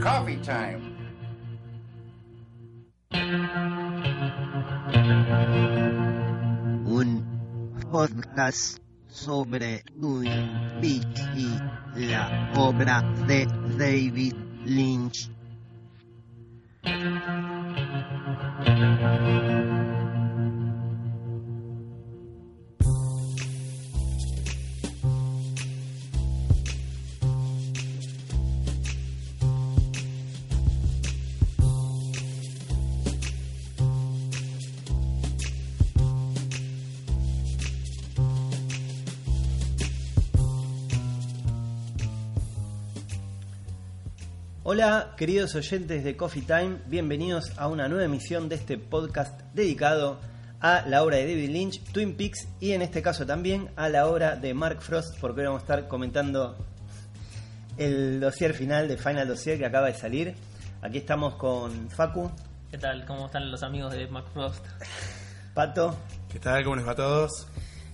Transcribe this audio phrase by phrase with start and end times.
[0.00, 0.92] Coffee time.
[6.84, 7.22] un
[7.90, 10.30] podcast sobre Twin
[10.80, 11.58] Peaks y
[12.06, 13.46] la obra de
[13.78, 15.30] David Lynch.
[44.64, 50.20] Hola, queridos oyentes de Coffee Time, bienvenidos a una nueva emisión de este podcast dedicado
[50.60, 54.06] a la obra de David Lynch, Twin Peaks y en este caso también a la
[54.06, 56.56] obra de Mark Frost, porque hoy vamos a estar comentando
[57.76, 60.36] el dossier final de Final Dossier que acaba de salir.
[60.80, 62.30] Aquí estamos con Facu,
[62.70, 63.04] ¿Qué tal?
[63.04, 64.64] ¿Cómo están los amigos de Mark Frost?
[65.54, 65.96] Pato
[66.30, 66.62] ¿Qué tal?
[66.62, 67.48] ¿Cómo les va a todos?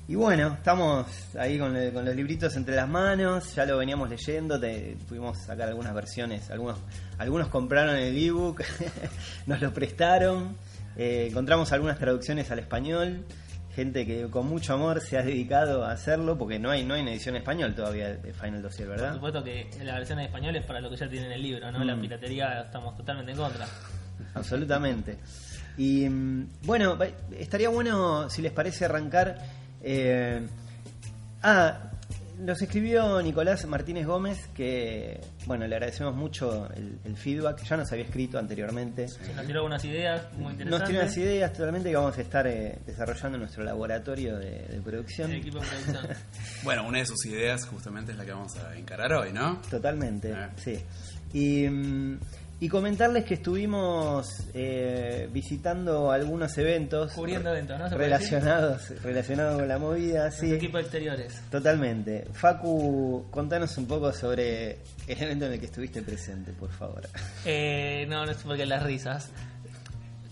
[0.09, 1.07] Y bueno, estamos
[1.37, 5.93] ahí con, los libritos entre las manos, ya lo veníamos leyendo, te, pudimos sacar algunas
[5.95, 6.79] versiones, algunos,
[7.19, 8.63] algunos compraron el ebook,
[9.47, 10.57] nos lo prestaron,
[10.97, 13.25] eh, encontramos algunas traducciones al español,
[13.77, 17.03] gente que con mucho amor se ha dedicado a hacerlo, porque no hay, no hay
[17.03, 19.15] una edición en español todavía de Final Dossier, Por ¿verdad?
[19.15, 21.71] supuesto que la versión en español es para lo que ya tiene en el libro,
[21.71, 21.85] ¿no?
[21.85, 22.01] La Mm.
[22.01, 23.67] piratería estamos totalmente en contra.
[24.35, 25.19] Absolutamente.
[25.77, 26.99] Y mm, bueno,
[27.39, 29.39] estaría bueno, si les parece, arrancar.
[29.91, 30.47] Eh,
[31.43, 31.85] ah,
[32.39, 37.65] nos escribió Nicolás Martínez Gómez, que, bueno, le agradecemos mucho el, el feedback.
[37.65, 39.09] Ya nos había escrito anteriormente.
[39.09, 40.89] Se nos tiró algunas ideas muy Nos interesantes.
[40.89, 44.81] tiene unas ideas totalmente que vamos a estar eh, desarrollando en nuestro laboratorio de, de
[44.81, 45.31] producción.
[45.33, 46.17] El equipo de producción.
[46.63, 49.61] Bueno, una de sus ideas justamente es la que vamos a encarar hoy, ¿no?
[49.69, 50.51] Totalmente, Ah.
[50.57, 50.79] sí.
[51.33, 52.21] Y, mm,
[52.61, 57.89] y comentarles que estuvimos eh, visitando algunos eventos Cubriendo eventos, ¿no?
[57.89, 60.53] Relacionados, relacionados con la movida, sí.
[60.53, 61.41] equipos exteriores.
[61.51, 62.27] Totalmente.
[62.33, 67.09] Facu, contanos un poco sobre el evento en el que estuviste presente, por favor.
[67.45, 69.31] Eh, no, no sé por qué las risas.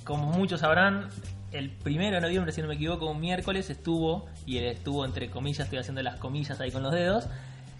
[0.03, 1.09] Como muchos sabrán,
[1.53, 5.31] el primero de noviembre, si no me equivoco, un miércoles estuvo, y él estuvo entre
[5.31, 7.27] comillas, estoy haciendo las comillas ahí con los dedos,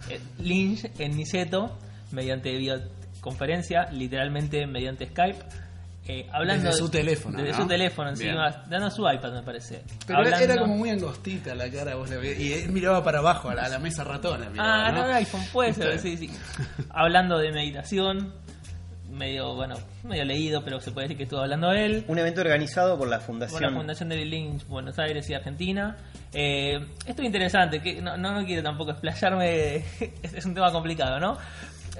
[0.09, 1.77] eh, Lynch en Niceto,
[2.11, 2.49] mediante
[3.31, 5.39] videoconferencia, literalmente mediante Skype.
[6.09, 7.57] eh, hablando Desde su teléfono, Desde ¿no?
[7.63, 8.29] su teléfono, Bien.
[8.29, 9.81] encima, dando su iPad, me parece.
[10.05, 13.19] Pero Hablando- era como muy angostita la cara, vos la veías, y él miraba para
[13.19, 14.49] abajo, a la, a la mesa ratona.
[14.49, 16.29] miraba, Ah, no, no, iPhone puede ser, sí, sí.
[16.91, 18.33] Hablando de meditación,
[19.11, 22.05] medio, bueno, medio leído, pero se puede decir que estuvo hablando él.
[22.07, 23.61] Un evento organizado por la Por Fundación.
[23.63, 25.97] la Fundación de Lynch, Buenos Aires y Argentina.
[26.31, 29.75] Eh, esto es interesante, que no, no, no quiero tampoco explayarme,
[30.23, 31.37] es, es un tema complicado, ¿no?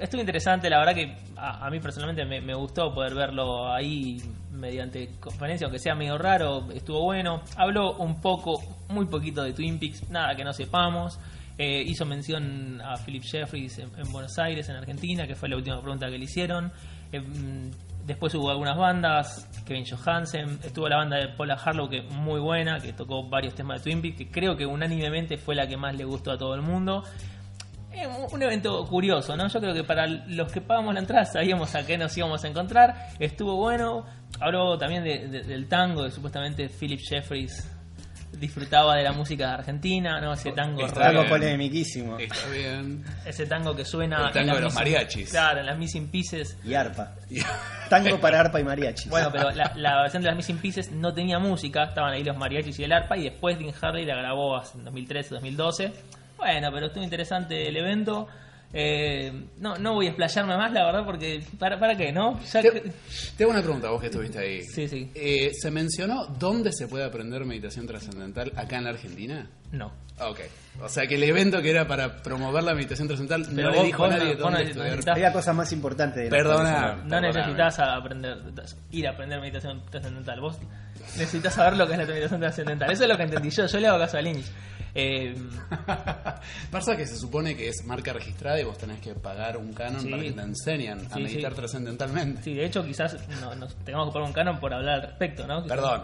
[0.00, 4.22] Estuvo interesante, la verdad que a, a mí personalmente me, gustó poder verlo ahí
[4.52, 7.42] mediante conferencia, aunque sea medio raro, estuvo bueno.
[7.56, 11.18] Habló un poco, muy poquito de Twin Peaks, nada que no sepamos.
[11.56, 15.56] Eh, hizo mención a Philip Jeffries en, en Buenos Aires, en Argentina, que fue la
[15.56, 16.70] última pregunta que le hicieron.
[17.10, 17.70] Eh, mm,
[18.06, 22.78] después hubo algunas bandas, Kevin Johansen, estuvo la banda de Paula Harlow, que muy buena,
[22.78, 25.96] que tocó varios temas de Twin Peaks, que creo que unánimemente fue la que más
[25.96, 27.02] le gustó a todo el mundo.
[27.92, 29.48] Eh, un- evento curioso, ¿no?
[29.48, 32.48] Yo creo que para los que pagamos la entrada sabíamos a qué nos íbamos a
[32.48, 33.08] encontrar.
[33.18, 34.04] Estuvo bueno.
[34.40, 37.66] Habló también de- de- del tango, que supuestamente Philip Jeffries
[38.32, 40.32] disfrutaba de la música de Argentina, ¿no?
[40.34, 41.40] Ese tango Está Algo raro, bien.
[41.56, 42.18] polemiquísimo.
[42.18, 43.02] Está bien.
[43.24, 44.26] ese tango que suena.
[44.28, 45.30] El tango de los Missing- mariachis.
[45.30, 46.56] Claro, en las Missing Pieces.
[46.64, 47.14] Y arpa.
[47.88, 49.08] Tango para arpa y mariachi.
[49.08, 52.36] Bueno, pero la, la versión de las Missing Pieces no tenía música, estaban ahí los
[52.36, 55.92] mariachis y el arpa, y después Dean Harley la grabó en 2013, 2012.
[56.38, 58.26] Bueno, pero estuvo interesante el evento.
[58.70, 62.38] Eh, no, no voy a explayarme más, la verdad, porque ¿para, para qué, no?
[62.52, 62.92] Ya Te, que-
[63.36, 64.62] te hago una pregunta, vos que estuviste ahí.
[64.62, 65.10] Sí, sí.
[65.14, 69.48] Eh, ¿Se mencionó dónde se puede aprender meditación trascendental acá en la Argentina?
[69.72, 69.90] No.
[70.20, 70.40] Ok.
[70.82, 73.76] O sea que el evento que era para promover la meditación trascendental Pero no le
[73.78, 74.58] vos- dijo a vos no- nadie vos dónde
[75.04, 75.72] no Había cosas más
[76.20, 76.96] de la Perdona.
[77.04, 78.38] No necesitas aprender,
[78.90, 80.40] ir a aprender meditación trascendental.
[80.42, 80.58] Vos
[81.16, 82.90] necesitas saber lo que es la meditación trascendental.
[82.90, 83.66] Eso es lo que entendí yo.
[83.66, 84.44] Yo le hago caso a Lynch.
[84.94, 85.34] Eh,
[86.70, 90.00] Pasa que se supone que es marca registrada y vos tenés que pagar un canon
[90.00, 90.10] Sí.
[90.10, 91.56] para que te enseñen a Sí, meditar sí.
[91.58, 92.42] trascendentalmente.
[92.42, 95.46] sí, de hecho, quizás no- nos tengamos que poner un canon por hablar al respecto,
[95.46, 95.62] ¿no?
[95.62, 96.02] Quizás- Perdón,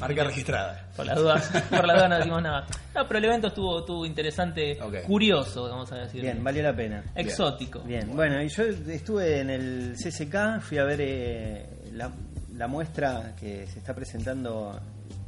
[0.00, 0.88] marca registrada.
[0.96, 2.66] Por las dudas, por las dudas no decimos nada.
[2.94, 5.02] No, pero el evento estuvo, estuvo interesante, Ok.
[5.06, 6.22] curioso, vamos a decir.
[6.22, 7.04] Bien, valió la pena.
[7.14, 7.80] Exótico.
[7.80, 12.10] Bien, bueno, y yo estuve en el CCK, fui a ver eh, la,
[12.54, 14.78] la muestra que se está presentando,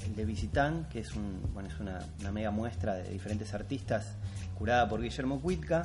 [0.06, 4.16] el de Visitán, que es, un, bueno, una, mega muestra de diferentes artistas
[4.56, 5.84] curada por Guillermo Cuitca.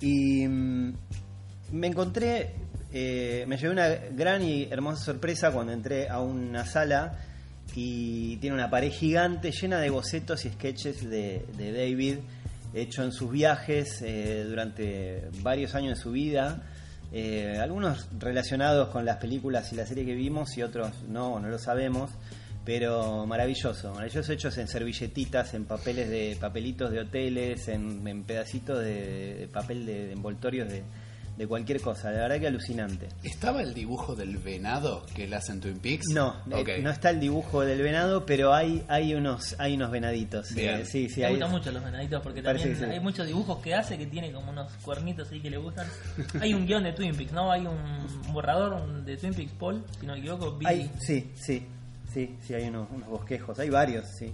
[0.00, 0.92] Y mm,
[1.72, 2.54] me encontré,
[2.92, 7.18] eh, me llevé una gran y hermosa sorpresa cuando entré a una sala
[7.74, 12.18] y tiene una pared gigante llena de bocetos y sketches de, de David
[12.74, 16.62] hecho en sus viajes eh, durante varios años de su vida.
[17.14, 21.48] eh, algunos relacionados con las películas y la serie que vimos y otros no, no
[21.48, 22.10] lo sabemos.
[22.64, 28.78] Pero maravilloso, maravilloso hechos en servilletitas, en papeles de papelitos de hoteles, en, en pedacitos
[28.78, 30.84] de, de papel de, de envoltorios de,
[31.36, 32.12] de cualquier cosa.
[32.12, 33.08] La verdad que alucinante.
[33.24, 36.06] ¿Estaba el dibujo del venado que él hace en Twin Peaks?
[36.14, 36.68] No, eh, Ok.
[36.84, 40.54] no está el dibujo del venado, pero hay hay unos hay unos venaditos.
[40.54, 40.82] Bien.
[40.82, 41.32] Eh, sí, sí, me hay.
[41.32, 42.94] gustan mucho los venaditos porque Parece también sí.
[42.94, 45.88] hay muchos dibujos que hace que tiene como unos cuernitos ahí que le gustan.
[46.40, 47.50] Hay un guion de Twin Peaks, ¿no?
[47.50, 47.76] Hay un
[48.32, 50.56] borrador un- de Twin Peaks, Paul, si no me equivoco.
[50.58, 51.66] vi- Hay- sí, sí,
[52.12, 54.32] sí, sí, hay unos, unos bosquejos, hay varios, sí.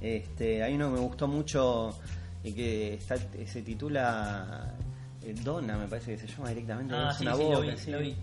[0.00, 1.98] Este, hay uno que me gustó mucho
[2.42, 4.74] y que está, se titula
[5.22, 6.94] eh, Donna, me parece que se llama directamente.
[6.96, 7.90] Ah, es sí, una sí, lo vi, sí.
[7.90, 8.16] lo vi.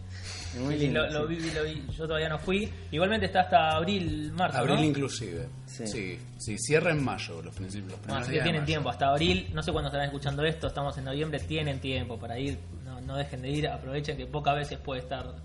[0.59, 1.35] Muy Sí, lindo, lo, lo sí.
[1.35, 1.85] vi, lo vi.
[1.95, 2.67] Yo todavía no fui.
[2.91, 4.57] Igualmente está hasta abril, marzo.
[4.57, 4.83] Abril ¿no?
[4.83, 5.47] inclusive.
[5.67, 5.85] Sí.
[5.85, 6.19] Sí.
[6.39, 7.91] sí, cierra en mayo los principios.
[8.07, 10.97] Los Ah, así que tienen tiempo, hasta abril, no sé cuándo estarán escuchando esto, estamos
[10.97, 14.79] en noviembre, tienen tiempo para ir, no, no dejen de ir, aprovechen que pocas veces
[14.79, 15.35] puede estar,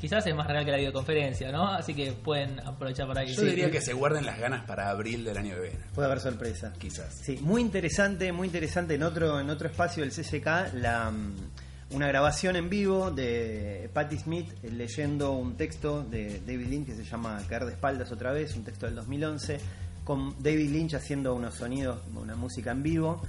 [0.00, 1.68] quizás es más real que la videoconferencia, ¿no?
[1.68, 3.34] Así que pueden aprovechar para ir.
[3.34, 5.78] Yo diría que se guarden las ganas para abril del año que viene.
[5.94, 6.72] Puede haber sorpresa.
[6.78, 7.14] Quizás.
[7.22, 11.34] Sí, muy interesante, muy interesante en otro en otro espacio del CCK la mm,
[11.90, 17.04] una grabación en vivo de Patti Smith leyendo un texto de David Lynch que se
[17.04, 19.58] llama Caer de espaldas otra vez, un texto del 2011
[20.04, 23.22] con David Lynch haciendo unos sonidos, una música en vivo.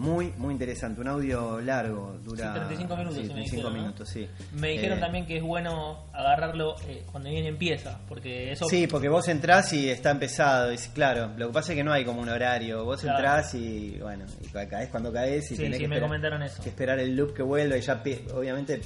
[0.00, 3.72] Muy, muy interesante, un audio largo, dura Sí, 35 minutos, sí, se me 35 dijeron,
[3.76, 3.82] ¿no?
[3.82, 4.28] minutos, sí.
[4.54, 8.64] Me dijeron Eh, también que es bueno agarrarlo eh, cuando bien empieza, porque eso...
[8.66, 10.72] Sí, porque vos entrás y está empezado.
[10.72, 12.84] Y, claro, lo que pasa es que no hay como un horario.
[12.84, 13.18] Vos Claro.
[13.18, 16.08] entrás y, bueno, y ca- caes cuando caes y Sí, tenés sí, que, me esperar,
[16.08, 16.62] comentaron eso.
[16.62, 18.02] que esperar el loop que vuelva y ya,
[18.34, 18.80] obviamente,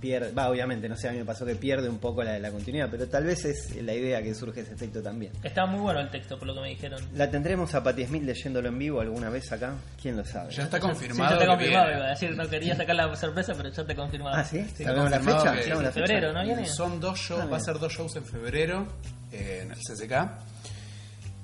[0.00, 0.32] pierde.
[0.32, 2.88] Va, obviamente, no sé, a mí me pasó que pierde un poco la, la continuidad,
[2.90, 5.32] pero tal vez es la idea que surge ese efecto también.
[5.42, 7.00] Está muy bueno el texto, por lo que me dijeron.
[7.14, 9.74] ¿La tendremos a Patti Smith leyéndolo en vivo alguna vez acá?
[10.00, 10.52] ¿Quién lo sabe?
[10.52, 11.30] Ya está Sí, confirmado.
[11.32, 13.94] ya te que confirmado, iba a decir, no quería sacar la sorpresa, pero ya te
[13.94, 14.36] confirmado.
[14.36, 14.64] Ah, ¿sí?
[14.76, 15.52] Sí, ¿Sabemos la fecha?
[15.54, 16.32] que- ¿Sabemos la en febrero?
[16.32, 16.66] ¿no viene?
[16.66, 18.86] Son dos shows, Ah, va a ser dos shows en febrero
[19.32, 20.47] eh, en el CCK.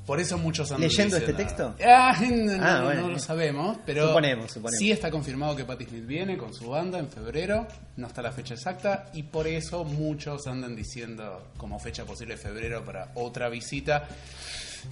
[0.07, 1.75] Por eso muchos han ¿Leyendo este texto?
[1.85, 3.01] Ah, no, Ah, no, bueno.
[3.03, 4.79] no lo sabemos, pero Suponemos, suponemos.
[4.79, 7.67] sí está confirmado que Patti Smith viene con su banda en febrero,
[7.97, 12.85] no está la fecha exacta y por eso muchos andan diciendo como fecha posible febrero
[12.85, 14.07] para otra visita.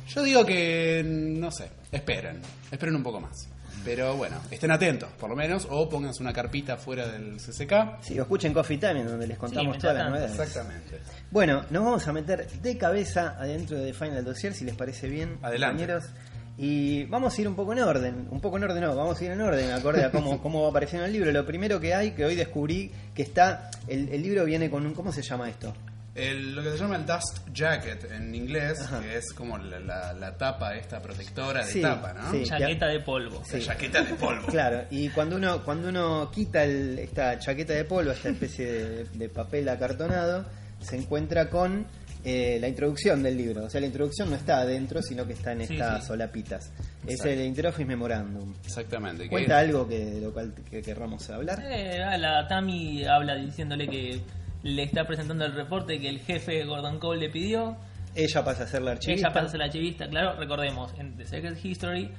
[0.08, 3.48] Yo digo que no sé, esperen, esperen un poco más.
[3.84, 8.00] Pero bueno, estén atentos, por lo menos, o pónganse una carpita fuera del CCK.
[8.02, 10.38] Sí, o escuchen Coffee Time, en donde les contamos Sí, todas las novedades.
[10.38, 10.98] Exactamente.
[11.30, 15.38] Bueno, nos vamos a meter de cabeza adentro de Final Dossier, si les parece bien,
[15.42, 15.84] Adelante.
[15.84, 16.10] compañeros.
[16.58, 19.24] Y vamos a ir un poco en orden, un poco en orden no, vamos a
[19.24, 21.32] ir en orden, acorde a cómo, cómo va apareciendo el libro.
[21.32, 24.92] Lo primero que hay, que hoy descubrí que está, el, el libro viene con un,
[24.94, 25.72] ¿cómo se llama esto?
[26.14, 29.00] El- lo que se llama el dust jacket en inglés, Ajá.
[29.00, 32.30] que es como la, la- la tapa, esta protectora de Sí, tapa, ¿no?
[32.30, 32.42] sí.
[32.44, 33.42] Chaqueta de polvo.
[33.50, 34.46] La chaqueta de polvo.
[34.48, 39.04] Claro, y cuando uno, cuando uno quita el- esta chaqueta de polvo, esta especie de,
[39.04, 40.44] de papel acartonado,
[40.80, 41.86] se encuentra con
[42.24, 43.64] eh, la introducción del libro.
[43.64, 46.06] O sea, la introducción no está adentro, sino que está en Sí, estas sí.
[46.08, 46.70] solapitas.
[47.04, 48.54] Es el Interoffice Memorandum.
[48.64, 49.28] Exactamente.
[49.28, 51.60] ¿Cuenta algo que, de lo cual que querramos hablar?
[51.68, 54.20] Eh, la Tami habla diciéndole que
[54.62, 57.76] le está presentando el reporte que el jefe Gordon Cole le pidió.
[58.14, 59.28] Ella pasa a ser la archivista.
[59.28, 62.10] Ella pasa a ser la archivista, claro, recordemos, en The Secret History,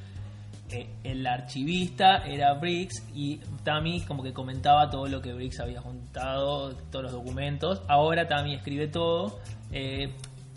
[0.70, 5.82] eh, el archivista era Briggs y Tammy como que comentaba todo lo que Briggs había
[5.82, 7.82] juntado, todos los documentos.
[7.88, 9.40] Ahora Tammy escribe todo.
[9.72, 10.12] Eh,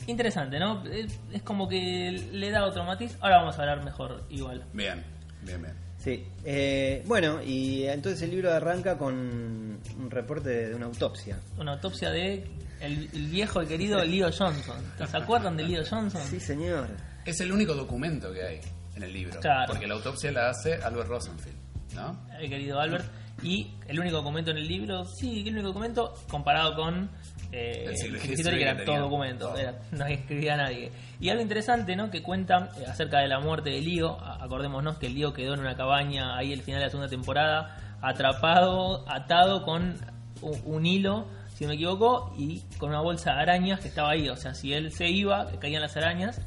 [0.06, 0.84] interesante, ¿no?
[0.86, 3.18] Es, es como que le da otro matiz.
[3.20, 4.64] Ahora vamos a hablar mejor igual.
[4.72, 5.04] Bien,
[5.42, 5.85] bien, bien.
[6.06, 6.24] Sí.
[6.44, 11.40] Eh, bueno, y entonces el libro arranca con un reporte de, una autopsia.
[11.58, 12.48] Una autopsia de
[12.80, 14.76] el, el viejo y querido Leo Johnson.
[15.04, 16.22] ¿Se acuerdan de Leo Johnson?
[16.30, 16.86] Sí, señor.
[17.24, 18.60] Es el único documento que hay
[18.94, 19.40] en el libro.
[19.40, 19.72] Claro.
[19.72, 21.58] Porque la autopsia la hace Albert Rosenfield,
[21.96, 22.24] ¿no?
[22.38, 23.06] el querido Albert.
[23.42, 27.10] Y el único documento en el libro, sí, el único documento comparado con
[27.52, 29.58] eh, El que era que todo tenía documento, todo.
[29.58, 30.90] era- no escribía nadie.
[31.20, 32.10] Y algo interesante, ¿no?
[32.10, 34.18] Que cuenta eh, acerca de la muerte de Lío.
[34.20, 39.04] Acordémonos que Lío quedó en una cabaña ahí al final de la segunda temporada, atrapado,
[39.10, 39.96] atado con
[40.42, 44.10] un, un hilo, si no me equivoco, y con una bolsa de arañas que estaba
[44.10, 44.28] ahí.
[44.28, 46.40] O sea, si él se iba, que caían las arañas,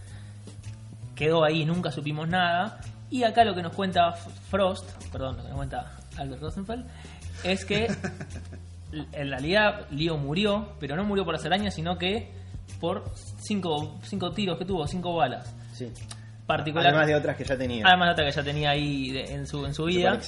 [1.15, 2.79] quedó ahí, nunca supimos nada.
[3.09, 6.85] Y acá lo que nos cuenta Frost, perdón, lo que nos cuenta Albert Rosenfeld,
[7.43, 7.87] es que
[8.91, 12.31] en realidad Leo murió, pero no murió por las arañas, sino que
[12.79, 15.53] por cinco, cinco tiros que tuvo, cinco balas.
[15.73, 15.87] Sí.
[16.45, 17.85] Particular, Además de otras que ya tenía.
[17.85, 20.19] además de otra que ya tenía ahí de- en su, en su vida.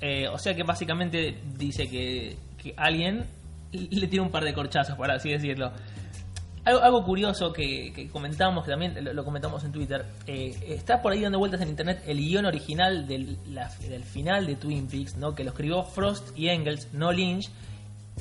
[0.00, 3.24] Eh, o sea que básicamente dice que, que alguien
[3.72, 5.70] le tira un par de corchazos, por así decirlo.
[6.64, 11.00] Algo, algo curioso que, que comentamos, que también lo, lo comentamos en Twitter, eh, está
[11.00, 14.86] por ahí dando vueltas en internet el guion original del, la- del final de Twin
[14.88, 15.34] Peaks, ¿no?
[15.34, 17.48] que lo escribió Frost y Engels, no Lynch,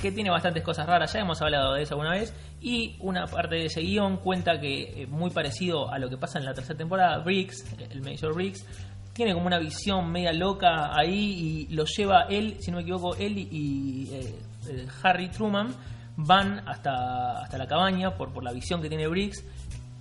[0.01, 3.56] que tiene bastantes cosas raras, ya hemos hablado de eso alguna vez, y una parte
[3.56, 6.77] de ese guion cuenta que, eh, muy parecido a lo que pasa en la tercera
[6.77, 8.65] temporada, Briggs, el Major Briggs,
[9.13, 13.15] tiene como una visión media loca ahí y lo lleva él, si no me equivoco,
[13.15, 14.36] él y, eh,
[14.70, 15.75] eh, Harry Truman
[16.15, 19.44] van hasta, hasta la cabaña por, por la visión que tiene Briggs,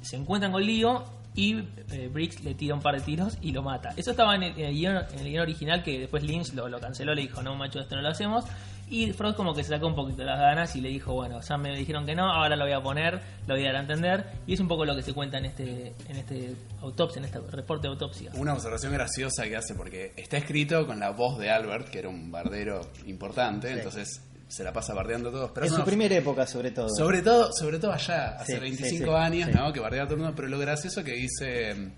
[0.01, 1.57] se encuentran con Leo y
[1.93, 3.91] eh, Briggs le tira un par de tiros y lo mata.
[3.97, 6.69] Eso estaba en el, en el guion, en el guion original que después Lynch lo,
[6.69, 8.45] lo canceló, le dijo, no macho, esto no lo hacemos.
[8.91, 11.57] Y Frost como que se sacó un poquito las ganas y le dijo, bueno, ya
[11.57, 14.25] me dijeron que no, ahora lo voy a poner, lo voy a dar a entender.
[14.47, 17.41] Y es un poco lo que se cuenta en este, en este autopsia, en este
[17.41, 18.31] reporte de autopsia.
[18.35, 22.09] Una observación graciosa que hace porque está escrito con la voz de Albert, que era
[22.09, 25.51] un bardero importante, entonces se la pasa bardeando a todos.
[25.53, 26.89] Pero en su primera época, sobre todo.
[26.89, 29.59] Sobre todo, sobre todo allá, hace Sí, 25 sí, sí, años, sí.
[29.59, 29.73] ¿no?
[29.73, 31.93] Que bardea a todo el mundo, pero lo gracioso que dice.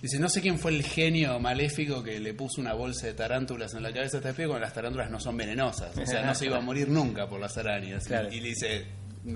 [0.00, 3.74] Dice, no sé quién fue el genio maléfico que le puso una bolsa de tarántulas
[3.74, 5.96] en la cabeza a este pibe cuando las tarántulas no son venenosas.
[5.96, 8.06] O sea, no se iba a morir nunca por las arañas.
[8.06, 8.32] Claro.
[8.32, 8.86] Y le dice,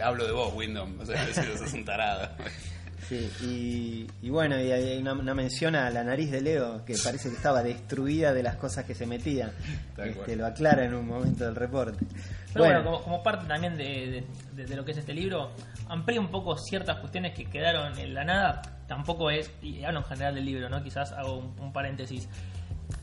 [0.03, 0.99] hablo de vos, Wyndham.
[1.01, 2.31] O sea, le dice, sos un tarado.
[3.09, 6.97] Sí, y, y bueno, y hay una, una mención a la nariz de Leo, que
[6.97, 9.53] parece que estaba destruida de las cosas que se metía.
[9.99, 12.03] Este, lo aclara en un momento del reporte.
[12.55, 15.51] Pero bueno, como, como parte también de, de- lo que es este libro,
[15.89, 18.63] amplía un poco ciertas cuestiones que quedaron en la nada.
[18.87, 20.83] Tampoco es, y hablo en general del libro, ¿no?
[20.83, 22.29] Quizás hago un, un paréntesis.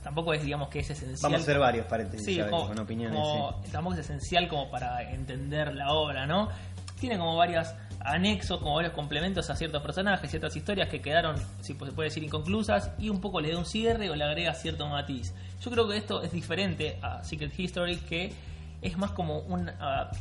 [0.03, 1.17] Tampoco es, digamos, que es esencial.
[1.21, 3.19] vamos a hacer varios paréntesis Sí, como- con opiniones.
[3.19, 3.71] como- sí.
[3.71, 6.49] tampoco es esencial como para entender la obra, ¿no?
[6.99, 7.67] Tiene como varios
[7.99, 12.23] anexos, como varios complementos a ciertos personajes, ciertas historias que quedaron, si se puede decir,
[12.23, 15.33] inconclusas, y un poco le da un cierre o le agrega cierto matiz.
[15.59, 18.33] Yo creo que esto es diferente a Secret History, que
[18.81, 19.69] es más como un...
[19.79, 20.11] ah,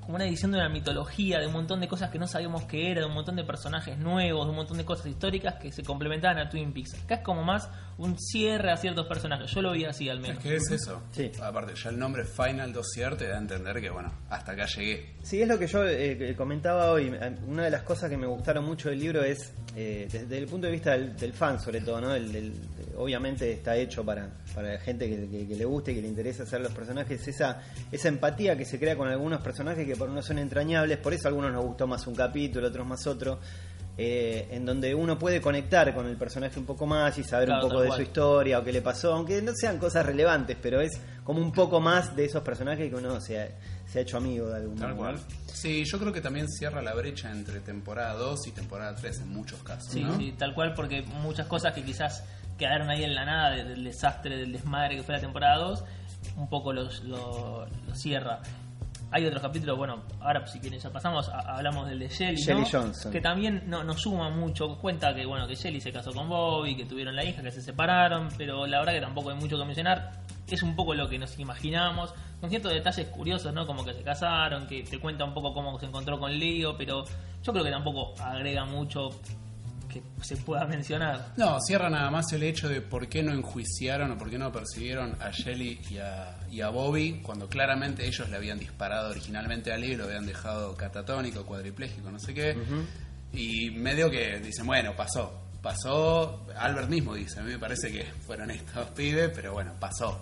[0.00, 2.92] como una edición de una mitología, de un montón de cosas que no sabíamos que
[2.92, 5.82] era, de un montón de personajes nuevos, de un montón de cosas históricas que se
[5.82, 6.94] complementaban a Twin Peaks.
[7.02, 9.50] Acá es como más un cierre a ciertos personajes.
[9.50, 10.36] Yo lo vi así al menos.
[10.38, 11.02] Es que es eso.
[11.12, 11.30] Sí.
[11.42, 15.14] Aparte, ya el nombre Final Dossier te da a entender que, bueno, hasta acá llegué.
[15.22, 17.10] Sí, es lo que yo eh, comentaba hoy.
[17.46, 20.66] Una de las cosas que me gustaron mucho del libro es, eh, desde el punto
[20.66, 22.14] de vista del, del fan, sobre todo, ¿no?
[22.14, 22.52] El- el-
[22.98, 26.44] obviamente está hecho para, para la gente que, que- que le guste, que le interesa
[26.44, 27.62] hacer los personajes, esa,
[27.92, 31.28] esa empatía que se crea con algunos personajes que por uno son entrañables, por eso
[31.28, 33.38] a algunos nos gustó más un capítulo, otros más otro.
[33.98, 37.64] Eh, en donde uno puede conectar con el personaje un poco más y saber Claro,
[37.64, 37.96] un poco de cual.
[37.98, 41.52] su historia o qué le pasó, aunque no sean cosas relevantes, pero es como un
[41.52, 43.48] poco más de esos personajes que uno se ha,
[43.86, 44.98] se ha hecho amigo de algún Tal modo.
[44.98, 45.18] cual.
[45.46, 49.28] Sí, yo creo que también cierra la brecha entre temporada 2 y temporada 3 en
[49.30, 49.90] muchos casos.
[49.90, 50.16] Sí, ¿no?
[50.18, 52.22] sí, tal cual, porque muchas cosas que quizás
[52.58, 55.84] quedaron ahí en la nada de- del desastre, del desmadre que fue la temporada 2,
[56.36, 58.40] un poco los- lo, lo cierra.
[59.16, 62.64] Hay otros capítulos, bueno, ahora si quieren ya pasamos, a- hablamos del de Shelly, Shelley
[62.64, 62.68] ¿no?
[62.70, 63.10] Johnson.
[63.10, 66.76] que también no, nos suma mucho, cuenta que bueno que Shelly se casó con Bobby,
[66.76, 69.64] que tuvieron la hija, que se separaron, pero la verdad que tampoco hay mucho que
[69.64, 70.12] mencionar,
[70.46, 73.66] es un poco lo que nos imaginamos, con ciertos detalles curiosos, ¿no?
[73.66, 77.04] Como que se casaron, que te cuenta un poco cómo se encontró con Leo, pero
[77.42, 79.08] yo creo que tampoco agrega mucho
[79.88, 81.32] que se pueda mencionar.
[81.36, 84.50] No, cierra nada más el hecho de por qué no enjuiciaron o por qué no
[84.52, 89.72] persiguieron a Shelly y a, y a Bobby cuando claramente ellos le habían disparado originalmente
[89.72, 92.56] a Lee y lo habían dejado catatónico, cuadripléjico, no sé qué.
[93.32, 95.42] Y medio que dicen, bueno, pasó.
[95.62, 100.20] Pasó, Albert mismo dice, a mí me parece que fueron estos pibes, pero bueno, pasó.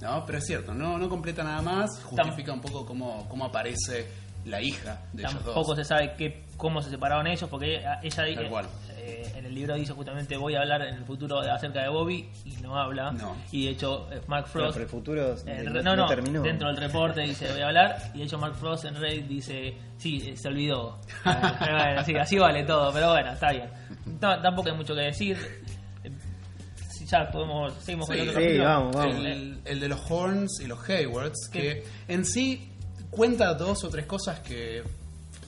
[0.00, 0.24] ¿No?
[0.26, 4.06] Pero es cierto, no, no completa nada más, justifica un poco cómo, cómo aparece
[4.44, 5.76] la hija de ellos Tampoco dos.
[5.76, 8.62] se sabe qué, cómo se separaron ellos, porque ella, ella.
[9.08, 12.28] Eh, en el libro dice justamente voy a hablar en el futuro acerca de Bobby
[12.44, 13.12] y no habla.
[13.12, 13.36] No.
[13.52, 16.42] Y de hecho, eh, Mark Frost pero el futuro Eh, no, no, no, terminó.
[16.42, 19.76] dentro del reporte dice voy a hablar y de hecho Mark Frost en Reddit dice
[19.98, 20.98] sí, eh, se olvidó.
[21.24, 23.70] Bueno, sí, así vale todo, pero bueno, está bien.
[24.20, 25.36] No, tampoco hay mucho que decir.
[27.08, 29.14] Ya podemos, seguimos con Sí, el otro sí, vamos, vamos.
[29.16, 31.60] El, el de los Horns y los Haywards, ¿Qué?
[31.60, 32.72] que en sí
[33.10, 34.82] cuenta dos o tres cosas que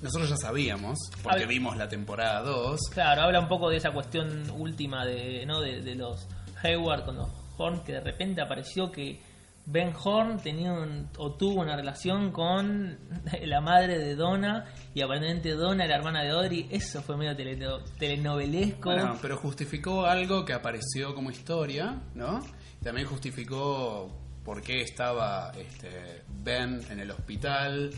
[0.02, 2.80] nosotros ya sabíamos, porque Hab- vimos la temporada 2.
[2.92, 5.60] Claro, habla un poco de esa cuestión última de, ¿no?
[5.60, 6.26] de, de los
[6.62, 9.20] Hayward con los Horn, que de repente apareció que
[9.66, 12.96] Ben Horn tenía un- o tuvo una relación con
[13.42, 14.64] la madre de Donna
[14.94, 16.68] y aparentemente Donna era hermana de Audrey.
[16.70, 18.90] Eso fue medio teleno- telenovelesco.
[18.92, 22.40] Bueno, pero justificó algo que apareció como historia, ¿no?
[22.82, 24.08] También justificó
[24.44, 27.90] por qué estaba este, Ben en el hospital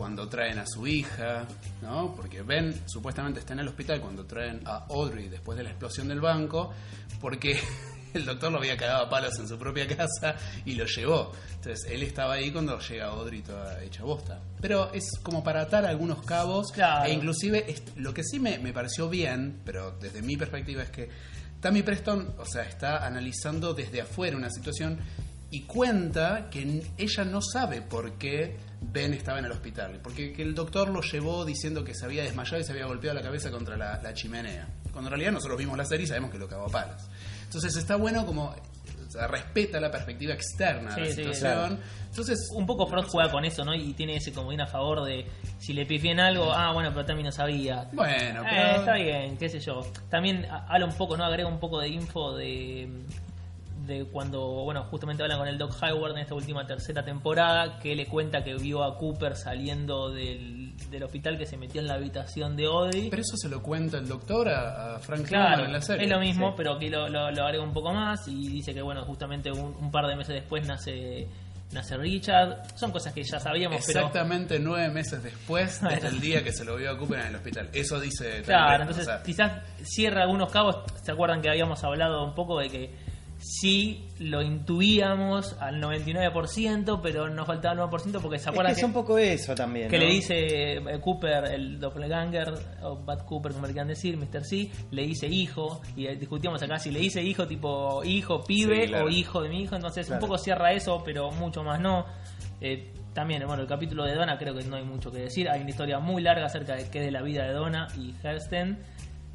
[0.00, 1.44] cuando traen a su hija,
[1.82, 2.14] ¿no?
[2.16, 6.08] Porque Ben supuestamente está en el hospital cuando traen a Audrey después de la explosión
[6.08, 6.72] del banco,
[7.20, 7.60] porque
[8.14, 11.32] el doctor lo había cagado a palos en su propia casa y lo llevó.
[11.54, 14.40] Entonces él estaba ahí cuando llega Audrey toda hecha bosta.
[14.62, 17.04] Pero es como para atar algunos cabos Claro.
[17.04, 17.66] e inclusive
[17.96, 21.10] lo que sí me, me pareció bien, pero desde mi perspectiva es que
[21.60, 24.98] Tammy Preston, o sea, está analizando desde afuera una situación
[25.50, 30.42] y cuenta que ella no sabe por qué Ben estaba en el hospital, porque que
[30.42, 33.50] el doctor lo llevó diciendo que se había desmayado y se había golpeado la cabeza
[33.50, 36.48] contra la, la chimenea, cuando en realidad nosotros vimos la serie y sabemos que lo
[36.48, 37.02] cagó a palos.
[37.44, 41.80] Entonces está bueno como o sea, respeta la perspectiva externa de la Sí, situación.
[42.10, 43.74] Entonces, un poco Frost juega con eso, ¿no?
[43.74, 45.26] Y tiene ese comodín a favor de
[45.58, 47.88] si le pifié en algo, ah, bueno, pero también no sabía.
[47.92, 49.80] bueno, Eh, pero está bien, qué sé yo.
[50.08, 51.24] También habla un poco, ¿no?
[51.24, 52.88] Agrega un poco de info de,
[53.86, 57.94] de cuando, bueno, justamente hablan con el Doc Hayward en esta última tercera temporada, que
[57.96, 61.94] le cuenta que vio a Cooper saliendo del, del hospital que se metió en la
[61.94, 63.08] habitación de Odie.
[63.10, 66.04] Pero eso se lo cuenta el doctor a, a Frank Claro, en la serie.
[66.04, 66.54] es lo mismo, Sí.
[66.56, 69.74] pero aquí lo, lo, lo agrega un poco más y dice que, bueno, justamente un,
[69.80, 71.28] un par de meses después nace
[71.72, 72.62] nace Richard.
[72.76, 74.00] Son cosas que ya sabíamos, pero...
[74.00, 77.36] Exactamente nueve meses después desde el día que se lo vio a Cooper en el
[77.36, 77.68] hospital.
[77.72, 78.42] Eso dice.
[78.42, 79.52] Claro, entonces o sea, quizás
[79.84, 80.76] cierra algunos cabos.
[81.02, 83.09] ¿Se acuerdan que habíamos hablado un poco de que
[83.42, 88.74] sí lo intuíamos al 99%, pero nos faltaba el 9% porque se Es acuerdan que
[88.74, 89.88] que, es un poco eso también.
[89.88, 90.04] que ¿no?
[90.04, 90.34] le dice
[90.76, 94.44] eh, Cooper, el doppelganger, o Bad Cooper, como le quieran decir, Mr.
[94.44, 98.88] C, le dice hijo, y discutíamos acá si le dice hijo tipo hijo, pibe, Sí,
[98.88, 99.06] claro.
[99.06, 100.22] o hijo de mi hijo, entonces Claro.
[100.22, 102.04] un poco cierra eso, pero mucho más no.
[102.60, 105.48] Eh, también, bueno, el capítulo de Donna creo que no hay mucho que decir.
[105.48, 108.14] Hay una historia muy larga acerca de qué es de la vida de Donna y
[108.22, 108.78] Hersten,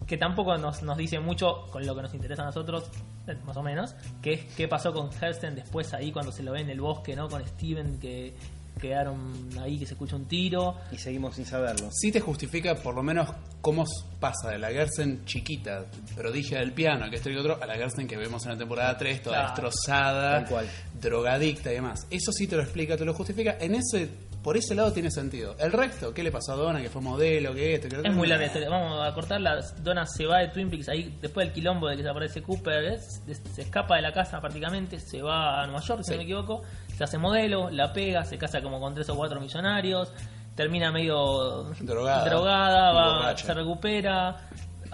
[0.08, 2.89] que tampoco nos, nos dice mucho con lo que nos interesa a nosotros,
[3.28, 6.52] eh, más o menos, que es qué pasó con Hersten después ahí cuando se lo
[6.52, 7.28] ve en el bosque, ¿no?
[7.28, 8.36] Con Steven, que
[8.80, 10.76] quedaron ahí, que se escucha un tiro.
[10.91, 11.89] Y seguimos sin saberlo.
[11.94, 13.30] Sí te justifica por lo menos
[13.62, 13.86] cómo
[14.20, 18.06] pasa de la Gersen chiquita, prodigia del piano, que esto y otro, a la Gersen
[18.06, 19.48] que vemos en la temporada 3, toda Claro.
[19.50, 20.68] destrozada, cual.
[21.02, 22.06] drogadicta y demás.
[22.12, 23.58] Eso sí te lo explica, te lo justifica.
[23.62, 24.10] En ese,
[24.45, 25.55] por ese lado tiene sentido.
[25.58, 26.79] El resto, ¿qué le pasó a Donna?
[26.79, 28.12] Que fue modelo, que esto, que lo otro?
[28.12, 28.69] Es muy larga la historia.
[28.69, 29.60] Vamos a cortarla.
[29.81, 32.84] Donna se va de Twin Peaks ahí después del quilombo de que desaparece Cooper.
[32.86, 33.21] es-
[33.55, 34.99] se escapa de la casa prácticamente.
[34.99, 36.62] Se va a Nueva York, si no me equivoco.
[36.95, 40.13] Se hace modelo, la pega, se casa como con tres o cuatro millonarios.
[40.55, 42.23] Termina medio Drogada.
[42.29, 44.38] drogada, va, se recupera.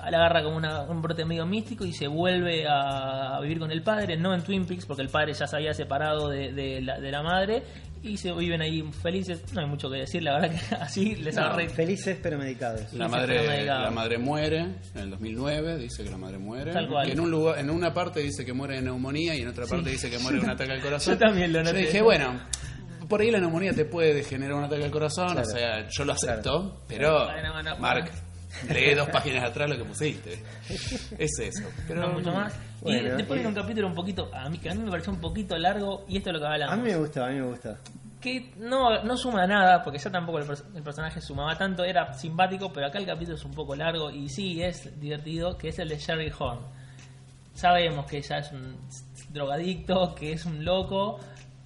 [0.10, 3.72] La agarra como una- un brote medio místico y se vuelve a, a vivir con
[3.72, 6.82] el padre, no en Twin Peaks, porque el padre ya se había separado de, de
[6.82, 7.64] la, de la madre
[8.04, 9.44] y se viven ahí felices.
[9.54, 12.92] No hay mucho que decir, la verdad que así les No, agarré Felices pero medicados.
[12.94, 13.84] La madre, medicado.
[13.84, 14.58] la madre muere
[14.96, 16.72] en el 2009, dice que la madre muere.
[16.72, 17.06] Tal cual.
[17.06, 19.66] Que en, un lugar, en una parte dice que muere de neumonía y en otra
[19.68, 21.14] parte dice que muere de un ataque al corazón.
[21.20, 21.78] Yo también lo Yo noté.
[21.78, 22.40] dije, bueno,
[23.08, 25.42] por ahí la neumonía te puede generar un ataque al corazón, Claro.
[25.48, 28.10] o sea, yo lo acepto, pero, Bueno, bueno, Mark,
[28.70, 30.44] lee dos páginas atrás lo que pusiste.
[31.18, 31.70] Es eso.
[31.88, 32.54] Pero no mucho más.
[32.82, 35.14] Bueno, y después viene un capítulo un poquito, a mí, que a mí me pareció
[35.14, 36.74] un poquito largo, y esto es lo que hablamos.
[36.74, 37.78] A mí me gusta, a mí me gusta.
[38.20, 42.72] Que no, no suma nada, porque ya tampoco el, el personaje sumaba tanto, era simpático,
[42.74, 45.90] pero acá el capítulo es un poco largo y sí es divertido, que es el
[45.90, 46.60] de Sherry Horn.
[47.54, 48.78] Sabemos que ella es un
[49.30, 51.20] drogadicto, que es un loco,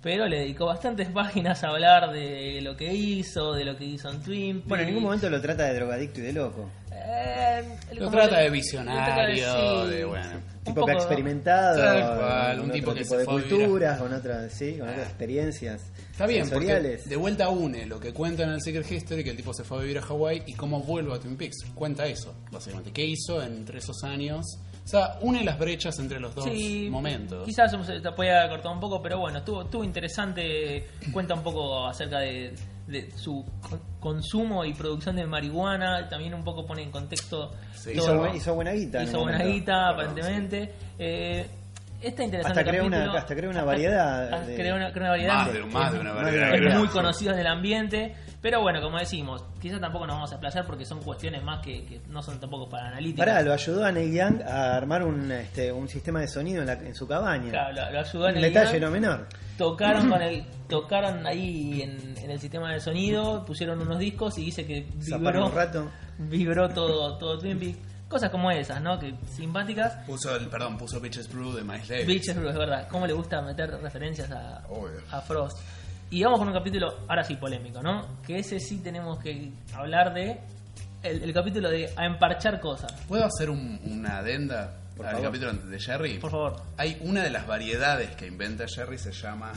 [0.06, 4.08] pero le dedicó bastantes páginas a hablar de lo que hizo, de lo que hizo
[4.12, 5.22] en Twin Bueno, en ningún Peaks.
[5.24, 6.70] momento lo trata de drogadicto y de loco.
[6.92, 7.64] Eh,
[7.94, 10.26] lo trata de visionario, trata de bueno.
[10.36, 11.78] un Tipo poco- que ha experimentado.
[11.80, 14.78] Tal cual, con un tipo otro que tipo se de fue culturas, con otras, sí,
[14.80, 18.90] con otras experiencias Está bien, porque de vuelta une lo que cuenta en el Secret
[18.92, 21.36] History, que el tipo se fue a vivir a Hawái y cómo vuelve a Twin
[21.36, 21.66] Peaks.
[21.76, 22.92] Cuenta eso, básicamente.
[22.92, 24.46] ¿Qué hizo entre esos años?
[24.86, 27.44] O sea, une las brechas entre los dos Sí, momentos.
[27.44, 30.88] Quizás se te pueda cortar un poco, pero bueno, estuvo, estuvo interesante.
[31.12, 32.54] Cuenta un poco acerca de,
[32.88, 36.08] de su con- consumo y producción de marihuana.
[36.08, 37.52] También un poco pone en contexto.
[37.74, 39.04] Sí, todo- hizo, buen- hizo buena guita.
[39.04, 40.74] hizo buena guita, aparentemente.
[41.00, 41.48] Eh,
[42.06, 45.34] Este interesante Hasta crea una- hasta crea una variedad de- crea una, crea una variedad.
[45.36, 46.60] Más de, más de una Más de variedad.
[46.62, 46.94] una es muy sí.
[46.94, 48.16] conocido en el ambiente.
[48.42, 51.84] Pero bueno, como decimos, quizás tampoco nos vamos a explayar porque son cuestiones más que,
[51.86, 53.26] que no son tampoco para analíticas.
[53.26, 56.68] Pará, lo ayudó a Neil Young a armar un, este, un sistema de sonido en,
[56.68, 57.50] la- en su cabaña.
[57.50, 59.28] Claro, lo, lo ayudó en un el detalle no menor.
[59.58, 64.46] tocaron con el tocaron ahí en, en el sistema de sonido pusieron unos discos y
[64.46, 65.90] dice que vibró un rato.
[66.20, 67.78] vibró todo todo Twin Peaks
[68.10, 72.06] cosas como esas no que simpáticas Puso el, perdón, puso Bitches Brew de Miles Davis.
[72.08, 75.02] Bitches Brew, es verdad cómo le gusta meter referencias a, Obvio.
[75.12, 75.58] a Frost
[76.12, 80.14] y vamos con un capítulo ahora sí polémico no que ese sí tenemos que hablar
[80.14, 80.40] de
[81.02, 85.28] el, el capítulo de a emparchar cosas ¿Puedo hacer un- una adenda Por al favor.
[85.30, 86.20] capítulo de Jerry?
[86.20, 89.52] por favor Hay una de las variedades que inventa Jerry, se llama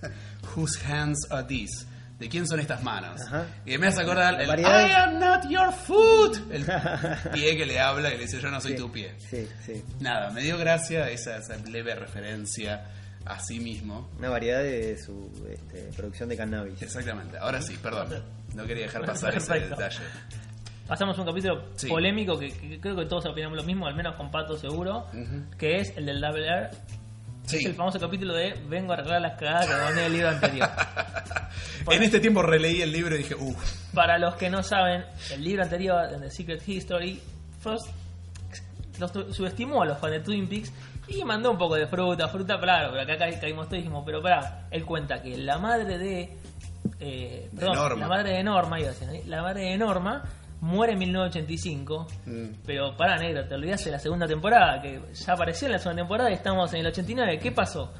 [0.56, 1.86] Whose Hands Are These?
[2.20, 3.20] ¿De quién son estas manos?
[3.22, 3.46] Ajá.
[3.66, 6.36] Y me hace acordar La el variedad I am not your foot.
[6.52, 6.64] El
[7.32, 9.14] pie que le habla y le dice yo no soy Sí, tu pie.
[9.18, 9.82] Sí, sí.
[10.00, 12.86] Nada, me dio gracia esa, esa leve referencia
[13.24, 14.10] a sí mismo.
[14.18, 16.80] Una variedad de su este, producción de cannabis.
[16.82, 17.38] Exactamente.
[17.38, 18.22] Ahora sí, perdón.
[18.54, 19.98] No quería dejar pasar ese detalle.
[20.86, 21.88] Pasamos a un capítulo Sí.
[21.88, 25.56] polémico que, que creo que todos opinamos lo mismo, al menos con Pato seguro, Ujú.
[25.56, 26.70] que es el del Double R.
[27.46, 27.56] Sí.
[27.58, 30.68] Es el famoso capítulo de Vengo a arreglar las cagadas que mandé el libro anterior.
[31.90, 33.56] En este tiempo releí el libro y dije, uff,
[33.94, 37.20] Para los que no saben, el libro anterior, The Secret History,
[37.60, 37.88] Frost
[38.98, 40.70] los subestimó a los fans de Twin Peaks
[41.08, 44.02] y mandó un poco de fruta, fruta, claro, pero acá ca- caímos todos y dijimos,
[44.04, 46.36] pero pará, él cuenta que la madre de...
[47.00, 49.22] eh, perdón, la madre de Norma, iba a decir, ¿eh?
[49.26, 50.22] la madre de Norma
[50.60, 52.44] muere en 1985, Mm.
[52.66, 56.02] pero pará, negro, te olvidaste de la segunda temporada, que ya apareció en la segunda
[56.02, 57.92] temporada y estamos en el 89, ¿qué pasó?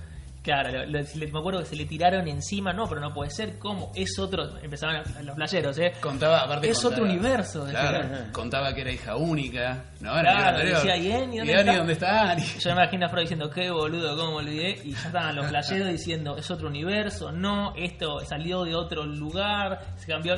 [0.43, 3.31] Claro, lo- lo- le- me acuerdo que se le tiraron encima, no, pero no puede
[3.31, 3.93] ser, ¿cómo?
[3.95, 5.93] Es otro, empezaban los playeros, ¿eh?
[6.01, 10.13] contaba, aparte Es contaba- otro universo, Claro, contaba que era hija única, ¿no?
[10.19, 11.77] Claro, decía, ¿y Annie dónde ¿Y está?
[11.77, 12.45] dónde está Annie?
[12.59, 15.47] Yo me imagino a Freud diciendo, qué boludo, cómo me olvidé, y ya estaban los
[15.47, 20.37] playeros diciendo, es otro universo, no, esto salió de otro lugar, se cambió,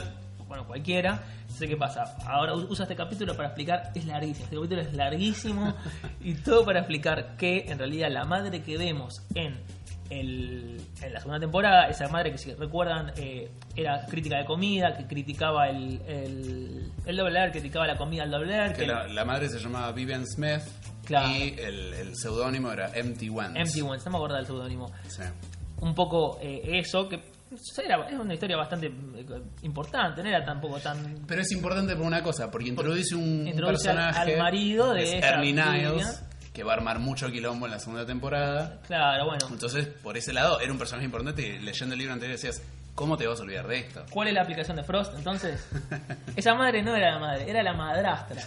[0.52, 1.22] bueno, cualquiera.
[1.40, 2.14] Entonces, ¿qué pasa?
[2.26, 5.74] Ahora usa este capítulo para explicar, es larguísimo, este capítulo es larguísimo,
[6.20, 9.58] y todo para explicar que en realidad la madre que vemos en,
[10.10, 14.94] el, en la segunda temporada, esa madre que si recuerdan eh, era crítica de comida,
[14.94, 19.24] que criticaba el, el, el doble criticaba la comida al doble Que que la, la
[19.24, 20.60] madre se llamaba Vivian Smith
[21.06, 21.30] Claro.
[21.30, 23.52] y el, el seudónimo era Empty Ones.
[23.56, 24.92] Empty Ones, no me acuerdo del seudónimo.
[25.08, 25.22] Sí.
[25.80, 27.31] un poco eh, eso, que
[27.84, 31.24] era, es una historia bastante eh, importante, no era tampoco tan...
[31.26, 35.52] Pero es importante por una cosa, porque introduce un Introduce personaje al marido de Ernie.
[35.52, 38.80] Niles, que va a armar mucho quilombo en la segunda temporada.
[38.86, 39.46] Claro, bueno.
[39.50, 42.62] Entonces, por ese lado, era un personaje importante y leyendo el libro anterior decías,
[42.94, 44.04] ¿cómo te vas a olvidar de esto?
[44.10, 45.66] ¿Cuál es la aplicación de Frost entonces?
[46.36, 48.42] Esa madre no era la madre, era la madrastra.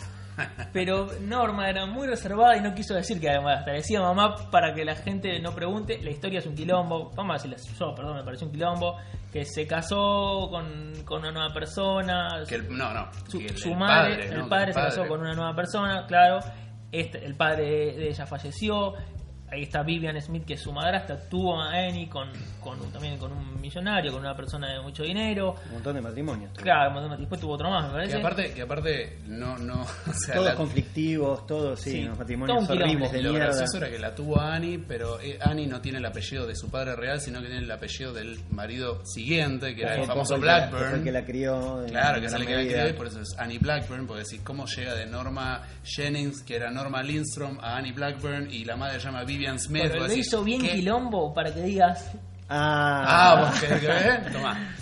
[0.74, 3.74] Pero Norma era muy reservada y no quiso decir que la madrastra.
[3.74, 6.00] Decía mamá para que la gente no pregunte.
[6.02, 7.12] La historia es un quilombo.
[7.15, 8.98] Vamos a decirles, yo, perdón, me pareció un quilombo.
[9.32, 12.43] Que se casó con, con una nueva persona.
[12.48, 13.08] Que el- no, no.
[13.30, 16.06] su, que el- su el madre, padre, el padre se casó con una nueva persona,
[16.08, 16.39] claro.
[16.91, 17.63] Este, el padre
[17.98, 18.93] de ella falleció.
[19.56, 21.18] Ahí está Vivian Smith, que es su madrastra.
[21.30, 25.04] Tuvo a Annie con, con un- también con un millonario, con una persona de mucho
[25.04, 25.56] dinero.
[25.68, 26.52] Un montón de matrimonios.
[26.58, 28.18] Claro, un montón- después tuvo otro más, me Que parece.
[28.18, 33.12] aparte, que aparte, no, no, o sea, Todos la- conflictivos, todos, sí, todo matrimonios horribles
[33.13, 33.48] de lo mierda.
[33.48, 36.70] gracioso era que la tuvo Annie, pero eh, Annie no tiene el apellido de su
[36.70, 40.41] padre real, sino que tiene el apellido del marido siguiente, que era el famoso que
[40.41, 40.86] Blackburn.
[40.89, 41.84] fue el que la crió.
[41.88, 44.41] Claro, que es el que la crió y por eso es Annie Blackburn, porque decís
[44.44, 49.00] cómo llega de Norma Jennings, que era Norma Lindstrom, a Annie Blackburn y la madre
[49.00, 49.84] llama Vivian Smith.
[49.84, 50.71] Pero vos lo decís, hizo bien ¿qué?
[50.73, 52.12] quilombo para que digas.
[52.49, 53.03] Ah,
[53.34, 54.31] Ah, vos querés que ver?
[54.31, 54.75] Tomá.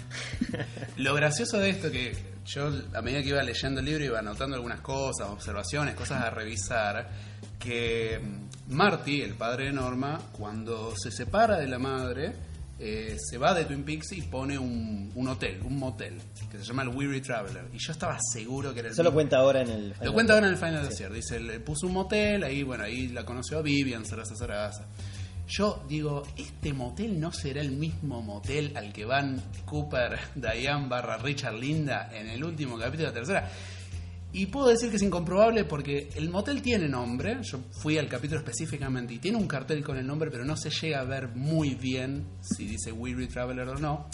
[0.98, 2.14] Lo gracioso de esto que
[2.46, 6.30] yo a medida que iba leyendo el libro iba anotando algunas cosas, observaciones, cosas a
[6.30, 7.10] revisar,
[7.60, 12.34] que mm, Marty, el padre de Norma, cuando se separa de la madre,
[12.86, 16.20] eh, se va de Twin Peaks y pone un, un hotel, un motel,
[16.52, 17.64] que se llama el Weary Traveler.
[17.72, 19.94] Y yo estaba seguro que era el Eso lo cuenta ahora en el.
[20.02, 21.14] Lo cuenta ahora en el Final Desert.
[21.14, 24.86] Dice, le puso un motel, ahí, bueno, ahí la conoció a Vivian, Sarasa Sarasa.
[25.48, 31.16] Yo digo, este motel no será el mismo motel al que van Cooper, Diane barra
[31.18, 33.50] Richard Linda en el último capítulo de la tercera.
[34.36, 38.40] Y puedo decir que es incomprobable porque el motel tiene nombre, yo fui al capítulo
[38.40, 41.76] específicamente y tiene un cartel con el nombre, pero no se llega a ver muy
[41.76, 44.10] bien si dice Weary Traveler o no.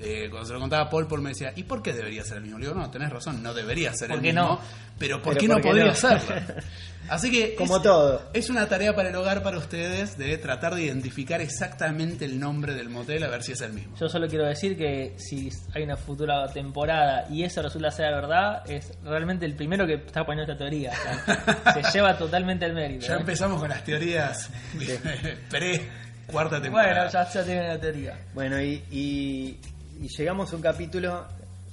[0.00, 2.38] Eh, cuando se lo contaba a Paul, Paul me decía, ¿y por qué debería ser
[2.38, 2.58] el mismo?
[2.58, 4.48] Le digo, no, tenés razón, no debería ser ¿Por el qué mismo.
[4.48, 4.60] no?
[4.98, 5.94] Pero ¿por Pero qué ¿por no podría no?
[5.94, 6.34] serlo?
[7.08, 8.22] Así que Como es, todo.
[8.32, 12.74] es una tarea para el hogar para ustedes de tratar de identificar exactamente el nombre
[12.74, 13.96] del motel a ver si es el mismo.
[13.98, 18.62] Yo solo quiero decir que si hay una futura temporada y eso resulta ser verdad,
[18.70, 20.92] es realmente el primero que está poniendo esta teoría.
[20.92, 23.06] O sea, se lleva totalmente el mérito.
[23.06, 23.20] Ya ¿eh?
[23.20, 24.48] empezamos con las teorías
[25.50, 25.82] pre
[26.26, 26.92] cuarta temporada.
[26.94, 28.18] Bueno, ya, ya tienen la teoría.
[28.34, 29.58] Bueno, y, y-
[30.00, 31.26] y llegamos a un capítulo,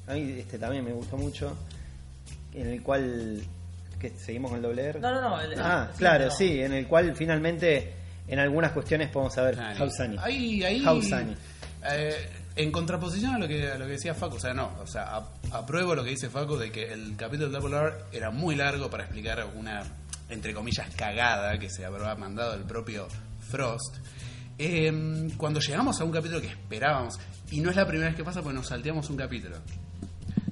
[0.07, 1.57] a mí este también me gustó mucho,
[2.53, 3.41] en el cual...
[3.99, 4.99] que ¿Seguimos con el doble R?
[4.99, 5.41] No, no, no.
[5.41, 6.31] el- Ah, sí, claro, no.
[6.31, 7.93] sí, en el cual finalmente
[8.27, 9.57] en algunas cuestiones podemos saber.
[9.59, 10.17] Hausani.
[10.21, 10.83] Ahí, ahí.
[10.85, 11.35] Hausani.
[11.91, 14.87] eh, en contraposición a lo que a lo que decía Facu, o sea, no, o
[14.87, 18.31] sea, ap- apruebo lo que dice Facu de que el capítulo de Double R era
[18.31, 19.83] muy largo para explicar una,
[20.29, 23.07] entre comillas, cagada que se habrá mandado el propio
[23.49, 23.97] Frost.
[24.57, 27.19] Eh, cuando llegamos a un capítulo que esperábamos,
[27.51, 29.57] y no es la primera vez que pasa porque nos salteamos un capítulo.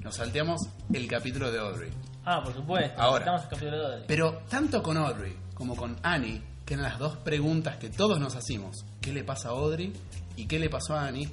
[0.02, 1.90] Nos salteamos el capítulo de Audrey.
[2.24, 3.00] Ah, por supuesto.
[3.00, 3.24] Ahora.
[3.24, 4.04] Estamos en capítulo 2.
[4.06, 8.34] Pero tanto con Audrey como con Annie, que eran las dos preguntas que todos nos
[8.34, 9.92] hacimos, ¿qué le pasa a Audrey
[10.36, 11.28] y qué le pasó a Annie?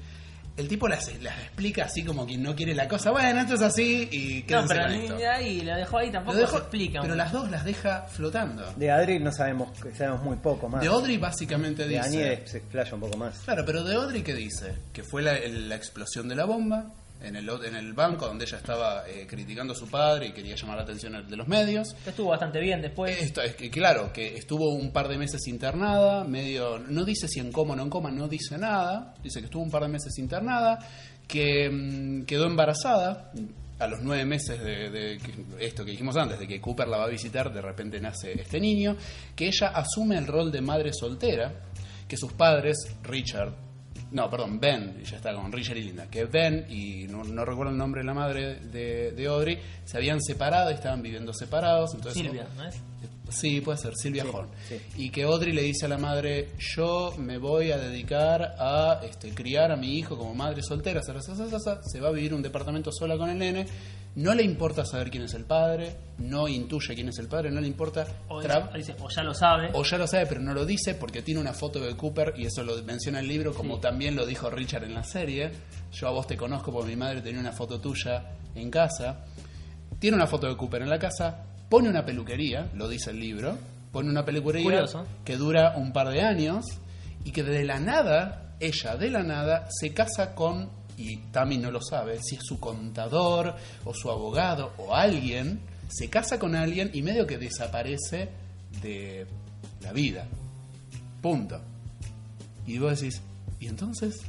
[0.56, 3.10] El tipo las, las explica así como quien no quiere la cosa.
[3.10, 5.16] Bueno, esto es así y No, pero con ni esto.
[5.18, 7.02] de ahí, lo dejó ahí, tampoco Lo dejo- se explica.
[7.02, 8.72] pero las dos las deja flotando.
[8.76, 10.82] De Adri no sabemos, sabemos muy poco más.
[10.82, 12.44] De Audrey básicamente De dice...
[12.46, 13.40] se explaya un poco más.
[13.46, 14.76] Claro, pero de Audrey ¿qué dice?
[14.94, 16.86] Que fue la, el- la explosión de la bomba
[17.24, 20.56] en el, en el banco donde ella estaba eh, criticando a su padre y quería
[20.56, 21.96] llamar la atención de los medios.
[22.06, 23.20] Estuvo bastante bien después.
[23.22, 26.80] Esto es que, claro, que estuvo un par de meses internada, medio.
[26.80, 29.14] No dice si en coma o no en coma, no dice nada.
[29.24, 30.80] Dice que estuvo un par de meses internada,
[31.28, 33.32] que mm, quedó embarazada.
[33.80, 35.18] A los nueve meses de,
[35.60, 38.60] esto que dijimos antes, de que Cooper la va a visitar, de repente nace este
[38.60, 38.96] niño,
[39.36, 41.52] que ella asume el rol de madre soltera,
[42.08, 43.52] que sus padres, Richard,
[44.14, 47.72] no, perdón, Ben, ya está con Richard y Linda, que Ben, y no, no recuerdo
[47.72, 51.94] el nombre de la madre de, de Audrey, se habían separado y estaban viviendo separados.
[51.94, 52.76] Entonces, Silvia, ¿no es?
[53.30, 54.50] Sí, puede ser, Silvia Sí, Horn.
[54.70, 54.76] sí.
[54.98, 59.32] Y que Audrey le dice a la madre, yo me voy a dedicar a este,
[59.34, 63.30] criar a mi hijo como madre soltera, se va a vivir un departamento sola con
[63.30, 63.66] el nene,
[64.16, 67.60] no le importa saber quién es el padre, no intuye quién es el padre, no
[67.60, 68.06] le importa...
[68.30, 68.42] O,
[68.76, 69.70] dice, o ya lo sabe.
[69.74, 72.46] o ya lo sabe, pero no lo dice porque tiene una foto de Cooper y
[72.46, 73.82] eso lo menciona el libro, como Sí.
[73.82, 75.52] también lo dijo Richard en la serie.
[75.92, 78.24] Yo a vos te conozco porque mi madre tenía una foto tuya
[78.54, 79.26] en casa.
[80.00, 83.58] Tiene una foto de Cooper en la casa, pone una peluquería, lo dice el libro,
[83.92, 85.06] pone una peluquería Curioso.
[85.26, 86.66] que dura un par de años
[87.26, 91.72] y que de la nada, ella de la nada, se casa con, y Tammy no
[91.72, 96.92] lo sabe, si es su contador o su abogado o alguien, se casa con alguien
[96.94, 98.30] y medio que desaparece
[98.82, 99.26] de
[99.82, 100.26] la vida.
[101.22, 101.60] Punto.
[102.66, 103.22] Y vos decís,
[103.60, 104.22] ¿y entonces?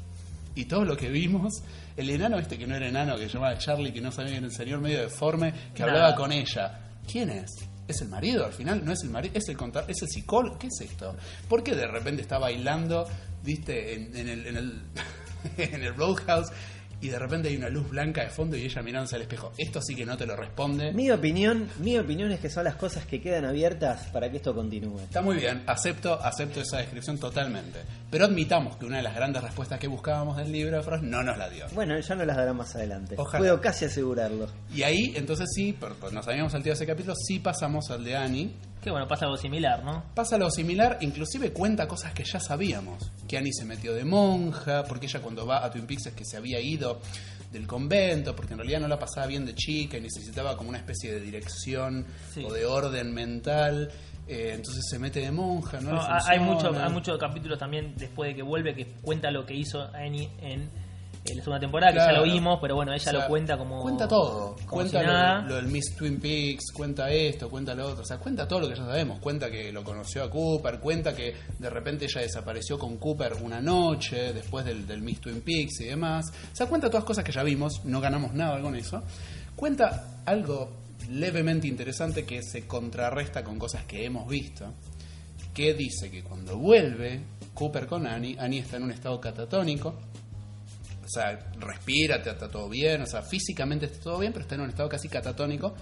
[0.55, 1.63] Y todo lo que vimos,
[1.97, 4.39] el enano este que no era enano, que se llamaba Charlie, que no sabía que
[4.39, 5.93] era el señor medio deforme, que Nada.
[5.93, 6.81] hablaba con ella.
[7.11, 7.51] ¿Quién es?
[7.87, 8.85] ¿Es el marido al final?
[8.85, 9.35] ¿No es el marido?
[9.37, 9.91] ¿Es el contador?
[9.91, 10.59] ¿Es el psicólogo?
[10.59, 11.15] ¿Qué es esto?
[11.49, 13.07] ¿Por qué de repente está bailando,
[13.43, 14.83] viste, en, en el, en, el,
[15.57, 16.51] en el Roadhouse
[17.05, 19.53] y de repente hay una luz blanca de fondo y ella mirándose al espejo?
[19.59, 20.93] Esto sí que no te lo responde.
[20.93, 24.55] Mi opinión, mi opinión es que son las cosas que quedan abiertas para que esto
[24.55, 25.01] continúe.
[25.01, 27.81] Está muy bien, acepto, acepto esa descripción totalmente.
[28.11, 31.23] Pero admitamos que una de las grandes respuestas que buscábamos del libro de Frost no
[31.23, 31.67] nos la dio.
[31.75, 33.17] Bueno, ya no las dará más adelante.
[33.19, 33.39] Ojalá.
[33.39, 34.49] Puedo casi asegurarlo.
[34.75, 35.77] Y ahí, entonces sí,
[36.13, 38.55] nos habíamos saltado ese capítulo, sí pasamos al de Annie.
[38.85, 40.05] Que bueno, pasa algo similar, ¿no?
[40.15, 43.11] Pasa lo similar, inclusive cuenta cosas que ya sabíamos.
[43.27, 46.25] Que Annie se metió de monja, porque ella cuando va a Twin Peaks es que
[46.27, 47.01] se había ido
[47.51, 50.79] del convento, porque en realidad no la pasaba bien de chica y necesitaba como una
[50.79, 52.45] especie de dirección Sí.
[52.45, 53.91] o de orden mental.
[54.29, 55.93] Eh, entonces se mete de monja, ¿no?
[55.93, 56.41] No, hay, funciona.
[56.71, 60.31] mucho, hay muchos capítulos también después de que vuelve que cuenta lo que hizo Annie
[60.41, 60.69] en,
[61.25, 63.57] en la segunda temporada, que ya lo vimos, pero bueno, ella O sea, lo cuenta
[63.57, 63.81] como.
[63.81, 64.57] Cuenta todo.
[64.57, 65.43] como cuenta si lo, nada.
[65.43, 68.03] lo del Miss Twin Peaks, cuenta esto, cuenta lo otro.
[68.03, 69.21] O sea, cuenta todo lo que ya sabemos.
[69.21, 73.61] Cuenta que lo conoció a Cooper, cuenta que de repente ella desapareció con Cooper una
[73.61, 76.31] noche después del, del Miss Twin Peaks y demás.
[76.53, 79.03] O sea, cuenta todas cosas que ya vimos, no ganamos nada con eso.
[79.57, 80.73] Cuenta algo
[81.11, 84.67] levemente interesante que se contrarresta con cosas que hemos visto.
[85.55, 87.21] Que dice que cuando vuelve
[87.55, 89.95] Cooper con Annie, Annie está en un estado catatónico
[91.05, 94.55] o sea, respira, te- está todo bien, o sea, físicamente está todo bien, pero está
[94.55, 95.75] en un estado casi catatónico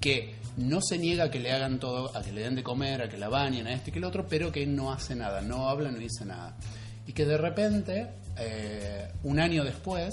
[0.00, 3.02] que no se niega a que le hagan todo, a que le den de comer,
[3.02, 5.40] a que la bañen, a este y que el otro, pero que no hace nada,
[5.40, 6.56] no habla, no dice nada.
[7.06, 8.08] Y que de repente,
[8.38, 10.12] eh, un año después,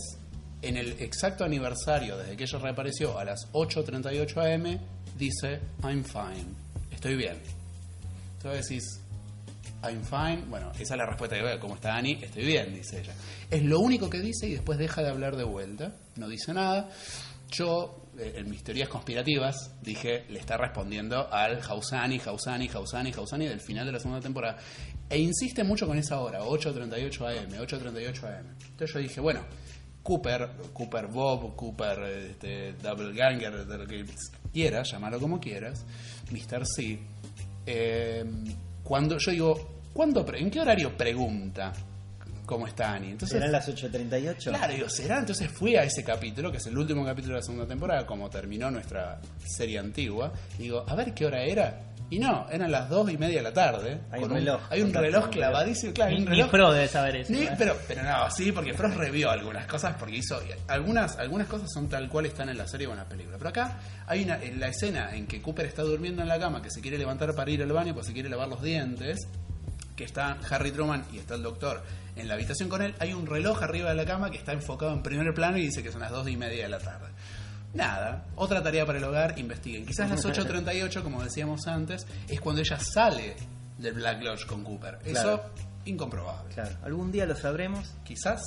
[0.61, 4.79] en el exacto aniversario desde que ella reapareció a las 8.38 am,
[5.17, 6.45] dice, I'm fine,
[6.91, 7.37] estoy bien.
[8.37, 9.00] Entonces decís,
[9.83, 10.45] I'm fine.
[10.47, 11.59] Bueno, esa es la respuesta que veo.
[11.59, 12.19] ¿Cómo está Annie?
[12.21, 13.13] Estoy bien, dice ella.
[13.49, 15.93] Es lo único que dice y después deja de hablar de vuelta.
[16.17, 16.89] No dice nada.
[17.49, 23.47] Yo, eh, en mis teorías conspirativas, dije, le está respondiendo al Hausani, Hausani, Hausani, Hausani
[23.47, 24.57] del final de la segunda temporada.
[25.09, 28.47] E insiste mucho con esa hora, 8.38 AM, 8.38 AM.
[28.69, 29.41] Entonces yo dije, bueno,
[30.03, 34.05] Cooper, Cooper Bob, Cooper este, Double Ganger, de lo que
[34.53, 35.85] quieras, llámalo como quieras,
[36.31, 36.65] Mr.
[36.65, 36.99] C.
[37.65, 38.23] eh,
[38.83, 41.71] cuando yo digo, ¿cuándo pre- ¿en qué horario pregunta
[42.45, 43.11] cómo está Annie?
[43.11, 44.49] Entonces, ¿Serán las 8.38?
[44.49, 45.19] Claro, digo, ¿será?
[45.19, 48.29] Entonces fui a ese capítulo, que es el último capítulo de la segunda temporada, como
[48.29, 50.31] terminó nuestra serie antigua.
[50.57, 51.87] y Digo, a ver qué hora era.
[52.09, 54.01] Y no, eran las dos y media de la tarde.
[54.11, 54.61] Hay un reloj.
[54.69, 56.51] Hay un reloj clavadísimo, claro, un ni reloj.
[56.51, 57.31] Pro debe saber eso.
[57.31, 57.51] Ni- ¿eh?
[57.57, 60.37] pero, pero no, sí, porque Frost revió algunas cosas porque hizo.
[60.67, 63.37] Algunas, algunas cosas son tal cual están en la serie o en la película.
[63.37, 66.61] Pero acá hay una, en la escena en que Cooper está durmiendo en la cama,
[66.61, 69.17] que se quiere levantar para ir al baño, pues se quiere lavar los dientes,
[70.01, 71.83] que está Harry Truman y está el doctor
[72.15, 74.91] en la habitación con él, hay un reloj arriba de la cama que está enfocado
[74.93, 77.07] en primer plano y dice que son las dos y media de la tarde.
[77.75, 79.85] Nada, otra tarea para el hogar, investiguen.
[79.85, 83.35] Quizás las 8.38, como decíamos antes, es cuando ella sale
[83.77, 84.97] del Black Lodge con Cooper.
[85.05, 85.43] Eso, Claro.
[85.85, 86.53] incomprobable.
[86.53, 87.93] Claro, algún día lo sabremos.
[88.03, 88.41] Quizás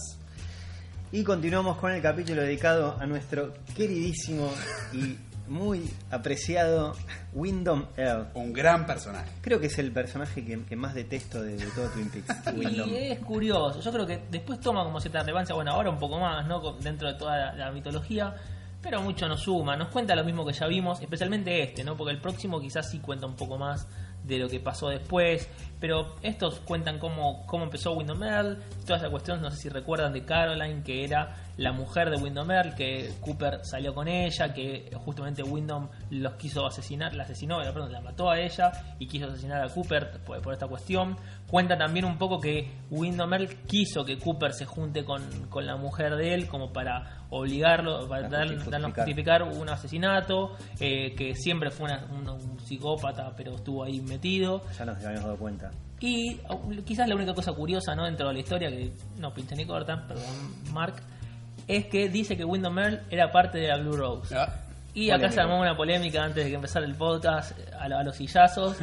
[1.12, 4.52] Y continuamos con el capítulo dedicado a nuestro queridísimo
[4.92, 5.16] y
[5.48, 6.94] muy apreciado
[7.32, 8.28] Wyndham Earl.
[8.34, 9.30] un gran personaje.
[9.40, 12.46] Creo que es el personaje que, que más detesto de, de todo Twin Peaks.
[12.56, 12.88] Wyndham.
[12.88, 16.18] Y es curioso, yo creo que después toma como cierta relevancia, bueno, ahora un poco
[16.18, 16.60] más, ¿no?
[16.80, 18.34] Dentro de toda la, la mitología,
[18.82, 21.96] pero mucho nos suma, nos cuenta lo mismo que ya vimos, especialmente este, ¿no?
[21.96, 23.86] Porque el próximo quizás sí cuenta un poco más
[24.24, 25.48] de lo que pasó después,
[25.80, 30.12] pero estos cuentan cómo, cómo empezó Wyndham Earl, toda esa cuestión, no sé si recuerdan
[30.12, 35.42] de Caroline, que era la mujer de Earl, que Cooper salió con ella, que justamente
[35.42, 39.62] Wyndham los quiso asesinar, la asesinó, eh, perdón, la mató a ella y quiso asesinar
[39.62, 41.16] a Cooper por, por esta cuestión.
[41.46, 46.16] Cuenta también un poco que Earl quiso que Cooper se junte con, con la mujer
[46.16, 48.70] de él como para obligarlo, para Para dar- justificar.
[48.80, 54.00] darnos justificar un asesinato, eh, que siempre fue una- un, un psicópata, pero estuvo ahí
[54.00, 54.62] metido.
[54.78, 55.70] Ya nos habíamos dado cuenta.
[56.00, 58.04] Y uh, quizás la única cosa curiosa ¿no?
[58.04, 60.24] dentro de la historia, que no pincha ni corta, perdón,
[60.72, 60.96] Mark,
[61.66, 64.36] es que dice que Wyndham Earl era parte de la Blue Rose.
[64.36, 64.63] Ah,
[64.94, 68.16] Y acá se armó una polémica antes de que empezara el podcast a, a los
[68.16, 68.76] sillazos.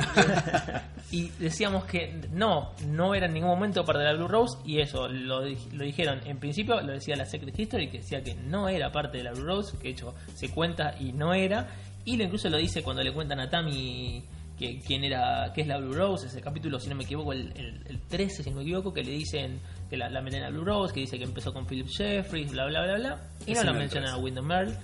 [1.12, 4.58] y decíamos que no, no era en ningún momento parte de la Blue Rose.
[4.66, 8.36] Y eso lo, lo dijeron en principio, lo decía la Secret History, que decía que
[8.36, 11.68] no era parte de la Blue Rose, que de hecho se cuenta y no era.
[12.04, 14.24] Y lo incluso lo dice cuando le cuentan a Tammy
[14.62, 17.52] que quién era, qué es la Blue Rose, ese capítulo, si no me equivoco, el,
[17.56, 20.64] el, el 13, si no me equivoco, que le dicen que la, la meten Blue
[20.64, 23.22] Rose, que dice que empezó con Philip Jeffries, bla, bla, bla, bla.
[23.48, 24.24] Y no lo mencionan a 13.
[24.24, 24.78] Wyndham Earl.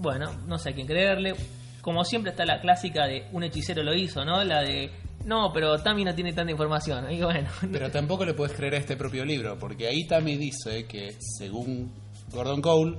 [0.00, 1.34] Bueno, no sé a quién creerle.
[1.82, 4.42] Como siempre está la clásica de un hechicero lo hizo, ¿no?
[4.44, 4.90] La de,
[5.26, 7.10] no, pero Tammy no tiene tanta información.
[7.10, 10.86] Y bueno, Pero tampoco le puedes creer a este propio libro, porque ahí también dice
[10.86, 11.92] que, según
[12.32, 12.98] Gordon Cole,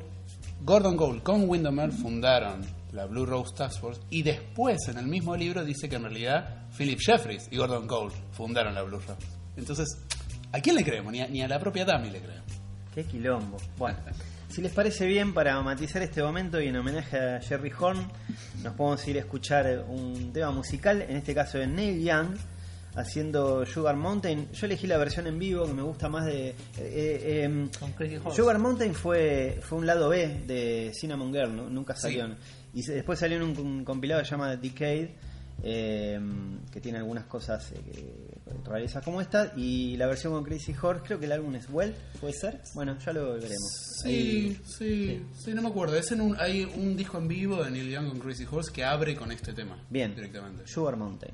[0.61, 2.61] Gordon Cole con Wyndham Earl fundaron
[2.91, 6.67] la Blue Rose Task Force y después en el mismo libro dice que en realidad
[6.77, 9.15] Philip Jeffries y Gordon Cole fundaron la Blue Rose.
[9.57, 9.87] Entonces,
[10.51, 11.11] ¿a quién le creemos?
[11.11, 12.51] Ni a, ni a la propia Tammy le creemos.
[12.93, 13.57] Qué quilombo.
[13.77, 13.97] Bueno,
[14.51, 18.05] si les parece bien, para matizar este momento y en homenaje a Jerry Horn,
[18.63, 22.35] nos podemos ir a escuchar un tema musical, en este caso de Neil Young,
[22.95, 24.49] haciendo Sugar Mountain.
[24.51, 26.49] Yo elegí la versión en vivo que me gusta más de.
[26.49, 27.69] eh, eh, em,
[28.23, 28.35] Con.
[28.35, 31.69] Sugar Mountain fue, fue un lado B de Cinnamon Girl, ¿no?
[31.69, 32.01] nunca Sí.
[32.01, 32.35] salió.
[32.73, 35.15] Y se- después salió en un, un compilado que se llama Decade,
[35.63, 36.19] eh,
[36.71, 38.31] que tiene algunas cosas eh, que-
[38.65, 39.53] rarezas como esta.
[39.55, 42.61] Y la versión con Crazy Horse, creo que el álbum es Well, ¿puede ser?
[42.75, 43.71] Bueno, ya lo veremos.
[44.03, 45.95] Sí, sí, sí, no me acuerdo.
[45.97, 48.83] Es en un, hay un disco en vivo de Neil Young con Crazy Horse que
[48.83, 49.77] abre con este tema.
[49.89, 50.63] Bien, Directamente.
[50.67, 51.33] Sugar Mountain.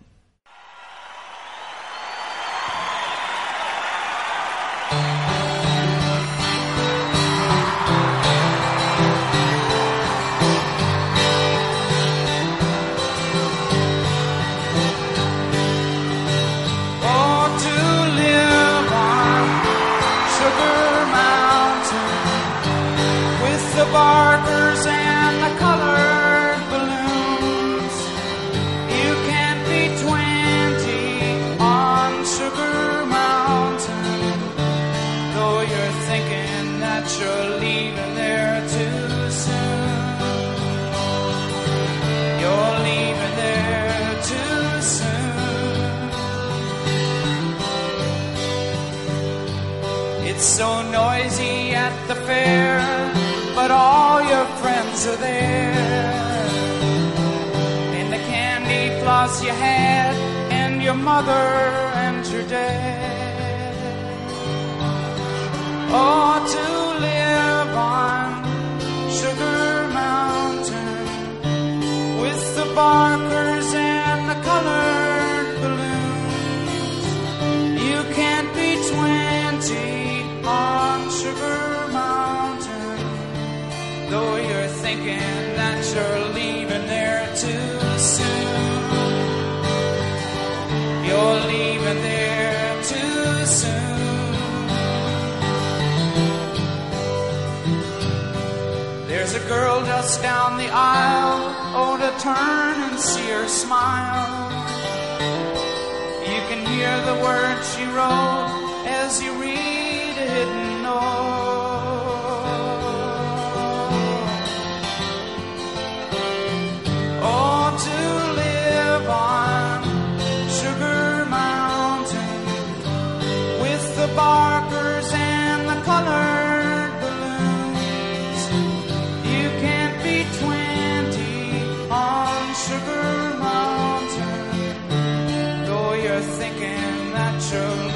[137.50, 137.87] show.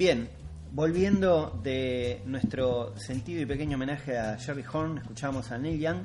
[0.00, 0.30] Bien,
[0.72, 5.98] volviendo de nuestro sentido y pequeño homenaje a Jerry Horn, escuchamos a Neil Young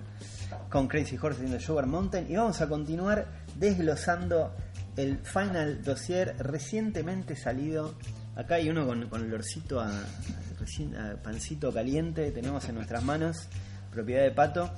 [0.69, 3.25] con Crazy Horse haciendo Sugar Mountain y vamos a continuar
[3.57, 4.53] desglosando
[4.97, 7.95] el final dossier recientemente salido.
[8.35, 9.89] Acá hay uno con, con olorcito a,
[11.23, 13.47] pancito caliente, tenemos en nuestras manos,
[13.93, 14.71] propiedad de Pato,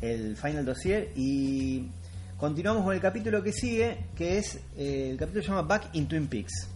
[0.00, 1.90] el final dossier y
[2.38, 6.08] continuamos con el capítulo que sigue, que es, eh, el capítulo se llama Back in
[6.08, 6.71] Twin Peaks.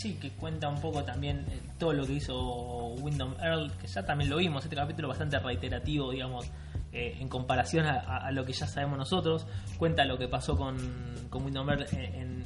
[0.00, 4.02] Sí, que cuenta un poco también eh, todo lo que hizo Wyndham Earl, que ya
[4.02, 6.46] también lo vimos, este capítulo bastante reiterativo, digamos,
[6.90, 9.46] eh, en comparación a, lo que ya sabemos nosotros.
[9.76, 10.78] Cuenta lo que pasó con,
[11.28, 12.44] con Wyndham Earl en,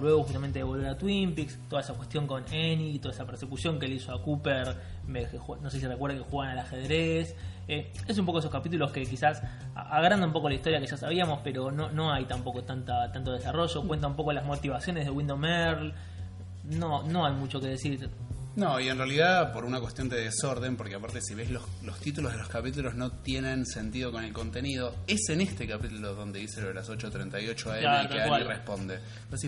[0.00, 3.78] luego justamente de volver a Twin Peaks, toda esa cuestión con Annie, toda esa persecución
[3.78, 4.76] que le hizo a Cooper,
[5.08, 7.34] no sé si recuerdan que juegan al ajedrez.
[7.66, 9.42] Eh, es un poco esos capítulos que quizás
[9.74, 13.10] a- agrandan un poco la historia que ya sabíamos, pero no, no hay tampoco tanta,
[13.12, 13.82] tanto desarrollo.
[13.86, 15.94] Cuenta un poco las motivaciones de Wyndham Earl.
[16.70, 18.08] No, no hay mucho que decir.
[18.56, 21.98] No, y en realidad por una cuestión de desorden, porque aparte si ves los, los
[22.00, 26.40] títulos de los capítulos no tienen sentido con el contenido, es en este capítulo donde
[26.40, 28.46] dice lo de las 8.38 AM Claro, que Annie cual.
[28.46, 28.98] responde.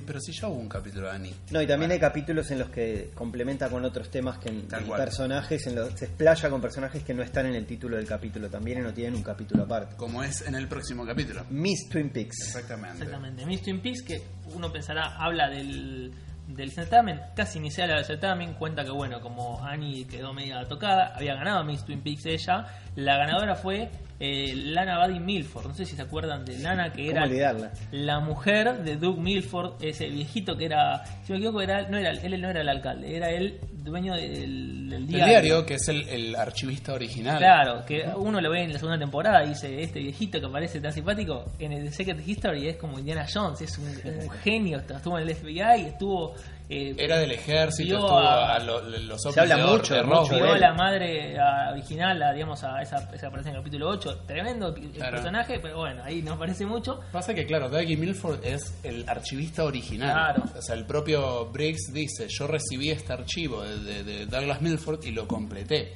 [0.07, 1.35] Pero si ya hubo un capítulo de Annie.
[1.51, 5.67] No, y también hay capítulos en los que complementa con otros temas que en, personajes,
[5.67, 8.79] en los, se explaya con personajes que no están en el título del capítulo también
[8.79, 9.97] y no tienen un capítulo aparte.
[9.97, 11.45] Como es en el próximo capítulo.
[11.51, 12.37] Miss Twin Peaks.
[12.47, 12.99] Exactamente.
[13.03, 13.45] Exactamente.
[13.47, 14.23] Miss Twin Peaks, que
[14.55, 16.13] uno pensará, habla del,
[16.47, 21.35] del certamen, casi habla del certamen, cuenta que bueno, como Annie quedó media tocada, había
[21.35, 22.67] ganado Miss Twin Peaks ella,
[22.97, 23.91] la ganadora fue
[24.25, 27.73] eh, Lana Buddy Milford, no sé si se acuerdan de Lana, que ¿Cómo era olvidarla?
[27.91, 32.11] la mujer de Doug Milford, ese viejito que era, si me equivoco, era, no era,
[32.13, 35.27] él no era el alcalde, era el dueño del, del El diario.
[35.27, 37.39] diario, que es el, el archivista original.
[37.39, 40.81] Claro, que uno lo ve en la segunda temporada y dice, este viejito que parece
[40.81, 45.19] tan simpático, en el Secret History es como Indiana Jones, es un, un genio, estuvo
[45.19, 46.35] en el FBI, estuvo...
[46.75, 50.43] eh, Era del ejército, estuvo a- a, lo- los Se habla de mucho, de Roswell.
[50.43, 53.89] vio a la madre a- original, a, digamos, a esa, esa aparece en el capítulo
[53.89, 55.13] 8, tremendo el Claro.
[55.17, 57.01] personaje, pero bueno, ahí no aparece mucho.
[57.13, 60.13] Pasa que, claro, Dougie Milford es el archivista original.
[60.35, 60.45] Claro.
[60.59, 65.05] O sea, el propio Briggs dice, yo recibí este archivo de, de- de Douglas Milford
[65.05, 65.95] y lo completé.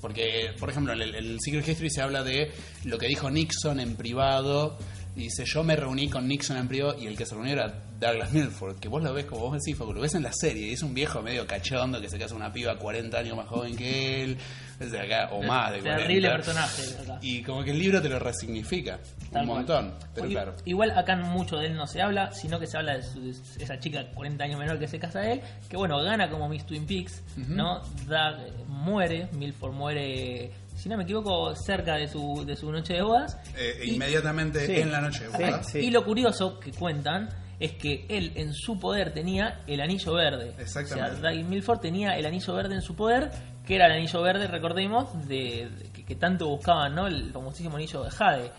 [0.00, 2.52] Porque, por ejemplo, en el, el Secret History se habla de
[2.84, 4.78] lo que dijo Nixon en privado.
[5.16, 7.74] Y dice, yo me reuní con Nixon en privado y el que se reunió era
[7.98, 8.78] Douglas Milford.
[8.78, 10.68] Que vos lo ves, como vos decís, porque lo ves en la serie.
[10.68, 13.46] Y es un viejo medio cachondo que se casa con una piba 40 años más
[13.48, 14.38] joven que él.
[14.78, 16.02] Es de acá, o más de 40.
[16.06, 16.82] Terrible personaje.
[17.02, 17.18] acá.
[17.20, 19.00] Y como que el libro te lo resignifica
[19.32, 19.58] Tal un cual.
[19.58, 19.94] montón.
[20.14, 20.54] Pero claro.
[20.64, 23.64] Igual acá mucho de él no se habla, sino que se habla de, su- de
[23.64, 26.64] esa chica 40 años menor que se casa de él, que bueno, gana como Miss
[26.64, 27.82] Twin Peaks, ¿no?
[28.06, 32.94] Da, eh, muere, Milford muere, si no me equivoco, cerca de su, de su noche
[32.94, 33.36] de bodas.
[33.56, 34.76] Eh, Y- inmediatamente Sí.
[34.76, 35.68] en la noche de Sí, bodas.
[35.72, 35.78] sí.
[35.80, 37.28] Y lo curioso que cuentan
[37.60, 40.54] es que él en su poder tenía el anillo verde.
[40.58, 41.18] Exactamente.
[41.18, 43.30] O sea, Doug Milford tenía el anillo verde en su poder,
[43.66, 47.06] que era el anillo verde, recordemos, de, de- que, que tanto buscaban, ¿no?
[47.06, 48.50] El famosísimo anillo de Jade.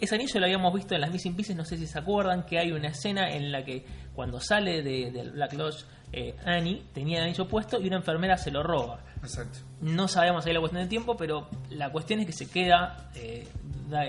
[0.00, 2.58] Ese anillo lo habíamos visto en las Missing Pieces, no sé si se acuerdan, que
[2.58, 3.84] hay una escena en la que
[4.14, 8.36] cuando sale de- del Black Lodge eh, Annie tenía el anillo puesto y una enfermera
[8.36, 9.00] se lo roba.
[9.22, 9.58] Exacto.
[9.80, 13.46] No sabemos ahí la cuestión del tiempo, pero la cuestión es que se queda eh,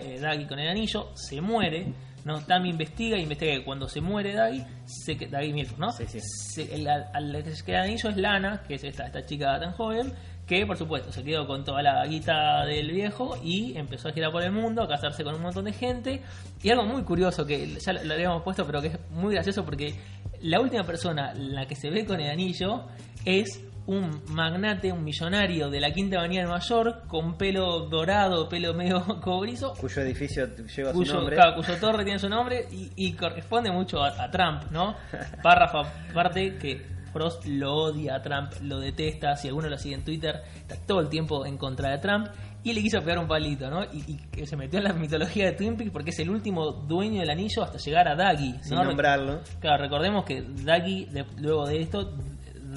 [0.02, 1.94] eh, Daggy con el anillo, se muere.
[2.28, 2.42] ¿No?
[2.42, 5.92] Tammy investiga y investiga que cuando se muere Daggy, se Daggy Milford, ¿no?
[5.92, 6.20] Sí, sí.
[6.22, 9.60] Se- el- al, que se queda el anillo es Lana, que es esta, esta chica
[9.60, 10.14] tan joven,
[10.46, 14.32] que por supuesto se quedó con toda la guita del viejo y empezó a girar
[14.32, 16.22] por el mundo, a casarse con un montón de gente.
[16.62, 19.66] Y algo muy curioso que ya lo, lo habíamos puesto, pero que es muy gracioso
[19.66, 19.96] porque
[20.42, 22.86] la última persona la que se ve con el anillo
[23.26, 28.48] es un magnate, un millonario de la Quinta Avenida de Nueva York, con pelo dorado,
[28.50, 31.36] pelo medio cobrizo, Cuyo edificio lleva su nombre.
[31.36, 34.96] claro, cuyo torre tiene su nombre y, y corresponde mucho a, a Trump, ¿no?
[35.42, 35.80] Párrafo
[36.12, 40.42] aparte que Frost lo odia a Trump, lo detesta, si alguno lo sigue en Twitter,
[40.58, 42.28] está todo el tiempo en contra de Trump
[42.64, 43.84] y le quiso pegar un palito, ¿no?
[43.86, 46.72] Y, y que se metió en la mitología de Twin Peaks porque es el último
[46.72, 48.84] dueño del anillo hasta llegar a Daggy, Sin ¿no?
[48.84, 49.40] nombrarlo.
[49.62, 52.14] Claro, recordemos que Daggy, de- luego de esto,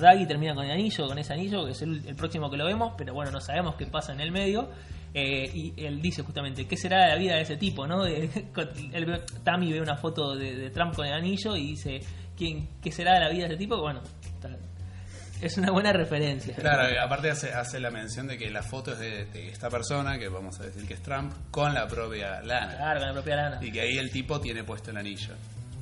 [0.01, 2.67] Daggy termina con el anillo, con ese anillo, que es el, el próximo que lo
[2.67, 4.71] vemos, pero bueno, no sabemos qué pasa en el medio.
[5.13, 7.87] Eh, y él dice justamente, ¿qué será la vida de ese tipo?
[7.87, 8.05] ¿no?
[8.05, 8.29] De-
[9.45, 12.01] Tammy ve una foto de, de Trump con el anillo y dice,
[12.37, 13.77] ¿quién, ¿qué será la vida de ese tipo?
[13.81, 14.57] Bueno, está-
[15.43, 16.55] es una buena referencia.
[16.55, 20.19] Claro, aparte hace, hace la mención de que la foto es de, de esta persona,
[20.19, 22.77] que vamos a decir que es Trump, con la propia Lana.
[22.77, 23.59] Claro, con la propia lana.
[23.63, 25.35] Y que ahí el tipo tiene puesto el anillo.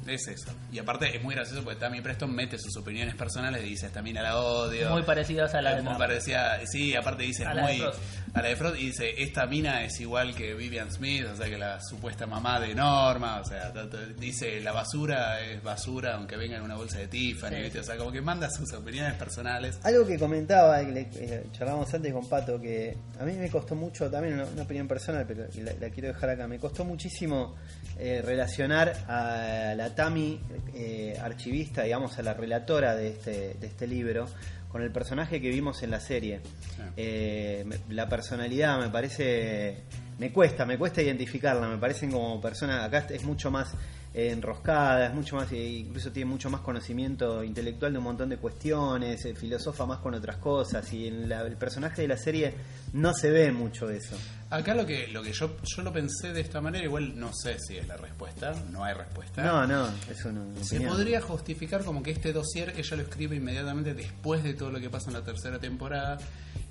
[0.09, 0.51] Es eso.
[0.73, 4.03] Y aparte es muy gracioso porque Tammy Preston mete sus opiniones personales y dice, esta
[4.03, 4.91] mina la odio.
[4.91, 5.99] Muy parecidas a la de muy Trump.
[5.99, 7.99] parecida, sí, aparte dice A la de muy Frost.
[8.35, 11.47] a la de Frost y dice esta mina es igual que Vivian Smith, o sea
[11.49, 13.73] que la supuesta mamá de Norma, o sea,
[14.19, 17.63] dice la basura es basura aunque venga en una bolsa de Tiffany, Sí.
[17.63, 17.81] ¿viste?
[17.81, 19.79] o sea, como que manda sus opiniones personales.
[19.83, 23.75] Algo que comentaba, que le, eh, charlábamos antes con Pato, que a mí me costó
[23.75, 27.57] mucho, también una, una opinión personal, pero la, la quiero dejar acá, me costó muchísimo
[27.99, 30.39] eh, relacionar a la Tami
[30.75, 34.27] eh, archivista, digamos, a la relatora de este, de este libro,
[34.71, 36.39] con el personaje que vimos en la serie.
[36.77, 36.83] Sí.
[36.97, 39.79] Eh, la personalidad me parece,
[40.21, 43.75] me cuesta, me cuesta identificarla, me parecen como personas, acá es mucho más
[44.15, 48.29] eh, enroscada, es mucho más, eh, incluso tiene mucho más conocimiento intelectual de un montón
[48.29, 52.55] de cuestiones, filosofa más con otras cosas y en la- el personaje de la serie
[52.93, 54.17] no se ve mucho eso.
[54.51, 57.59] Acá lo que, lo que yo, yo lo pensé de esta manera, igual no sé
[57.59, 59.43] si es la respuesta, no hay respuesta.
[59.43, 60.95] No, no, es una Se opinión.
[60.95, 64.89] podría justificar como que este dossier ella lo escribe inmediatamente después de todo lo que
[64.89, 66.17] pasa en la tercera temporada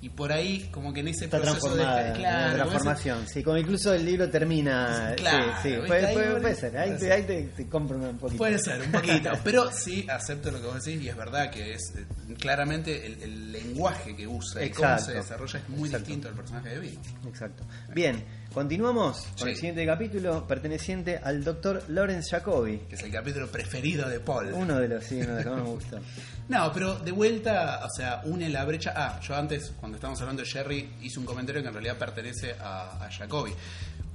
[0.00, 3.28] y por ahí como que en ese Está proceso transformada, de en claro, transformación.
[3.28, 5.14] Sí, como incluso el libro termina.
[5.16, 6.76] Claro, sí, puede, ser.
[6.78, 8.38] Ahí, te, ahí te, te compro un poquito.
[8.38, 9.30] Puede ser, un poquito.
[9.44, 12.04] Pero sí acepto lo que vos decís y es verdad que es eh,
[12.40, 15.12] claramente el, el lenguaje que usa y cómo Exacto.
[15.12, 16.07] se desarrolla es muy Exacto.
[16.08, 16.98] Distinto al personaje de Bill.
[17.26, 17.64] Exacto.
[17.94, 19.48] Bien, continuamos con Sí.
[19.50, 22.78] el siguiente capítulo perteneciente al doctor Lawrence Jacobi.
[22.88, 24.52] Que es el capítulo preferido de Paul.
[24.52, 25.98] Uno de los, sí, uno de los que más me gustó.
[26.48, 28.94] No, pero de vuelta, o sea, une la brecha.
[28.96, 32.54] Ah, yo antes, cuando estábamos hablando de Jerry, hice un comentario que en realidad pertenece
[32.58, 33.52] a, a Jacoby.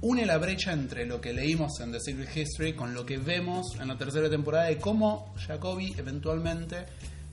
[0.00, 3.76] Une la brecha entre lo que leímos en The Secret History con lo que vemos
[3.80, 6.86] en la tercera temporada de cómo Jacoby eventualmente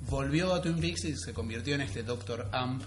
[0.07, 2.83] volvió a Twin Peaks y se convirtió en este Doctor Amp,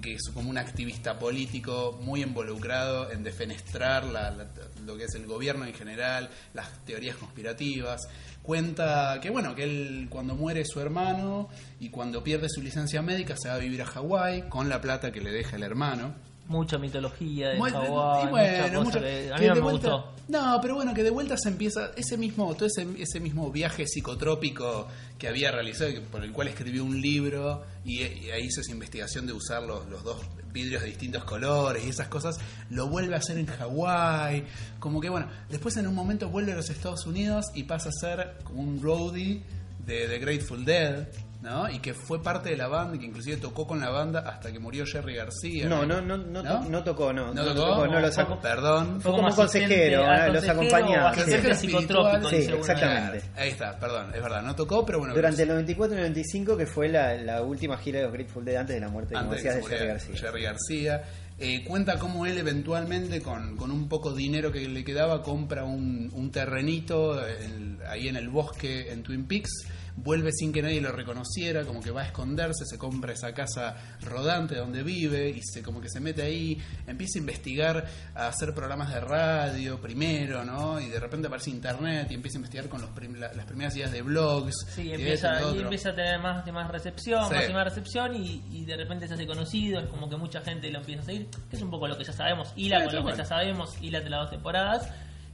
[0.00, 4.46] que es como un activista político muy involucrado en defenestrar la- la-
[4.86, 8.00] lo que es el gobierno en general, las teorías conspirativas.
[8.42, 11.48] Cuenta que, bueno, que él cuando muere su hermano
[11.80, 15.12] y cuando pierde su licencia médica se va a vivir a Hawái con la plata
[15.12, 16.14] que le deja el hermano.
[16.48, 19.60] Mucha mitología de Hawái, y bueno, mucha cosa mucho- que a que mí no me
[19.60, 20.12] vuelta- gustó.
[20.28, 23.86] No, pero bueno, que de vuelta se empieza ese mismo, todo ese, ese mismo viaje
[23.86, 24.86] psicotrópico
[25.18, 29.26] que había realizado, por el cual escribió un libro y, y ahí hizo esa investigación
[29.26, 30.18] de usar los, los dos
[30.52, 32.38] vidrios de distintos colores y esas cosas,
[32.70, 34.44] lo vuelve a hacer en Hawái,
[34.78, 37.92] como que bueno, después en un momento vuelve a los Estados Unidos y pasa a
[37.92, 39.42] ser como un roadie
[39.86, 41.06] de The Grateful Dead.
[41.42, 41.68] ¿No?
[41.68, 44.50] Y que fue parte de la banda y que inclusive tocó con la banda hasta
[44.52, 45.66] que murió Jerry García.
[45.68, 47.34] No, no, no, no, to- no tocó, no.
[47.34, 47.70] ¿No no tocó?
[47.74, 48.40] tocó, no lo sacó.
[48.40, 49.00] Perdón.
[49.00, 51.12] Fue como asistente consejero, ah, los acompañaba.
[51.14, 52.56] Consejero psicotrópico, Sí, uno.
[52.56, 53.22] exactamente.
[53.36, 55.14] Ahí está, perdón, es verdad, no tocó, pero bueno.
[55.14, 58.12] Durante el pero 94 y el 95, que fue la, la última gira de los
[58.12, 60.16] Grateful Dead antes de la muerte, como antes de se Jerry García.
[60.16, 61.02] Jerry García,
[61.38, 65.64] eh, cuenta cómo él eventualmente con, con un poco de dinero que le quedaba compra
[65.64, 69.50] un, un terrenito en- ahí en el bosque en Twin Peaks,
[69.96, 73.76] vuelve sin que nadie lo reconociera, como que va a esconderse, se compra esa casa
[74.02, 78.54] rodante donde vive y se como que se mete ahí, empieza a investigar, a hacer
[78.54, 80.80] programas de radio primero, ¿no?
[80.80, 83.76] Y de repente aparece internet y empieza a investigar con los prim- la- las primeras
[83.76, 84.54] ideas de blogs.
[84.74, 87.34] Sí, y empieza, y empieza a tener más, más recepción, Sí.
[87.34, 90.40] más y más recepción y, y de repente se hace conocido, es como que mucha
[90.40, 92.86] gente lo empieza a seguir, que es un poco lo que ya sabemos, hila Sí,
[92.86, 94.88] con lo que ya sabemos, hila de las dos temporadas,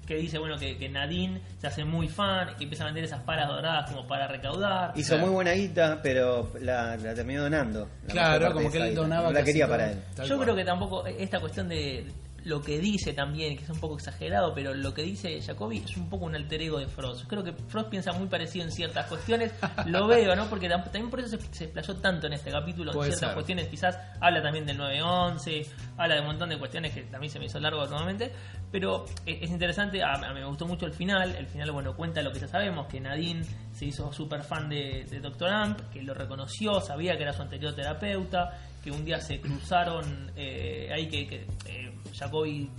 [0.09, 3.21] que dice bueno que, que Nadine se hace muy fan, que empieza a vender esas
[3.21, 4.93] palas doradas como para recaudar.
[4.97, 5.27] Hizo Claro.
[5.27, 7.87] muy buena guita, pero la, la terminó donando.
[8.07, 9.77] la Claro, como que él donaba No la quería todo.
[9.77, 9.99] para él.
[10.27, 10.41] Yo cual.
[10.41, 12.07] creo que tampoco esta cuestión de
[12.49, 15.97] lo que dice también, que es un poco exagerado, pero lo que dice Jacobi es
[15.97, 17.27] un poco un alter ego de Frost.
[17.29, 19.53] Creo que Frost piensa muy parecido en ciertas cuestiones,
[19.87, 20.47] lo veo, ¿no?
[20.49, 23.29] Porque tam- también por eso se, se explayó tanto en este capítulo, Puede en ciertas
[23.31, 23.35] ser.
[23.35, 27.39] cuestiones, quizás habla también del 911, habla de un montón de cuestiones que también se
[27.39, 28.33] me hizo largo nuevamente,
[28.73, 31.95] pero eh, es interesante, a, a mí me gustó mucho el final, el final, bueno,
[31.97, 35.49] cuenta lo que ya sabemos, que Nadine se hizo súper fan de, de Dr.
[35.49, 38.59] Amp, que lo reconoció, sabía que era su anterior terapeuta,
[38.91, 42.71] que un día se cruzaron eh, ahí que, que eh, Jacobi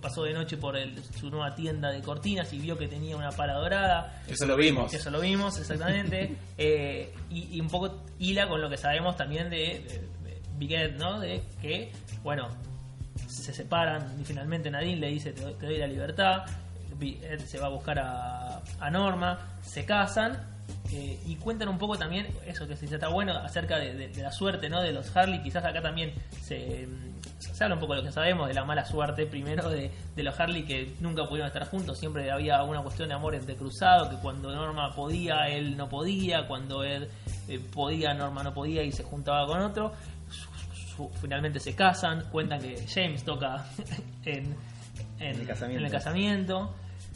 [0.00, 3.30] pasó de noche por el- su nueva tienda de cortinas y vio que tenía una
[3.32, 4.22] pala dorada.
[4.26, 4.94] Eso lo vimos.
[4.94, 6.34] Eso lo vimos, exactamente.
[6.56, 10.72] Eh, y, y un poco hila con lo que sabemos también de, de, de Big
[10.72, 11.20] Ed, ¿no?
[11.20, 11.92] De que,
[12.22, 12.48] bueno,
[13.28, 16.44] se separan y finalmente Nadine le dice te doy, te doy la libertad.
[16.98, 20.59] Big Ed se va a buscar a, a Norma, se casan.
[20.92, 24.22] Eh, y cuentan un poco también eso que se está bueno acerca de, de- de
[24.22, 24.80] la suerte ¿no?
[24.82, 26.12] de los Harley quizás acá también
[26.42, 26.88] se,
[27.38, 30.22] se habla un poco de lo que sabemos de la mala suerte primero de, de
[30.22, 34.10] los Harley que nunca pudieron estar juntos siempre había una cuestión de amor entre cruzado
[34.10, 37.08] que cuando Norma podía él no podía cuando Ed
[37.48, 39.92] eh, podía Norma no podía y se juntaba con otro
[41.20, 43.64] finalmente se casan cuentan que James toca
[44.24, 44.54] en,
[45.18, 45.78] en- el casamiento.
[45.80, 46.74] en el casamiento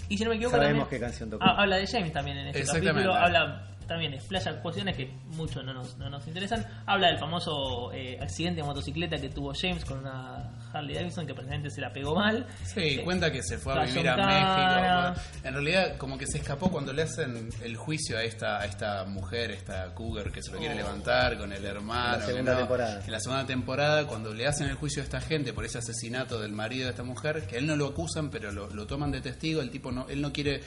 [0.08, 1.44] y si no me equivoco Sabemos también- qué canción tocó.
[1.44, 2.92] Habla de James también en este Exactamente.
[2.92, 7.92] capítulo habla también explaya cuestiones que mucho no nos, no nos interesan habla del famoso
[7.92, 11.92] eh, accidente de motocicleta que tuvo James con una Harley Davidson que precisamente se la
[11.92, 15.10] pegó mal Sí, Eh, cuenta que se fue a vivir a cara.
[15.12, 15.26] México.
[15.48, 19.04] En realidad, como que se escapó cuando le hacen el juicio a esta, a esta
[19.04, 20.78] mujer, esta cougar que se lo quiere Oh.
[20.78, 22.14] levantar con el hermano.
[22.14, 22.58] En la segunda no.
[22.58, 23.02] temporada.
[23.04, 26.40] En la segunda temporada, cuando le hacen el juicio a esta gente por ese asesinato
[26.40, 29.10] del marido de esta mujer, que a él no lo acusan, pero lo, lo toman
[29.12, 30.62] de testigo, el tipo no, él no quiere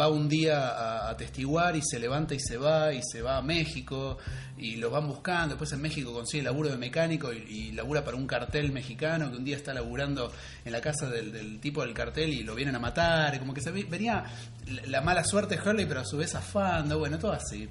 [0.00, 3.42] va un día a atestiguar y se levanta y se va y se va a
[3.42, 4.18] México
[4.58, 5.48] y lo van buscando.
[5.50, 9.36] Después en México consigue laburo de mecánico y, y labura para un cartel mexicano que
[9.36, 10.32] un día está laburando
[10.64, 13.38] en la casa del, del tipo del cartel y lo vienen a matar.
[13.38, 14.24] Como que se ve- venía
[14.86, 17.68] la mala suerte de Hurley, pero a su vez afando, bueno, todo así.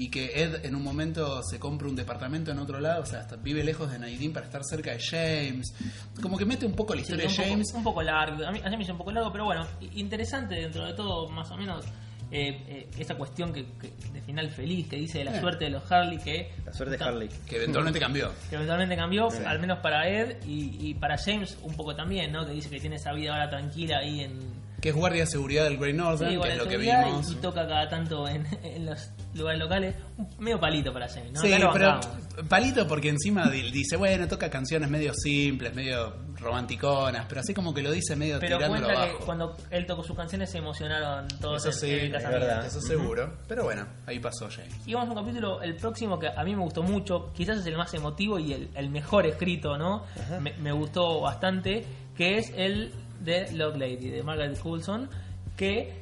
[0.00, 3.18] Y que Ed en un momento se compra un departamento en otro lado, o sea,
[3.20, 5.74] hasta vive lejos de Nadine para estar cerca de James.
[6.22, 7.72] Como que mete un poco la historia de poco, James.
[7.74, 10.54] un poco largo, a mí, a mí me hizo un poco largo, pero bueno, interesante
[10.54, 11.84] dentro de todo, más o menos,
[12.30, 15.40] eh, eh, esa cuestión que, que- de final feliz que dice de la Eh.
[15.40, 17.28] suerte de los Harley, que, La suerte de Harley.
[17.46, 18.30] Que eventualmente cambió.
[18.48, 22.46] que eventualmente cambió, al menos para Ed y, y para James un poco también, ¿no?
[22.46, 24.38] Que dice que tiene esa vida ahora tranquila ahí en...
[24.80, 27.30] Que es guardia de seguridad del Great Northern, Sí, que es lo que vimos.
[27.30, 29.94] y, y toca cada tanto en, en los lugares locales.
[30.16, 31.40] Un- medio palito para James, ¿no?
[31.40, 32.00] Sí, Acá lo pero
[32.48, 37.74] palito porque encima di- dice, bueno, toca canciones medio simples, medio romanticonas, pero así como
[37.74, 41.26] que lo dice medio Pero tirándolo cuenta que cuando él tocó sus canciones se emocionaron
[41.40, 42.64] todos Eso sí, en el es verdad.
[42.66, 43.34] eso seguro.
[43.48, 44.74] Pero bueno, ahí pasó James.
[44.86, 47.66] Y vamos a un capítulo, el próximo, que a mí me gustó mucho, quizás es
[47.66, 50.04] el más emotivo y el, el mejor escrito, ¿no?
[50.40, 51.84] Me, me gustó bastante,
[52.16, 55.08] que es el de Love Lady, de Margaret Coulson,
[55.56, 55.92] que,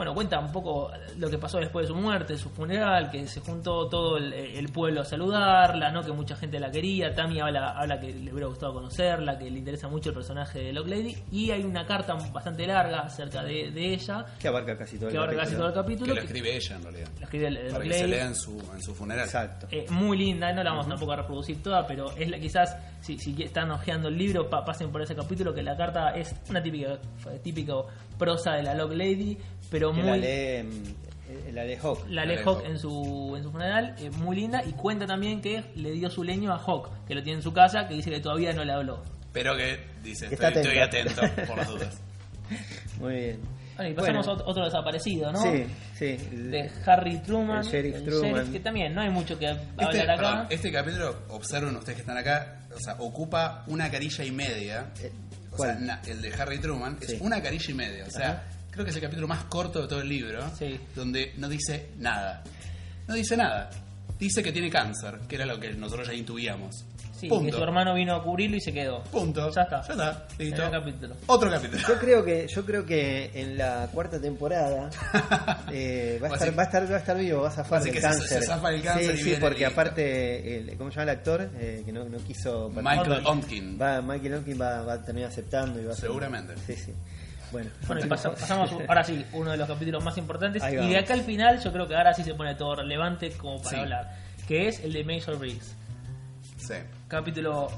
[0.00, 3.40] bueno, cuenta un poco lo que pasó después de su muerte, su funeral, que se
[3.40, 6.02] juntó todo el, el pueblo a saludarla, ¿no?
[6.02, 9.58] Que mucha gente la quería, Tammy habla, habla que le hubiera gustado conocerla, que le
[9.58, 13.70] interesa mucho el personaje de Love Lady, y hay una carta bastante larga acerca de,
[13.72, 15.74] de ella, Que abarca casi todo el que abarca casi todo capítulo.
[15.74, 17.08] el capítulo, Que lo que- escribe ella en realidad.
[17.18, 19.24] lo escribe el- el Para que se lea en su, en su funeral.
[19.26, 19.66] Exacto.
[19.70, 23.18] Eh, muy linda, no la vamos tampoco a reproducir toda, pero es la, quizás si,
[23.18, 26.62] si están hojeando el libro, pa- pasen por ese capítulo que la carta es una
[26.62, 26.98] típica
[27.42, 27.86] típico
[28.20, 29.36] prosa de la Love Lady,
[29.70, 32.06] pero Que muy la lee, mm, la lee Hawk.
[32.08, 32.66] la la lee Hawk Hawk.
[32.66, 36.22] en su en su funeral, eh, muy linda y cuenta también que le dio su
[36.22, 38.72] leño a Hawk, que lo tiene en su casa, que dice que todavía no le
[38.72, 39.02] habló.
[39.32, 41.22] Pero que dice, Que estoy, está estoy atento.
[41.46, 42.00] por las dudas.
[43.00, 43.40] Muy bien.
[43.76, 44.42] Bueno, y pasamos Bueno.
[44.42, 45.40] a otro- desaparecido, ¿no?
[45.40, 45.64] Sí,
[45.94, 46.16] sí.
[46.32, 48.52] De Harry Truman, El sheriff Truman.
[48.52, 50.16] que también no hay mucho que Este, hablar acá.
[50.16, 54.90] perdón, este capítulo, observen ustedes que están acá, o sea, ocupa una carilla y media.
[55.00, 55.10] Eh,
[55.52, 55.76] O ¿cuál?
[55.76, 57.14] sea, na- el de Harry Truman Sí.
[57.14, 58.04] es una carilla y media.
[58.06, 60.78] O sea, creo que es el capítulo más corto de todo el libro, Sí.
[60.94, 62.42] donde no dice nada.
[63.08, 63.70] No dice nada.
[64.18, 66.84] Dice que tiene cáncer, que era lo que nosotros ya intuíamos.
[67.20, 67.44] Sí, Punto.
[67.44, 69.02] que su hermano vino a cubrirlo y se quedó.
[69.04, 69.50] Punto.
[69.50, 69.82] Ya está.
[69.82, 70.26] Ya está.
[70.38, 70.62] Listo.
[70.62, 71.14] En el capítulo.
[71.26, 71.82] Otro capítulo.
[71.86, 74.88] Yo creo que yo creo que en la cuarta temporada
[75.72, 77.80] eh, va, a a estar, va a estar va a estar vivo, va a zafar
[77.80, 78.26] a del se- cáncer.
[78.40, 81.12] se zafa del cáncer sí, y sí, viene porque y- aparte el- ¿cómo se llama
[81.12, 81.50] el actor?
[81.58, 83.22] Eh, que no, no quiso Michael.
[83.26, 83.78] Ontkin.
[83.80, 86.54] va Michael Onkin va, va a terminar aceptando y va a ser- Seguramente.
[86.66, 86.92] Sí, sí.
[87.52, 90.62] Bueno, Bueno, pasa- pasamos ahora sí, uno de los capítulos más importantes.
[90.72, 93.58] Y de acá al final, yo creo que ahora sí se pone todo relevante como
[93.58, 93.76] para Sí.
[93.76, 94.16] hablar.
[94.46, 95.74] Que es el de Major Briggs.
[96.58, 96.74] Sí.
[97.10, 97.68] Capítulo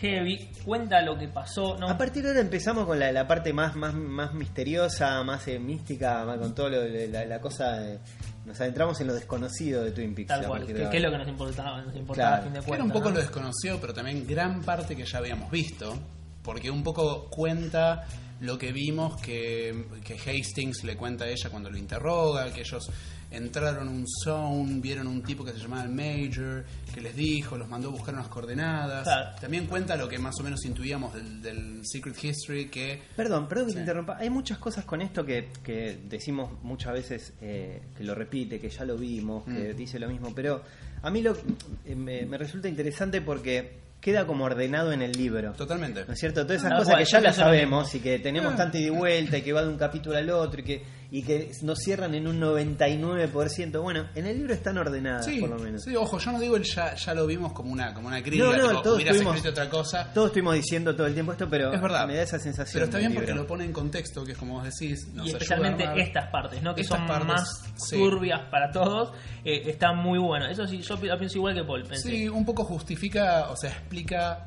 [0.00, 1.76] heavy, cuenta lo que pasó.
[1.78, 1.88] ¿no?
[1.90, 5.58] A partir de ahora empezamos con la, la parte más, más, más misteriosa, más eh,
[5.58, 7.72] mística, más con todo lo, de la, la cosa.
[7.80, 7.98] de-
[8.46, 10.28] nos adentramos en lo desconocido de Twin Peaks.
[10.28, 12.40] Tal cual, que, de que es lo que nos importaba, nos importaba Claro.
[12.40, 12.74] a fin de cuentas.
[12.76, 13.14] era un poco ¿no?
[13.16, 15.94] lo desconocido, pero también gran parte que ya habíamos visto,
[16.42, 18.06] porque un poco cuenta
[18.40, 22.90] lo que vimos que, que Hastings le cuenta a ella cuando lo interroga, que ellos
[23.30, 26.64] entraron a un zone, vieron un tipo que se llamaba el Major,
[26.94, 29.02] que les dijo, los mandó a buscar unas coordenadas.
[29.04, 29.36] Claro.
[29.40, 33.66] También cuenta lo que más o menos intuíamos del, del Secret History, que Perdón, perdón
[33.66, 33.76] que Sí.
[33.76, 34.16] te interrumpa.
[34.18, 38.70] Hay muchas cosas con esto que, que decimos muchas veces, eh, que lo repite, que
[38.70, 39.76] ya lo vimos, que Mm.
[39.76, 40.62] dice lo mismo, pero
[41.02, 41.36] a mí lo,
[41.84, 45.52] eh, me, me resulta interesante porque queda como ordenado en el libro.
[45.52, 46.04] totalmente.
[46.06, 46.42] ¿No es cierto?
[46.46, 49.36] Todas esas Tal cosas que ya las sabemos y que tenemos tanta ida y vuelta
[49.38, 52.26] y que va de un capítulo al otro y que, y que nos cierran en
[52.26, 53.80] un 99%.
[53.82, 55.82] Bueno, en el libro están ordenadas, Sí, por lo menos.
[55.82, 58.44] sí, ojo, yo no digo el ya, ya lo vimos como una, como una crítica,
[58.44, 60.12] No, no, tipo, todos hubieras tuvimos- escrito otra cosa.
[60.12, 62.06] Todos estuvimos diciendo todo el tiempo esto, pero Es verdad.
[62.06, 62.74] me da esa sensación.
[62.74, 65.06] Pero está bien porque lo pone en contexto, que es como vos decís.
[65.08, 66.74] Nos y ayuda especialmente a estas partes, ¿no?
[66.74, 67.96] Que Estas son partes, más sí.
[67.96, 69.12] turbias para todos,
[69.44, 70.50] eh, están muy buenas.
[70.52, 71.84] Eso sí, yo pi- pienso igual que Paul.
[71.84, 72.08] Pensé.
[72.10, 74.46] Sí, un poco justifica, o sea, explica,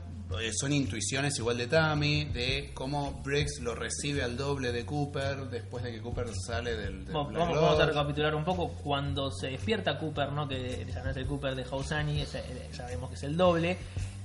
[0.54, 5.84] son intuiciones igual de Tammy, de cómo Briggs lo recibe al doble de Cooper después
[5.84, 8.70] de que Cooper sale del, del Vamos, vamos- vamos a recapitular un poco.
[8.84, 10.48] Cuando se despierta Cooper, ¿no?
[10.48, 13.78] que ya no es el Cooper de Housani, ese- eh, sabemos que es el doble.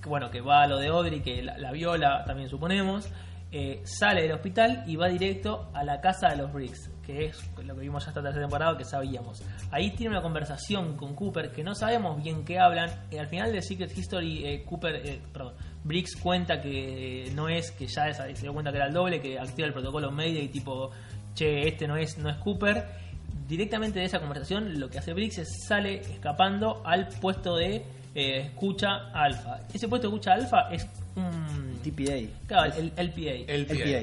[0.03, 3.09] Que, bueno, que va a lo de Audrey, que la, la viola, también suponemos.
[3.53, 7.39] eh, sale del hospital y va directo a la casa de los Briggs, que es
[7.65, 9.41] lo que vimos ya esta tercera temporada que sabíamos.
[9.71, 12.91] Ahí tiene una conversación con Cooper que no sabemos bien qué hablan.
[13.11, 15.55] Eh, al final de Secret History, eh, Cooper, eh, perdón,
[15.87, 19.39] Briggs cuenta que no es, que ya se dio cuenta que era el doble, que
[19.39, 20.91] activa el protocolo media y tipo,
[21.35, 23.07] che, este no es, no es Cooper.
[23.47, 27.85] Directamente de esa conversación, lo que hace Briggs es sale escapando al puesto de
[28.15, 29.61] eh, escucha alfa.
[29.73, 31.46] Ese puesto de escucha alfa es un,
[31.91, 32.39] TPA.
[32.47, 33.53] Claro, el, el LPA.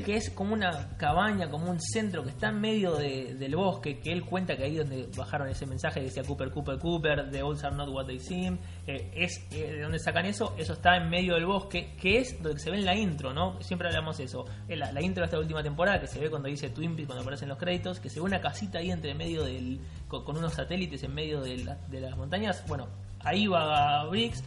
[0.06, 4.00] Que es como una cabaña, como un centro que está en medio de- del bosque,
[4.00, 7.42] que él cuenta que ahí donde bajaron ese mensaje que decía Cooper, Cooper, Cooper, the
[7.44, 8.58] olds are not what they seem,
[8.88, 12.42] eh, es eh, de donde sacan eso, eso está en medio del bosque, que es
[12.42, 13.62] donde se ve en la intro, ¿no?
[13.62, 16.48] Siempre hablamos eso, Eh, la, la intro de esta última temporada, que se ve cuando
[16.50, 19.44] dice Twin Peaks, cuando aparecen los créditos, que se ve una casita ahí entre medio
[19.44, 22.88] del, con, con unos satélites en medio de, la- de las montañas, bueno,
[23.20, 24.44] ahí va Briggs,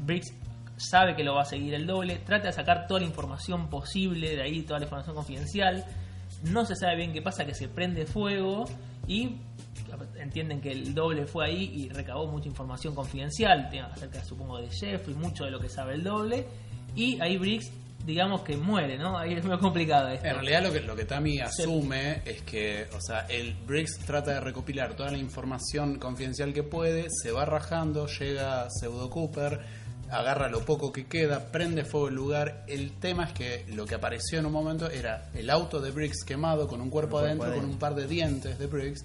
[0.00, 0.32] Briggs
[0.76, 4.36] sabe que lo va a seguir el doble, trata de sacar toda la información posible
[4.36, 5.84] de ahí, toda la información confidencial.
[6.42, 8.64] No se sabe bien qué pasa, que se prende fuego
[9.06, 9.36] y
[10.18, 15.14] entienden que el doble fue ahí y recabó mucha información confidencial acerca, supongo, de Jeffrey,
[15.14, 16.46] mucho de lo que sabe el doble.
[16.94, 17.70] Y ahí Briggs,
[18.04, 19.18] digamos que muere, ¿no?
[19.18, 20.26] Ahí es muy complicado esto.
[20.26, 24.32] En realidad lo que, lo que Tammy asume es que, o sea, el Briggs trata
[24.32, 29.60] de recopilar toda la información confidencial que puede, se va rajando, llega Pseudo Cooper,
[30.10, 32.64] agarra lo poco que queda, prende fuego el lugar.
[32.66, 36.24] El tema es que lo que apareció en un momento era el auto de Briggs
[36.24, 39.04] quemado con un cuerpo adentro, con un par de dientes de Briggs,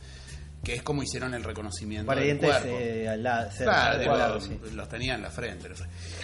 [0.64, 2.78] que es como hicieron el reconocimiento Para del dientes cuerpo.
[2.80, 4.60] eh, al lado, cerca, Claro, al digo, lado, sí.
[4.74, 5.70] los tenía en la frente.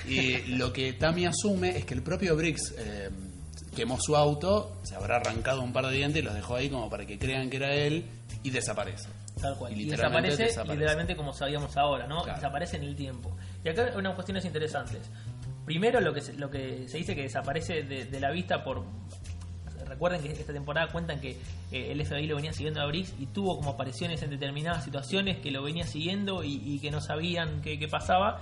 [0.08, 3.10] Y lo que Tammy asume es que el propio Briggs eh,
[3.76, 6.88] quemó su auto, se habrá arrancado un par de dientes y los dejó ahí como
[6.90, 8.06] para que crean que era él
[8.44, 9.10] y desaparece.
[9.42, 9.72] Tal cual.
[9.74, 10.74] Y literalmente desaparece, desaparece.
[10.76, 12.22] literalmente como sabíamos ahora, ¿no?
[12.24, 12.38] Claro.
[12.40, 13.36] Desaparece en el tiempo.
[13.64, 15.10] Y acá hay unas cuestiones interesantes.
[15.66, 18.84] Primero, lo que se, lo que se dice que desaparece de, de la vista por.
[19.86, 21.38] Recuerden que esta temporada cuentan que
[21.72, 25.38] eh, el FBI lo venía siguiendo a Briggs y tuvo como apariciones en determinadas situaciones
[25.40, 28.40] que lo venía siguiendo y, y que no sabían qué, qué pasaba.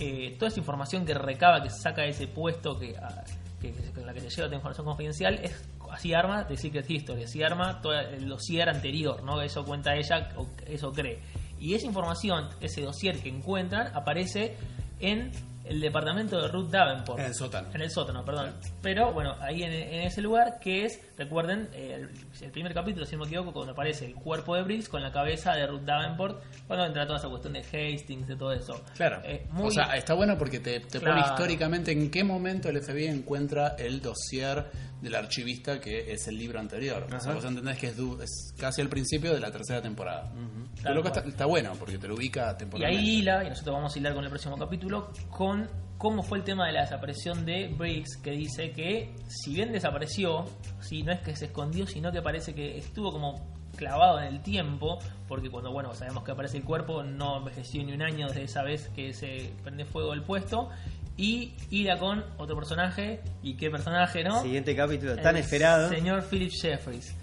[0.00, 3.22] Eh, toda esa información que recaba, que saca de ese puesto que, ah,
[3.60, 5.52] que, que- con la que se lleva toda información confidencial, es
[5.94, 9.40] así arma de Secret History, así arma todo el dossier anterior, ¿no?
[9.42, 11.20] Eso cuenta ella, o eso cree.
[11.58, 14.56] Y esa información, ese dossier que encuentran, aparece
[15.00, 15.30] en
[15.64, 17.18] el departamento de Ruth Davenport.
[17.20, 17.68] En el sótano.
[17.72, 18.52] En el sótano, perdón.
[18.82, 22.10] Pero bueno, ahí en, en ese lugar que es, recuerden, eh, el,
[22.44, 25.10] el primer capítulo, si no me equivoco, cuando aparece el cuerpo de Briggs con la
[25.10, 28.78] cabeza de Ruth Davenport, cuando entra toda esa cuestión de Hastings, de todo eso.
[28.94, 29.22] Claro.
[29.24, 32.82] Eh, muy- O sea, está bueno porque te, te pone históricamente en qué momento el
[32.82, 34.66] FBI encuentra el dossier
[35.04, 37.06] del archivista que es el libro anterior.
[37.14, 40.32] O sea, vos entendés que es, du- es casi al principio de la tercera temporada.
[40.34, 41.18] Lo Tal loco cual.
[41.18, 43.00] está, está bueno porque te lo ubica Y temporalmente.
[43.00, 46.44] ahí hila, y nosotros vamos a hilar con el próximo capítulo, con cómo fue el
[46.44, 50.44] tema de la desaparición de Briggs, que dice que si bien desapareció,
[50.80, 54.40] si no es que se escondió, sino que parece que estuvo como clavado en el
[54.42, 58.44] tiempo, porque cuando bueno sabemos que aparece el cuerpo, no envejeció ni un año desde
[58.44, 60.68] esa vez que se prende fuego el puesto,
[61.16, 64.42] y hila con otro personaje, y qué personaje, ¿no?
[64.42, 65.88] Siguiente capítulo tan El esperado.
[65.88, 67.14] Señor Philip Jeffries.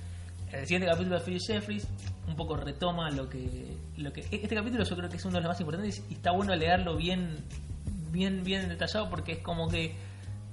[0.52, 1.88] El siguiente capítulo de Philip Jeffries
[2.28, 4.22] un poco retoma lo que, lo que.
[4.32, 6.96] Este capítulo yo creo que es uno de los más importantes y está bueno leerlo
[6.96, 7.38] bien,
[8.12, 9.96] bien, bien detallado porque es como que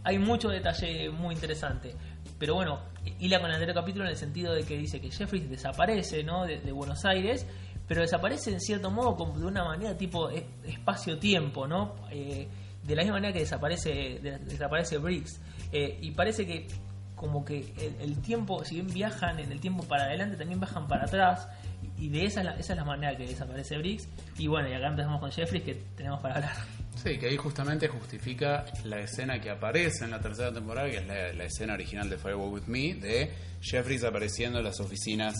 [0.04, 1.94] hay mucho detalle muy interesante.
[2.38, 2.80] Pero bueno,
[3.18, 6.46] hila con el anterior capítulo en el sentido de que dice que Jeffries desaparece ¿no?
[6.46, 7.46] de, de Buenos Aires,
[7.86, 11.96] pero desaparece en cierto modo como de una manera tipo espacio-tiempo, ¿no?
[12.10, 12.48] Eh,
[12.88, 15.38] de la misma manera que desaparece, de- desaparece Briggs.
[15.72, 16.66] Eh, y parece que
[17.14, 20.86] como que el, el tiempo, si bien viajan en el tiempo para adelante, también bajan
[20.88, 21.48] para atrás.
[21.96, 24.08] Y de esa es la, esa es la manera que desaparece Briggs.
[24.38, 26.54] Y bueno, y acá empezamos con Jeffries, que tenemos para hablar.
[26.96, 31.06] Sí, que ahí justamente justifica la escena que aparece en la tercera temporada, que es
[31.06, 33.30] la, la escena original de Firewall With Me, de
[33.60, 35.34] Jeffries apareciendo en las oficinas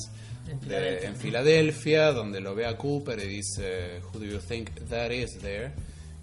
[0.49, 1.09] En de- Filadelfia.
[1.09, 5.37] en Filadelfia, donde lo ve a Cooper y dice, Who do you think that is
[5.41, 5.73] there?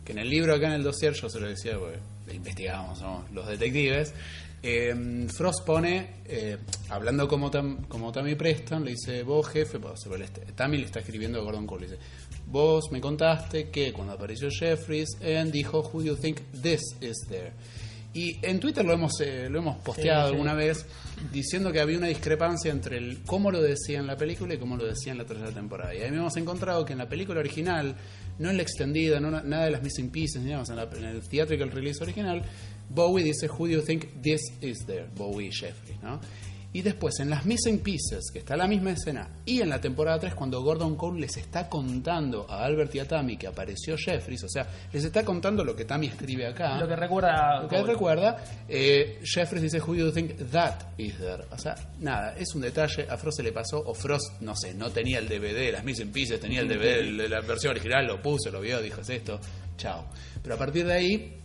[0.05, 1.99] Que en el libro acá en el dossier, yo se lo decía, porque
[2.35, 4.13] investigamos, somos los detectives,
[4.61, 6.57] eh, Frost pone, eh,
[6.89, 10.41] hablando como, Tam- como Tammy Preston, le dice, vos jefe, pues, molesta.
[10.55, 12.03] Tammy le está escribiendo a Gordon Cole, le dice,
[12.47, 15.09] vos me contaste que cuando apareció Jeffries,
[15.51, 17.51] dijo, who do you think this is there?
[18.15, 20.31] Y en Twitter lo hemos, eh, lo hemos posteado Sí, sí.
[20.33, 20.85] alguna vez
[21.33, 24.77] diciendo que había una discrepancia entre el cómo lo decía en la película y cómo
[24.77, 25.93] lo decía en la tercera temporada.
[25.93, 27.93] Y ahí hemos encontrado que en la película original,
[28.39, 31.03] no en la extendida, no nada de las missing pieces, ni nada en, la- en
[31.03, 32.41] el theatrical release original,
[32.89, 35.07] Bowie dice, Who do you think this is there?
[35.15, 36.21] Bowie y Jeffrey, ¿no?
[36.75, 40.19] Y después, en las Missing Pieces, que está la misma escena, y en la temporada
[40.19, 44.43] 3, cuando Gordon Cole les está contando a Albert y a Tammy que apareció Jeffries,
[44.43, 46.77] o sea, les está contando lo que Tammy escribe acá.
[46.77, 47.61] Lo que recuerda.
[47.61, 51.45] Lo que recuerda, eh, Jeffries dice, Who do you think that is there?
[51.49, 54.73] O sea, nada, es un detalle, a Frost se le pasó, o Frost, no sé,
[54.73, 58.05] no tenía el DVD de las Missing Pieces, tenía el DVD de la versión original,
[58.05, 59.39] lo puso, lo vio, dijo, es esto,
[59.77, 60.07] chao.
[60.43, 61.37] Pero a partir de ahí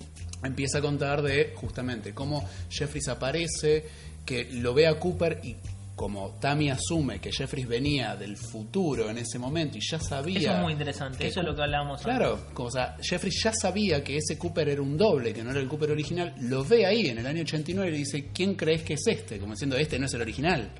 [0.43, 5.57] empieza a contar de justamente cómo Jeffries aparece, que lo ve a Cooper y
[6.01, 10.39] como Tammy asume que Jeffries venía del futuro en ese momento y ya sabía.
[10.39, 13.43] Eso es muy interesante, que eso es lo que hablábamos Claro, como, o sea, Jeffries
[13.45, 16.35] ya sabía que ese Cooper era un doble, que no era el Cooper original.
[16.41, 19.39] Lo ve ahí en el año 89 y le dice: ¿Quién crees que es este?
[19.39, 20.71] Como diciendo: Este no es el original.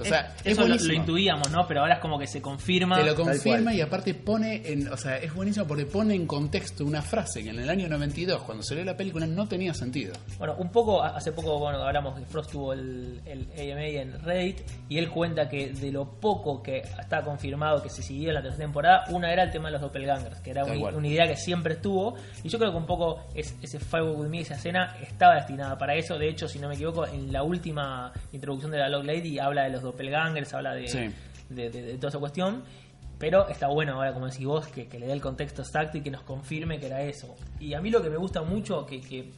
[0.00, 1.66] O sea, es, Eso lo, intuíamos, ¿no?
[1.66, 2.96] Pero ahora es como que se confirma.
[2.98, 6.84] Te lo confirma y aparte pone en, o sea, es buenísimo porque pone en contexto
[6.84, 10.14] una frase que en el año 92, cuando salió la película, no tenía sentido.
[10.38, 14.60] Bueno, un poco, hace poco, bueno, hablamos que Frost tuvo el, el AMA en Reddit
[14.88, 18.42] y él cuenta que de lo poco que está confirmado que se siguió en la
[18.42, 21.74] tercera temporada, una era el tema de los doppelgangers, que era una, idea que siempre
[21.74, 25.36] estuvo y yo creo que un poco es- ese Firewall With Me, esa escena, estaba
[25.36, 26.18] destinada para eso.
[26.18, 29.64] De hecho, si no me equivoco, en la última introducción de la Log Lady habla
[29.64, 31.10] de los doppelgangers, habla de, Sí.
[31.48, 32.64] de, de- de toda esa cuestión.
[33.18, 36.00] Pero está bueno ahora, como decís vos, que, que le dé el contexto exacto y
[36.02, 37.34] que nos confirme que era eso.
[37.60, 39.30] Y a mí lo que me gusta mucho, que,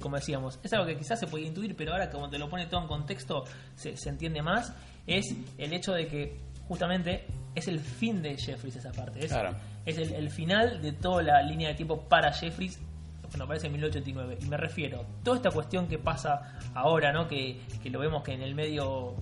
[0.00, 2.66] como decíamos, es algo que quizás se podía intuir, pero ahora como te lo pone
[2.66, 4.72] todo en contexto, se, se entiende más,
[5.06, 9.20] es el hecho de que justamente es el fin de Jeffries esa parte.
[9.20, 9.54] Es, Claro.
[9.84, 12.80] es el, el final de toda la línea de tiempo para Jeffries
[13.22, 14.38] cuando aparece en 1889.
[14.42, 17.28] Y me refiero, toda esta cuestión que pasa ahora, ¿no?
[17.28, 19.14] Que, que lo vemos que en el medio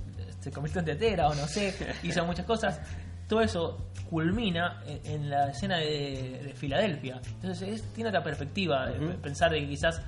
[0.49, 2.81] se convirtió en tetera o no sé, hizo muchas cosas.
[3.29, 7.21] Todo eso culmina en, en la escena de, de Filadelfia.
[7.43, 10.01] Entonces es- tiene otra perspectiva, de pensar de que quizás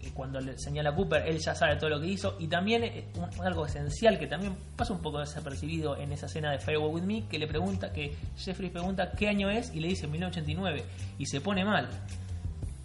[0.00, 2.36] eh, cuando le señala Cooper, él ya sabe todo lo que hizo.
[2.38, 6.52] Y también eh, un- algo esencial que también pasa un poco desapercibido en esa escena
[6.52, 9.88] de Farewell With Me, que le pregunta, que Jeffrey pregunta qué año es y le
[9.88, 10.84] dice 1989
[11.18, 11.88] y se pone mal.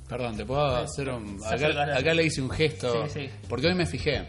[0.09, 1.39] Perdón, te puedo hacer un.
[1.45, 3.05] Acá, acá le hice un gesto.
[3.07, 3.29] Sí, sí.
[3.47, 4.25] Porque hoy me fijé.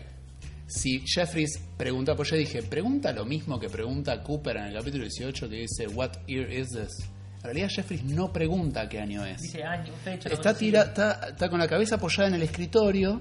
[0.66, 5.04] Si Jeffries pregunta, pues yo dije, pregunta lo mismo que pregunta Cooper en el capítulo
[5.04, 7.08] 18 que dice, ¿What year is this?
[7.38, 9.42] En realidad Jeffries no pregunta qué año es.
[9.42, 10.30] Dice año, fecha.
[10.30, 13.20] Está, tira, está, está con la cabeza apoyada en el escritorio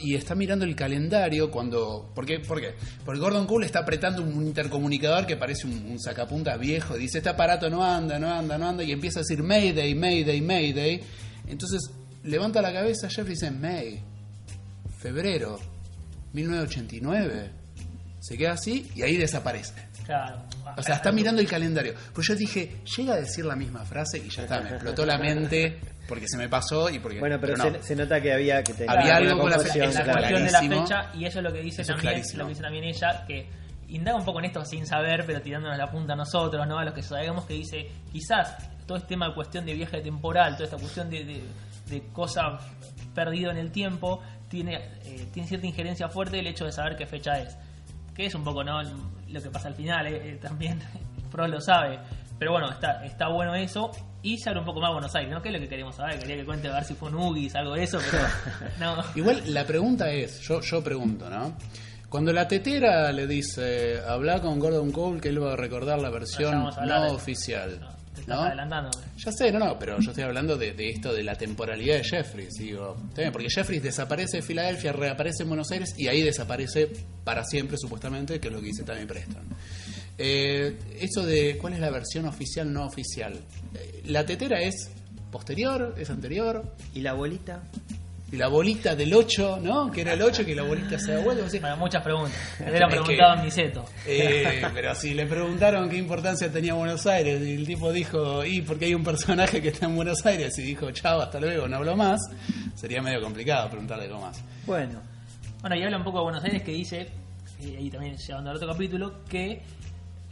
[0.00, 2.10] y está mirando el calendario cuando...
[2.14, 2.40] ¿Por qué?
[2.40, 2.74] ¿Por qué?
[3.04, 6.96] Porque Gordon Cole está apretando un intercomunicador que parece un, un sacapuntas viejo.
[6.96, 8.82] Dice, este aparato no anda, no anda, no anda.
[8.82, 11.00] Y empieza a decir Mayday, Mayday, Mayday.
[11.48, 11.90] Entonces
[12.24, 14.00] levanta la cabeza Jeffrey y dice, May,
[14.98, 15.58] febrero,
[16.32, 17.50] 1989.
[18.20, 19.74] Se queda así y ahí desaparece.
[20.04, 20.42] Claro.
[20.76, 21.94] O sea, está mirando el calendario.
[22.12, 25.18] Pues yo dije, llega a decir la misma frase y ya está, me explotó la
[25.18, 25.78] mente
[26.08, 27.18] porque se me pasó y porque.
[27.20, 27.64] Bueno, pero, no.
[27.64, 29.98] se, se nota que había que tener Había una algo con la fe- confusión, esa
[30.00, 30.18] la claro.
[30.20, 32.62] cuestión de la fecha y eso es lo que dice Eso también lo que dice
[32.62, 33.46] también ella que
[33.88, 36.84] indaga un poco en esto sin saber pero tirándonos la punta a nosotros no a
[36.84, 38.56] los que sabemos que dice quizás
[38.86, 41.42] todo este tema de cuestión de viaje temporal toda esta cuestión de, de,
[41.90, 42.58] de cosa
[43.14, 44.22] perdido en el tiempo
[44.52, 44.76] tiene
[45.06, 47.56] eh, tiene cierta injerencia fuerte el hecho de saber qué fecha es
[48.14, 50.78] que es un poco no lo que pasa al final eh, eh, también
[51.30, 51.98] Frost lo sabe
[52.38, 53.90] pero bueno está está bueno eso
[54.20, 55.40] y se abre un poco más Buenos Aires ¿no?
[55.40, 57.54] que es lo que queríamos saber quería que cuente a ver si fue un Ugis
[57.54, 58.24] algo de eso pero
[58.78, 61.56] no Igual la pregunta es, yo, yo pregunto, ¿no?
[62.10, 66.10] Cuando la tetera le dice, habla con Gordon Cole que él va a recordar la
[66.10, 67.80] versión no oficial.
[67.80, 68.42] No, te estás ¿no?
[68.44, 68.90] adelantando.
[69.16, 72.04] Ya sé, no, no, pero yo estoy hablando de, de esto de la temporalidad de
[72.04, 72.96] Jeffries, digo.
[73.08, 76.90] Está bien, Porque Jeffries desaparece de Filadelfia, reaparece en Buenos Aires y ahí desaparece
[77.24, 79.42] para siempre, supuestamente, que es lo que dice también Preston.
[80.18, 83.34] Eh, eso de cuál es la versión oficial, no oficial.
[83.74, 84.90] Eh, la tetera es
[85.30, 87.62] posterior, es anterior, ¿Y la abuelita?
[88.32, 89.90] Y la bolita del 8, ¿no?
[89.90, 91.44] Que era el 8, que la bolita se da vuelta.
[91.44, 92.32] decís, Bueno, muchas preguntas.
[92.60, 93.84] Es que- preguntado a Miseto.
[94.06, 98.62] eh, pero si le preguntaron qué importancia tenía Buenos Aires y el tipo dijo, y
[98.62, 101.76] porque hay un personaje que está en Buenos Aires y dijo, chao, hasta luego, no
[101.76, 102.20] hablo más,
[102.74, 104.42] sería medio complicado preguntarle algo más.
[104.66, 105.00] Bueno,
[105.60, 107.08] Bueno, y habla un poco de Buenos Aires que dice,
[107.60, 109.62] y ahí también llevando al otro capítulo, que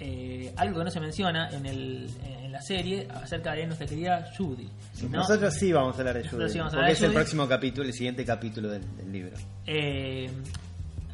[0.00, 4.30] eh, algo que no se menciona en, el, en la serie acerca de nuestra querida
[4.36, 4.68] Judy.
[5.02, 5.18] ¿no?
[5.18, 6.48] nosotros sí vamos a hablar de Judy.
[6.48, 7.14] sí porque de es el Judy.
[7.16, 9.36] próximo capítulo, el siguiente capítulo del, del libro.
[9.66, 10.30] Eh,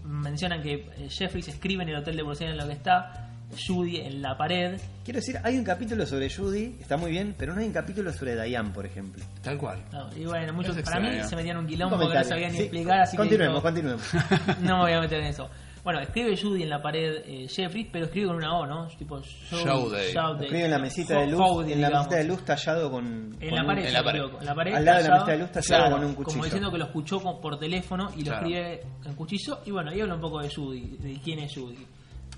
[0.05, 3.28] mencionan que eh, Jeffries escribe en el hotel de Aires en lo que está,
[3.66, 4.78] Judy en la pared.
[5.05, 8.12] Quiero decir, hay un capítulo sobre Judy, está muy bien, pero no hay un capítulo
[8.12, 9.24] sobre Diane, por ejemplo.
[9.43, 9.82] Tal cual.
[9.93, 12.62] No, y bueno, muchos, para mí se metían un quilombo que no sabían ni Sí,
[12.64, 14.59] explicar, así continuemos, que dijo, continuemos.
[14.62, 15.49] no me voy a meter en eso.
[15.87, 18.89] Bueno, escribe Judy en la pared eh, Jeffries, pero escribe con una O, ¿no?
[18.89, 20.09] Tipo Showday.
[20.09, 22.07] Escribe en la mesita de luz, Howdy, en la digamos.
[22.09, 24.18] mesita de luz tallado con, En con la un- pared, en la pared.
[24.20, 24.41] equivoco.
[24.41, 24.74] En la pared.
[24.74, 26.32] Al lado de la mesita de luz tallado claro, con un cuchillo.
[26.32, 28.47] Como diciendo que lo escuchó con- por teléfono y lo Claro.
[28.49, 29.59] escribe en cuchillo.
[29.64, 31.87] Y bueno, y habla un poco de Judy, de quién es Judy.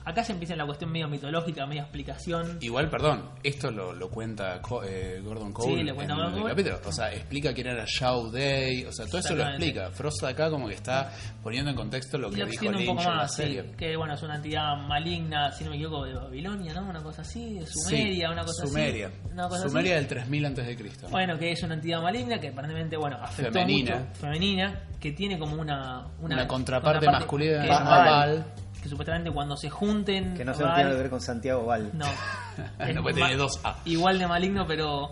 [0.05, 2.59] Acá se empieza la cuestión medio mitológica, medio explicación.
[2.63, 6.43] Igual, perdón, esto lo, lo cuenta Co- eh, Gordon Cole Sí, lo cuenta en Gordon
[6.43, 6.81] el capítulo.
[6.87, 9.91] O sea, explica quién era Shaw Day, o sea, todo eso lo explica.
[9.91, 12.85] Frost acá como que está poniendo en contexto lo Y que lo dijo extiende un
[12.85, 13.65] Lynch poco en la más, sí, serie.
[13.77, 16.89] que bueno, es una entidad maligna, si no me equivoco, de Babilonia, ¿no?
[16.89, 19.07] Una cosa así, de Sumeria, Sí, una cosa Sumeria.
[19.09, 19.17] así.
[19.33, 20.01] Una cosa Sumeria así.
[20.01, 21.09] del 3000 antes de Cristo.
[21.11, 23.97] Bueno, que es una entidad maligna que aparentemente, bueno, afectó Femenina.
[23.97, 26.07] mucho, femenina, que tiene como una...
[26.21, 27.69] Una contraparte masculina que.
[27.69, 28.45] Val.
[28.83, 30.35] Que supuestamente cuando se junten...
[30.35, 31.91] Que no se Val- tiene que ver con Santiago Val.
[31.95, 32.07] No.
[32.95, 33.77] No, ma- tiene dos A.
[33.85, 35.11] Igual de maligno, pero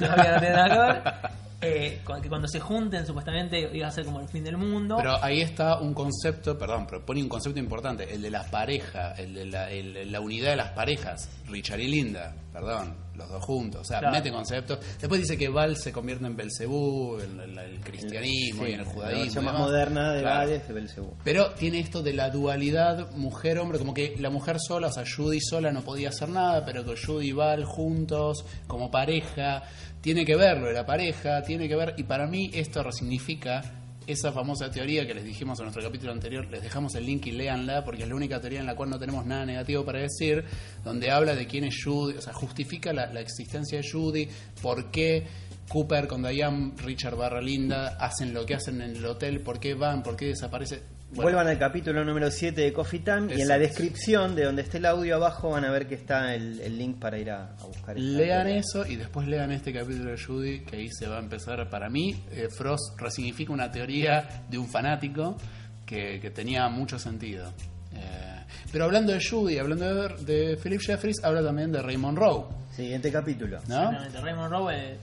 [0.00, 0.78] no tiene nada que
[1.10, 1.14] ver.
[1.62, 4.96] Eh, que cuando se junten, supuestamente iba a ser como el fin del mundo.
[4.98, 9.12] Pero ahí está un concepto, perdón, pero pone un concepto importante, el de la pareja,
[9.12, 13.44] el de la, el- la unidad de las parejas, Richard y Linda, perdón, los dos
[13.44, 14.14] juntos, o sea, Claro.
[14.16, 14.78] mete conceptos.
[15.00, 18.80] Después dice que Val se convierte en Belcebú, en el, el cristianismo Sí, y en
[18.80, 19.22] el La judaísmo.
[19.22, 20.38] versión y más moderna de Claro.
[20.38, 21.14] Val es de Belcebú.
[21.22, 25.40] Pero tiene esto de la dualidad mujer-hombre, como que la mujer sola, o sea, Judy
[25.40, 29.62] sola no podía hacer nada, pero con Judy y Val juntos, como pareja,
[30.02, 33.62] tiene que verlo de la pareja, tiene que ver, y para mí esto resignifica
[34.04, 37.30] esa famosa teoría que les dijimos en nuestro capítulo anterior, les dejamos el link y
[37.30, 40.44] léanla, porque es la única teoría en la cual no tenemos nada negativo para decir,
[40.84, 44.28] donde habla de quién es Judy, o sea, justifica la, la existencia de Judy,
[44.60, 45.24] por qué
[45.68, 49.74] Cooper con Diane, Richard barra Linda, hacen lo que hacen en el hotel, por qué
[49.74, 50.82] van, por qué desaparece.
[51.14, 53.58] Bueno, Vuelvan al capítulo número 7 de Coffee Time y en la Exacto.
[53.82, 56.98] descripción de donde esté el audio abajo van a ver que está el, el link
[56.98, 57.98] para ir a, a buscar.
[57.98, 61.68] Lean eso y después lean este capítulo de Judy, que ahí se va a empezar.
[61.68, 65.36] Para mí, eh, Frost resignifica una teoría de un fanático
[65.84, 67.52] que, que tenía mucho sentido.
[67.94, 72.48] Eh, pero hablando de Judy, hablando de, de Philip Jeffries, habla también de Raymond Rowe,
[72.74, 73.58] Siguiente capítulo.
[73.68, 73.90] ¿no?
[74.22, 74.96] Raymond Rowe, eh,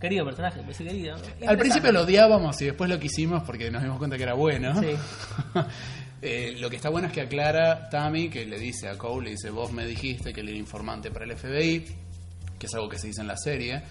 [0.00, 1.16] querido personaje, pues sí, querido.
[1.46, 4.80] Al principio lo odiábamos y después lo quisimos porque nos dimos cuenta que era bueno.
[4.80, 4.88] Sí.
[6.22, 9.30] Eh, lo que está bueno es que aclara Tammy, que le dice a Cole, le
[9.32, 11.84] dice, vos me dijiste que él era informante para el FBI,
[12.58, 13.82] que es algo que se dice en la serie.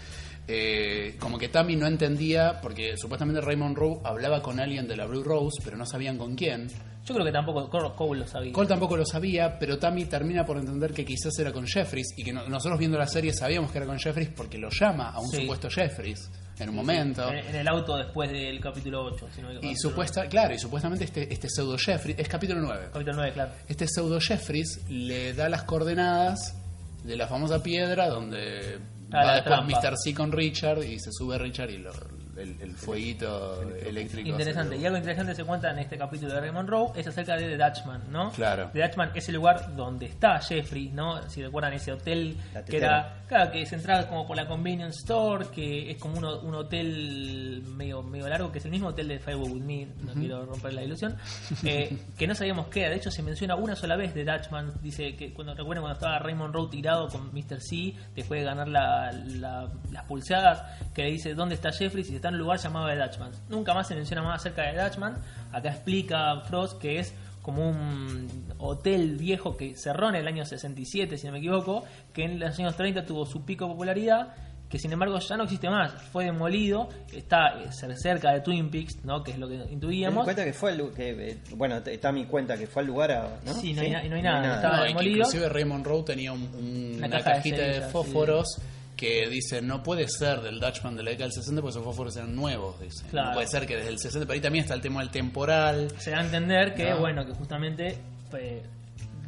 [0.48, 5.06] Eh, como que Tammy no entendía, porque supuestamente Raymond Rowe hablaba con alguien de la
[5.06, 6.68] Blue Rose, pero no sabían con quién.
[7.04, 8.52] Yo creo que tampoco Cole lo sabía.
[8.54, 12.24] Cole tampoco lo sabía, pero Tammy termina por entender que quizás era con Jeffries y
[12.24, 15.20] que no- nosotros viendo la serie sabíamos que era con Jeffries porque lo llama a
[15.20, 15.42] un Sí.
[15.42, 16.30] supuesto Jeffries
[16.60, 17.28] en un momento.
[17.30, 19.28] En, en el auto después del capítulo 8.
[19.36, 22.88] Si no Y supuesta, claro, y supuestamente este, este pseudo Jeffries, es capítulo 9.
[22.92, 23.52] Capítulo 9, claro.
[23.68, 26.56] Este pseudo Jeffries le da las coordenadas
[27.04, 28.80] de la famosa piedra donde
[29.16, 29.80] Ah, va la después trampa.
[29.90, 29.98] Mr.
[29.98, 31.92] C con Richard y se sube Richard y lo-
[32.38, 34.30] el, el fueguito eléctrico.
[34.30, 34.76] Interesante.
[34.76, 37.56] se- Y algo interesante se cuenta en este capítulo de Raymond Rowe es acerca de
[37.56, 38.32] The Dutchman, ¿no?
[38.32, 38.70] Claro.
[38.74, 41.28] The Dutchman es el lugar donde está Jeffrey, ¿no?
[41.30, 42.36] Si recuerdan ese hotel
[42.68, 46.26] que era, claro, que se entraba como por la convenience store, que es como un,
[46.26, 50.14] un hotel medio medio largo, que es el mismo hotel de Firewall With Me, no
[50.14, 51.16] quiero romper la ilusión,
[51.64, 52.90] eh, que no sabíamos qué era.
[52.92, 54.74] De hecho, se menciona una sola vez The Dutchman.
[54.82, 57.62] Dice que cuando recuerden cuando estaba Raymond Rowe tirado con Mr.
[57.62, 60.64] C, después de ganar la- la- las pulseadas,
[60.94, 63.32] que le dice dónde está Jeffrey, si está en un lugar llamado The Dutchman.
[63.50, 65.18] Nunca más se menciona más acerca de Dutchman.
[65.52, 71.18] Acá explica Frost que es como un hotel viejo que cerró en el año 67,
[71.18, 74.34] si no me equivoco, que en los años 30 tuvo su pico de popularidad,
[74.68, 78.72] que sin embargo ya no existe más, fue demolido, está eh, cer- cerca de Twin
[78.72, 79.24] Peaks, ¿no?
[79.24, 80.24] que es lo que intuíamos.
[80.24, 83.30] cuenta que fue lu- que eh, bueno está mi cuenta que fue al lugar a,
[83.46, 83.54] ¿no?
[83.54, 85.18] Sí, no hay no hay nada, estaba- No, y que demolido.
[85.18, 88.58] inclusive Raymond Rowe tenía un- un- Una una, caja de cajita de, fósforos
[88.96, 92.16] que dice no puede ser del Dutchman de la década del 60 porque esos fósforos
[92.16, 93.06] eran nuevos dice.
[93.10, 93.30] Claro.
[93.30, 95.92] no puede ser que desde el 60 pero ahí también está el tema del temporal
[96.00, 97.00] se da a entender que, No.
[97.00, 97.98] bueno, que justamente
[98.40, 98.64] eh,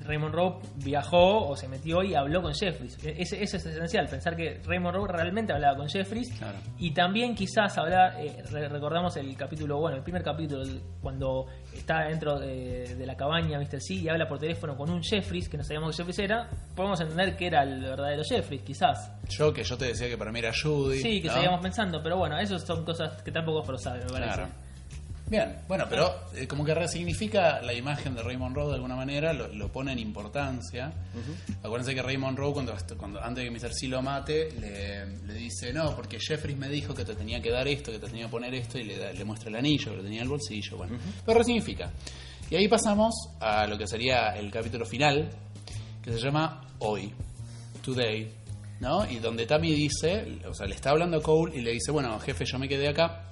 [0.08, 2.98] Raymond Rowe viajó o se metió y habló con Jeffries.
[3.06, 6.58] E- Ese, ese es esencial, pensar que Raymond Rowe realmente hablaba con Jeffries Claro.
[6.80, 10.64] y también quizás hablar, eh, re- recordamos el capítulo, bueno, el primer capítulo,
[11.02, 13.82] cuando está dentro de, de la cabaña Mr.
[13.82, 17.00] C y habla por teléfono con un Jeffries, que no sabíamos que Jeffries era, podemos
[17.02, 19.12] entender que era el verdadero Jeffries, quizás.
[19.30, 21.34] yo que yo te decía que para mí era Judy Sí, que ¿no?
[21.34, 24.34] seguíamos pensando, pero bueno, eso son cosas que tampoco Frost sabe, me parece.
[24.34, 24.50] Claro.
[25.30, 29.34] Bien, bueno, pero eh, como que resignifica la imagen de Raymond Rowe de alguna manera,
[29.34, 30.94] lo, lo pone en importancia.
[31.62, 33.74] Acuérdense que Raymond Rowe, cuando, cuando antes de que Mr.
[33.74, 37.52] C lo mate, le, le dice, no, porque Jeffries me dijo que te tenía que
[37.52, 39.92] dar esto, que te tenía que poner esto, y le, da- le muestra el anillo,
[39.92, 40.78] que lo tenía en el bolsillo.
[40.78, 41.92] Bueno, pero resignifica.
[42.50, 45.30] Y ahí pasamos a lo que sería el capítulo final,
[46.02, 47.12] que se llama Hoy,
[47.84, 48.32] Today,
[48.80, 49.10] ¿no?
[49.12, 52.18] Y donde Tammy dice, o sea, le está hablando a Cole y le dice, bueno,
[52.20, 53.27] jefe, yo me quedé acá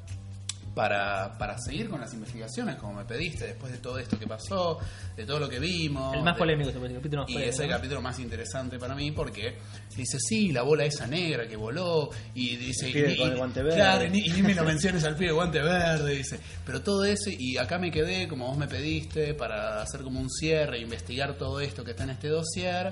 [0.76, 4.78] para, para seguir con las investigaciones, como me pediste, después de todo esto que pasó,
[5.16, 6.14] de todo lo que vimos.
[6.16, 7.54] El más de- polémico, el capítulo más y polémico.
[7.54, 7.76] es el ¿no?
[7.78, 9.56] capítulo más interesante para mí porque
[9.96, 13.32] dice, sí, la bola esa negra que voló, y dice, El pibe y, con y-
[13.32, 13.78] el guante verde.
[13.78, 16.40] Claro, y ni, y ni me lo menciones al pibe de guante verde, dice.
[16.66, 20.30] Pero todo eso, y acá me quedé, como vos me pediste, para hacer como un
[20.30, 22.92] cierre, investigar todo esto que está en este dossier.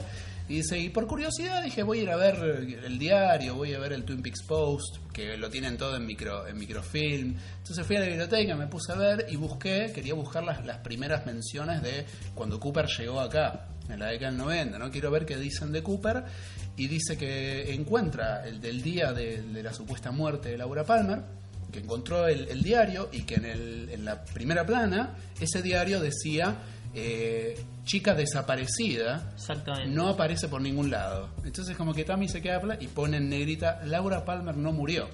[0.50, 2.36] Y dice, y por curiosidad dije, voy a ir a ver
[2.84, 6.46] el diario, voy a ver el Twin Peaks Post, que lo tienen todo en micro
[6.48, 7.36] en microfilm.
[7.60, 10.80] Entonces fui a la biblioteca, me puse a ver y busqué, quería buscar las, las
[10.80, 14.92] primeras menciones de cuando Cooper llegó acá, en la década del 90, ¿no?
[14.92, 16.24] Quiero ver qué dicen de Cooper.
[16.76, 21.22] Y dice que encuentra el del día de, la supuesta muerte de Laura Palmer,
[21.72, 26.00] que encontró el, el diario y que en, el- en la primera plana ese diario
[26.00, 26.56] decía
[26.94, 29.34] eh, chica desaparecida
[29.88, 31.30] no aparece por ningún lado.
[31.44, 35.10] Entonces como que Tammy se queda y pone en negrita, Laura Palmer no murió.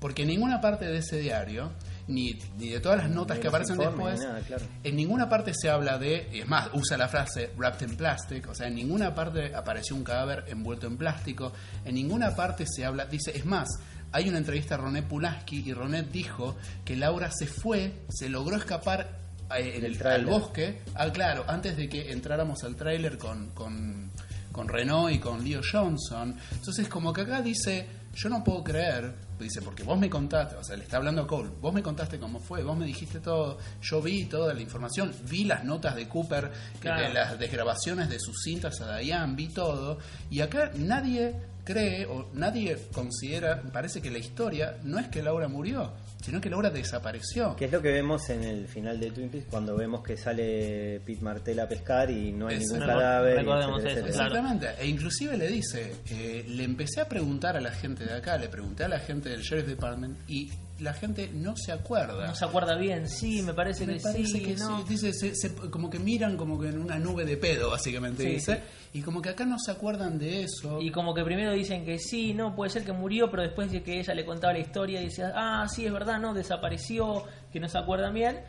[0.00, 1.70] Porque en ninguna parte de ese diario,
[2.08, 4.64] ni, ni de todas las notas Ni que aparecen informes, después, ni nada, claro.
[4.82, 8.48] en ninguna parte se habla de, y es más, usa la frase wrapped in plastic,
[8.48, 11.52] o sea, en ninguna parte apareció un cadáver envuelto en plástico,
[11.84, 13.68] en ninguna parte se habla, dice, es más,
[14.10, 18.56] hay una entrevista a Ronet Pulaski y Ronet dijo que Laura se fue, se logró
[18.56, 19.21] escapar
[19.58, 24.10] en el, al bosque, ah, claro, antes de que entráramos al tráiler con, con,
[24.50, 26.36] con Renault y con Leo Johnson.
[26.52, 30.62] Entonces, como que acá dice, yo no puedo creer, dice, porque vos me contaste, o
[30.64, 33.58] sea, le está hablando a Cole, vos me contaste cómo fue, vos me dijiste todo,
[33.80, 37.02] yo vi toda la información, vi las notas de Cooper, que Claro.
[37.08, 39.98] de las desgrabaciones de sus cintas a Diane, vi todo,
[40.30, 41.34] y acá nadie
[41.64, 45.92] cree o nadie considera, parece que la historia no es que Laura murió,
[46.22, 47.54] sino que Laura desapareció.
[47.56, 51.00] Que es lo que vemos en el final de Twin Peaks cuando vemos que sale
[51.04, 52.98] Pete Martell a pescar y no hay ningún Exacto.
[52.98, 53.38] cadáver.
[53.38, 54.08] etcétera, eso, etcétera.
[54.08, 58.38] Exactamente, e inclusive le dice, eh, le empecé a preguntar a la gente de acá,
[58.38, 60.50] le pregunté a la gente del Sheriff Department y
[60.82, 62.26] la gente no se acuerda.
[62.26, 64.78] No se acuerda bien, sí, me parece Me que parece sí, que ¿no?
[64.78, 64.84] sí.
[64.88, 68.28] Dice, se- se- como que miran como que en una nube de pedo, básicamente Sí,
[68.30, 68.54] dice.
[68.56, 68.98] sí.
[68.98, 70.80] Y como que acá no se acuerdan de eso.
[70.82, 73.82] Y como que primero dicen que sí, no, puede ser que murió, pero después de
[73.82, 77.60] que ella le contaba la historia y decía, ah, sí, es verdad, no, desapareció, que
[77.60, 78.40] no se acuerdan bien.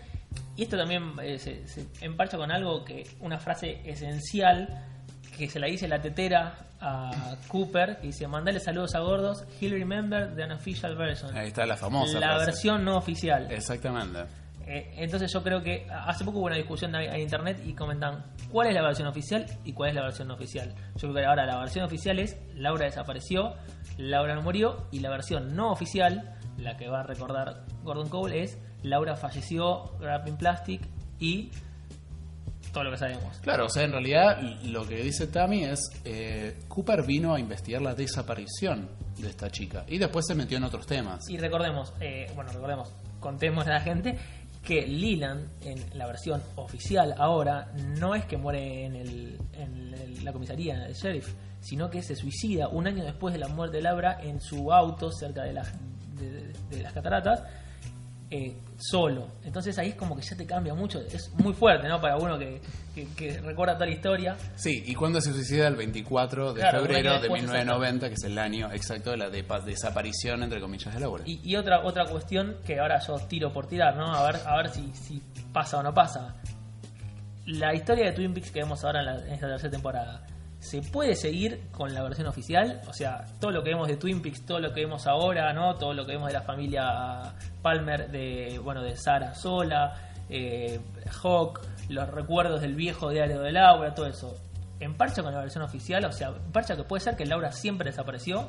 [0.58, 4.88] Y esto también eh, se, se emparcha con algo que, una frase esencial
[5.38, 9.74] que se la dice la tetera a Cooper, que dice, mandale saludos a gordos, he'll
[9.74, 11.36] remember the unofficial version.
[11.36, 12.20] Ahí está la famosa.
[12.20, 12.46] la frase.
[12.46, 13.52] versión no oficial.
[13.52, 14.20] Exactamente.
[14.66, 18.68] Eh, entonces yo creo que hace poco hubo una discusión en internet y comentan cuál
[18.68, 20.74] es la versión oficial y cuál es la versión no oficial.
[20.96, 23.56] Yo creo que ahora la versión oficial es Laura desapareció,
[23.98, 28.44] Laura no murió y la versión no oficial, la que va a recordar Gordon Cole,
[28.44, 30.82] es Laura falleció, wrapped in plastic
[31.20, 31.52] y
[32.74, 33.38] todo lo que sabemos.
[33.40, 37.82] Claro, o sea, en realidad lo que dice Tammy es, eh, Cooper vino a investigar
[37.82, 41.30] la desaparición de esta chica y después se metió en otros temas.
[41.30, 44.18] Y recordemos, eh, bueno, recordemos, contemos a la gente
[44.64, 50.26] que Leland en la versión oficial ahora no es que muere en, el, en el-
[50.26, 53.84] la comisaría del sheriff, sino que se suicida un año después de la muerte de
[53.84, 55.72] Laura en su auto cerca de las,
[56.18, 57.44] de, de- de las cataratas.
[58.36, 62.02] Eh, solo, entonces ahí es como que ya te cambia mucho, es muy fuerte, ¿no?
[62.02, 62.60] Para uno que,
[62.96, 64.36] que- que recuerda toda la historia.
[64.56, 68.24] Sí, y cuando se suicida el 24 de Claro, febrero de después, 1990, que es
[68.24, 71.24] el año exacto de la desaparición, entre comillas, de Laura.
[71.28, 74.12] Y, y otra otra cuestión que ahora yo tiro por tirar, ¿no?
[74.14, 75.22] A ver, a ver si, si
[75.54, 76.36] pasa o no pasa.
[77.46, 80.26] La historia de Twin Peaks que vemos ahora en, la- en esta tercera temporada,
[80.64, 82.82] ¿se puede seguir con la versión oficial?
[82.88, 85.76] O sea, todo lo que vemos de Twin Peaks, todo lo que vemos ahora, ¿no?
[85.76, 89.94] Todo lo que vemos de la familia Palmer, de bueno, de Sara sola,
[90.30, 90.80] eh,
[91.22, 91.60] Hawk,
[91.90, 94.38] los recuerdos del viejo diario de Laura, todo eso.
[94.80, 96.06] ¿En parcha con la versión oficial?
[96.06, 98.48] O sea, ¿en parcha que puede ser que Laura siempre desapareció?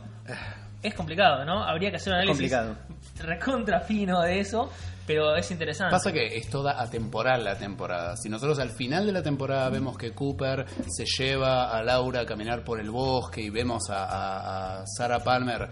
[0.85, 1.65] Es complicado, ¿no?
[1.65, 2.77] Habría que hacer un análisis complicado.
[3.19, 4.70] recontra fino de eso,
[5.06, 5.90] pero es interesante.
[5.90, 8.16] Pasa que es toda atemporal la temporada.
[8.16, 12.27] Si nosotros al final de la temporada vemos que Cooper se lleva a Laura a
[12.27, 15.69] caminar por el bosque y vemos a, a- a Sarah Palmer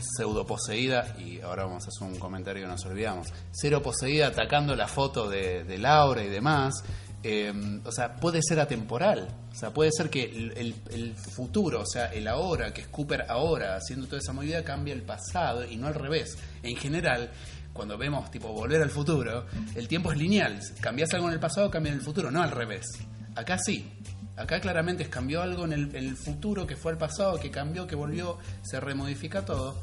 [0.00, 4.76] pseudo poseída, y ahora vamos a hacer un comentario que nos olvidamos, cero poseída atacando
[4.76, 6.84] la foto de, de Laura y demás.
[7.22, 7.52] Eh,
[7.84, 9.28] o sea, puede ser atemporal.
[9.50, 13.76] O sea, puede ser que el, futuro, o sea, el ahora, que es Cooper ahora
[13.76, 16.38] haciendo toda esa movida, cambia el pasado y no al revés.
[16.62, 17.30] En general,
[17.72, 20.60] cuando vemos tipo volver al futuro, el tiempo es lineal.
[20.80, 22.86] Cambias algo en el pasado, cambia en el futuro, no al revés.
[23.34, 23.90] Acá sí.
[24.36, 27.88] Acá claramente es cambió algo en el, el futuro que fue al pasado, que cambió,
[27.88, 29.74] que volvió, se remodifica todo.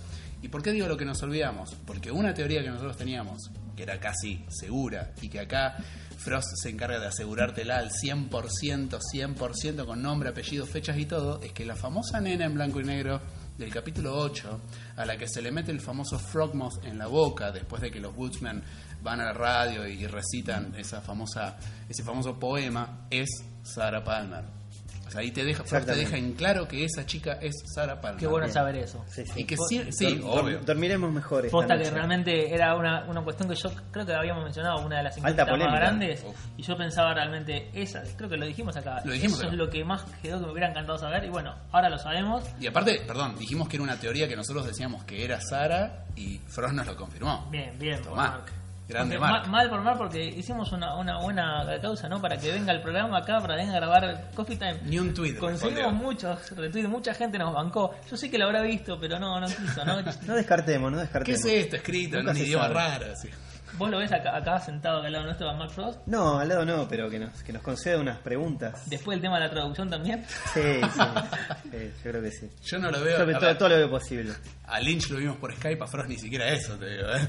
[0.42, 1.76] ¿Y por qué digo lo que nos olvidamos?
[1.86, 5.76] Porque una teoría que nosotros teníamos, que era casi segura, y que acá
[6.18, 11.52] Frost se encarga de asegurártela al 100%, 100%, con nombre, apellido, fechas y todo, es
[11.52, 13.22] que la famosa nena en blanco y negro
[13.58, 14.62] del capítulo 8,
[14.98, 18.00] a la que se le mete el famoso Frogmoth en la boca después de que
[18.00, 18.64] los Woodsmen
[19.02, 23.30] van a la radio y recitan esa famosa, ese famoso poema, es
[23.64, 24.65] Sarah Palmer.
[25.08, 28.02] O sea, ahí te deja, Frost te deja en claro que esa chica es Sarah
[28.02, 28.20] Palmer.
[28.20, 28.54] Qué bueno Bien.
[28.54, 29.06] saber eso.
[29.08, 29.42] Sí, sí.
[29.42, 30.60] Y que sí, sí, Dor- obvio.
[30.62, 31.46] Dormiremos mejor.
[31.46, 34.98] esta Posta que realmente era una, una cuestión que yo creo que habíamos mencionado, una
[34.98, 35.80] de las Alta incógnitas más polémica.
[35.80, 36.24] grandes.
[36.26, 36.36] Uf.
[36.58, 39.02] Y yo pensaba realmente, esa, creo que lo dijimos acá.
[39.06, 39.54] Lo dijimos eso acá.
[39.54, 41.24] es lo que más quedó que me hubiera encantado saber.
[41.24, 42.44] Y bueno, ahora lo sabemos.
[42.60, 46.40] Y aparte, perdón, dijimos que era una teoría que nosotros decíamos que era Sara y
[46.48, 47.48] Frost nos lo confirmó.
[47.52, 48.02] Bien, bien.
[48.02, 48.16] Tomá.
[48.32, 48.46] Mark.
[48.88, 49.46] Grande Porque Mark.
[49.48, 52.22] ma- Mal por mal porque hicimos una, una buena causa, ¿no?
[52.22, 54.80] Para que venga el programa acá, para que venga a grabar Coffee Time.
[54.84, 57.96] Ni un tweet Conseguimos muchos retweets, mucha gente nos bancó.
[58.10, 59.96] Yo sé que lo habrá visto, pero no, no quiso, ¿no?
[60.28, 61.40] No descartemos, no ¿Qué descartemos.
[61.46, 62.76] es esto escrito en Nunca un se idioma sabe.
[62.76, 63.06] raro?
[63.14, 63.30] así?
[63.78, 66.00] ¿Vos lo ves acá, acá sentado acá al lado nuestro a Mark Frost?
[66.06, 68.88] No, al lado no, pero que nos, que nos conceda unas preguntas.
[68.90, 70.24] Después el tema de la traducción también.
[70.54, 71.00] Sí, sí,
[71.72, 72.50] sí, yo creo que sí.
[72.64, 73.18] Yo no lo veo.
[73.18, 74.32] Yo todo, ver, todo lo veo posible.
[74.68, 77.28] A Lynch lo vimos por Skype, a Frost ni siquiera eso, te digo, ¿eh?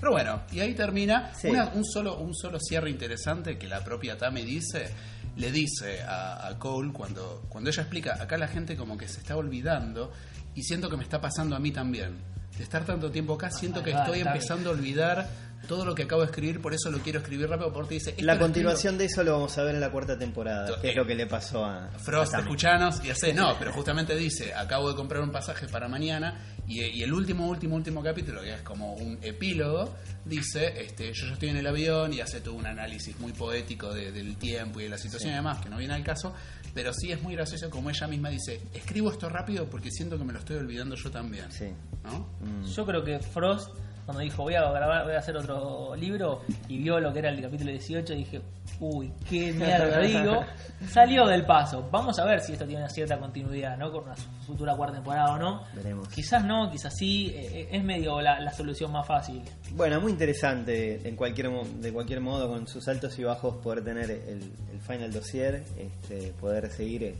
[0.00, 1.48] Pero bueno, y ahí termina Sí.
[1.48, 4.88] una- un, solo, un solo cierre interesante que la propia Tami dice,
[5.36, 9.18] le dice a, a Cole cuando, cuando ella explica, acá la gente como que se
[9.20, 10.10] está olvidando
[10.54, 12.16] y siento que me está pasando a mí también.
[12.56, 15.28] De estar tanto tiempo acá, siento que estoy empezando a olvidar
[15.68, 18.14] todo lo que acabo de escribir, por eso lo quiero escribir rápido, porque dice...
[18.20, 20.96] La continuación de eso lo vamos a ver en la cuarta temporada, To- que es
[20.96, 24.88] lo que le pasó a Frost, a escuchanos y hace, no, pero justamente dice, acabo
[24.90, 28.62] de comprar un pasaje para mañana y, y el último, último, último capítulo, que es
[28.62, 32.66] como un epílogo, dice, este, yo ya estoy en el avión y hace todo un
[32.66, 35.94] análisis muy poético de- del tiempo y de la situación y demás, que no viene
[35.94, 36.34] al caso,
[36.74, 40.24] pero sí es muy gracioso como ella misma dice, escribo esto rápido porque siento que
[40.24, 41.50] me lo estoy olvidando yo también.
[41.52, 41.66] Sí.
[42.04, 42.28] ¿no?
[42.66, 43.70] Yo creo que Frost,
[44.10, 47.30] cuando dijo voy a grabar, voy a hacer otro libro, y vio lo que era
[47.30, 48.40] el capítulo 18, dije,
[48.80, 50.44] uy, qué mierda digo,
[50.88, 51.88] salió del paso.
[51.92, 53.92] Vamos a ver si esto tiene una cierta continuidad, ¿no?
[53.92, 55.62] Con una futura cuarta temporada o no.
[55.74, 56.08] Veremos.
[56.08, 59.42] Quizás no, quizás sí, eh, es medio la, la solución más fácil.
[59.74, 64.10] Bueno, muy interesante en cualquier de cualquier modo con sus altos y bajos poder tener
[64.10, 64.42] el,
[64.72, 67.14] el final dossier, este, poder seguir eh,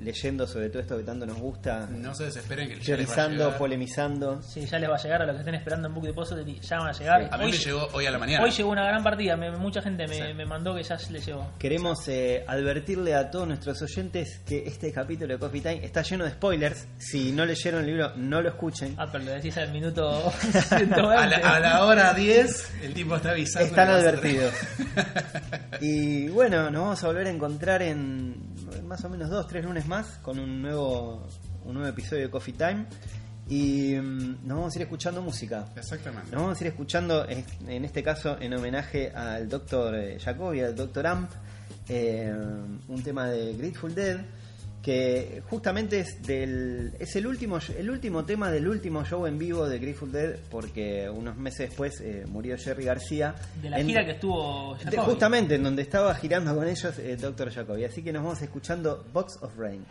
[0.00, 3.12] leyendo sobre todo esto que tanto nos gusta, No se desesperen que ya les va
[3.12, 4.42] a teorizando, polemizando.
[4.42, 6.78] Sí, ya les va a llegar a los que estén esperando en Book Depository, ya
[6.78, 7.28] van a llegar.
[7.32, 8.44] A mí hoy, me llegó hoy a la mañana.
[8.44, 10.34] hoy llegó una gran partida, me- mucha gente me, Sí.
[10.34, 11.50] me mandó que ya le llegó.
[11.58, 16.24] Queremos eh, advertirle a todos nuestros oyentes que este capítulo de Coffee Time está lleno
[16.24, 16.86] de spoilers.
[16.98, 18.94] Si no leyeron el libro, no lo escuchen.
[18.98, 20.94] Ah, pero lo decís al minuto 120.
[21.16, 23.68] a, la, a la hora 10, el tipo está avisando.
[23.68, 24.52] Están advertidos.
[25.80, 28.51] Y bueno, nos vamos a volver a encontrar en
[28.86, 31.26] más o menos dos, tres lunes más con un nuevo,
[31.64, 32.86] un nuevo episodio de Coffee Time.
[33.48, 35.66] Y mm, nos vamos a ir escuchando música.
[35.76, 36.30] Exactamente.
[36.30, 40.18] Nos vamos a ir escuchando, en en este caso, en homenaje al Dr.
[40.18, 41.06] Jacobi, al Dr.
[41.06, 41.30] Amp,
[41.88, 42.32] eh,
[42.88, 44.20] un tema de Grateful Dead,
[44.82, 49.68] que justamente es del es el último el último tema del último show en vivo
[49.68, 53.34] de Grateful Dead, porque unos meses después eh, murió Jerry García.
[53.62, 57.20] De la En- gira que estuvo de- justamente en donde estaba girando con ellos el
[57.20, 57.50] Dr.
[57.52, 57.84] Jacobi.
[57.84, 59.84] Así que nos vamos escuchando Box of Rain.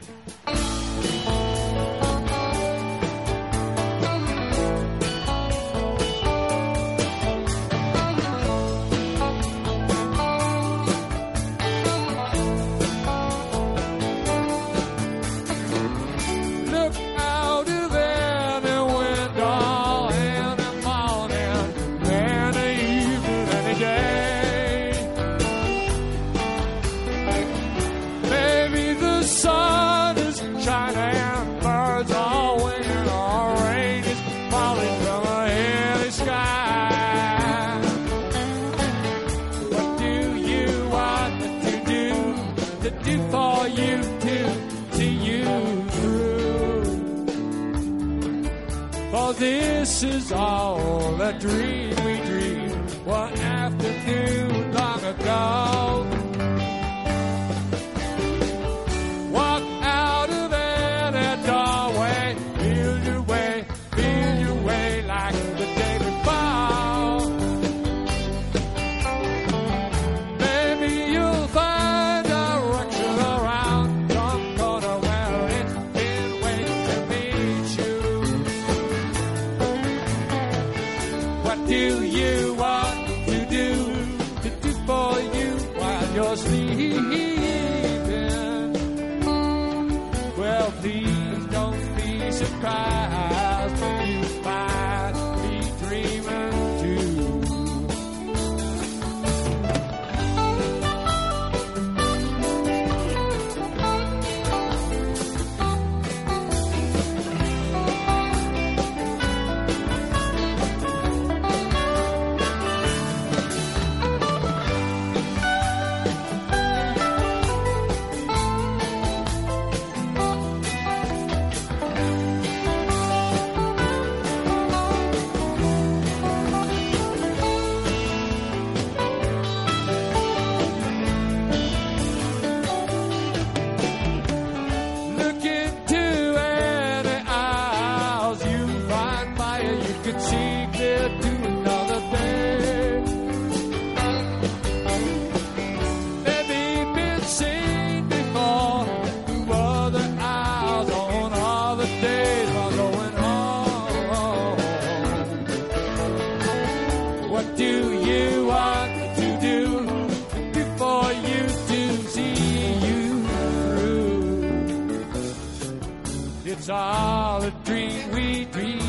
[166.69, 168.80] all a dream we dream.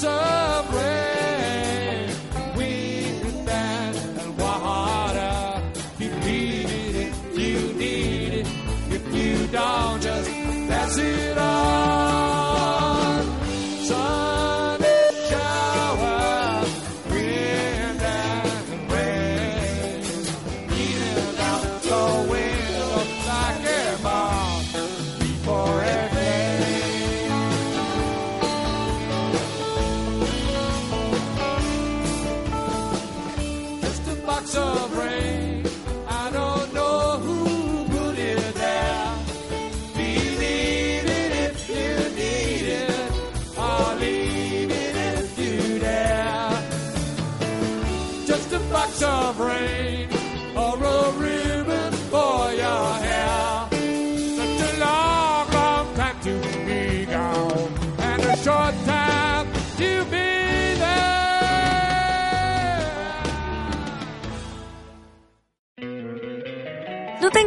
[0.00, 0.89] some someplace.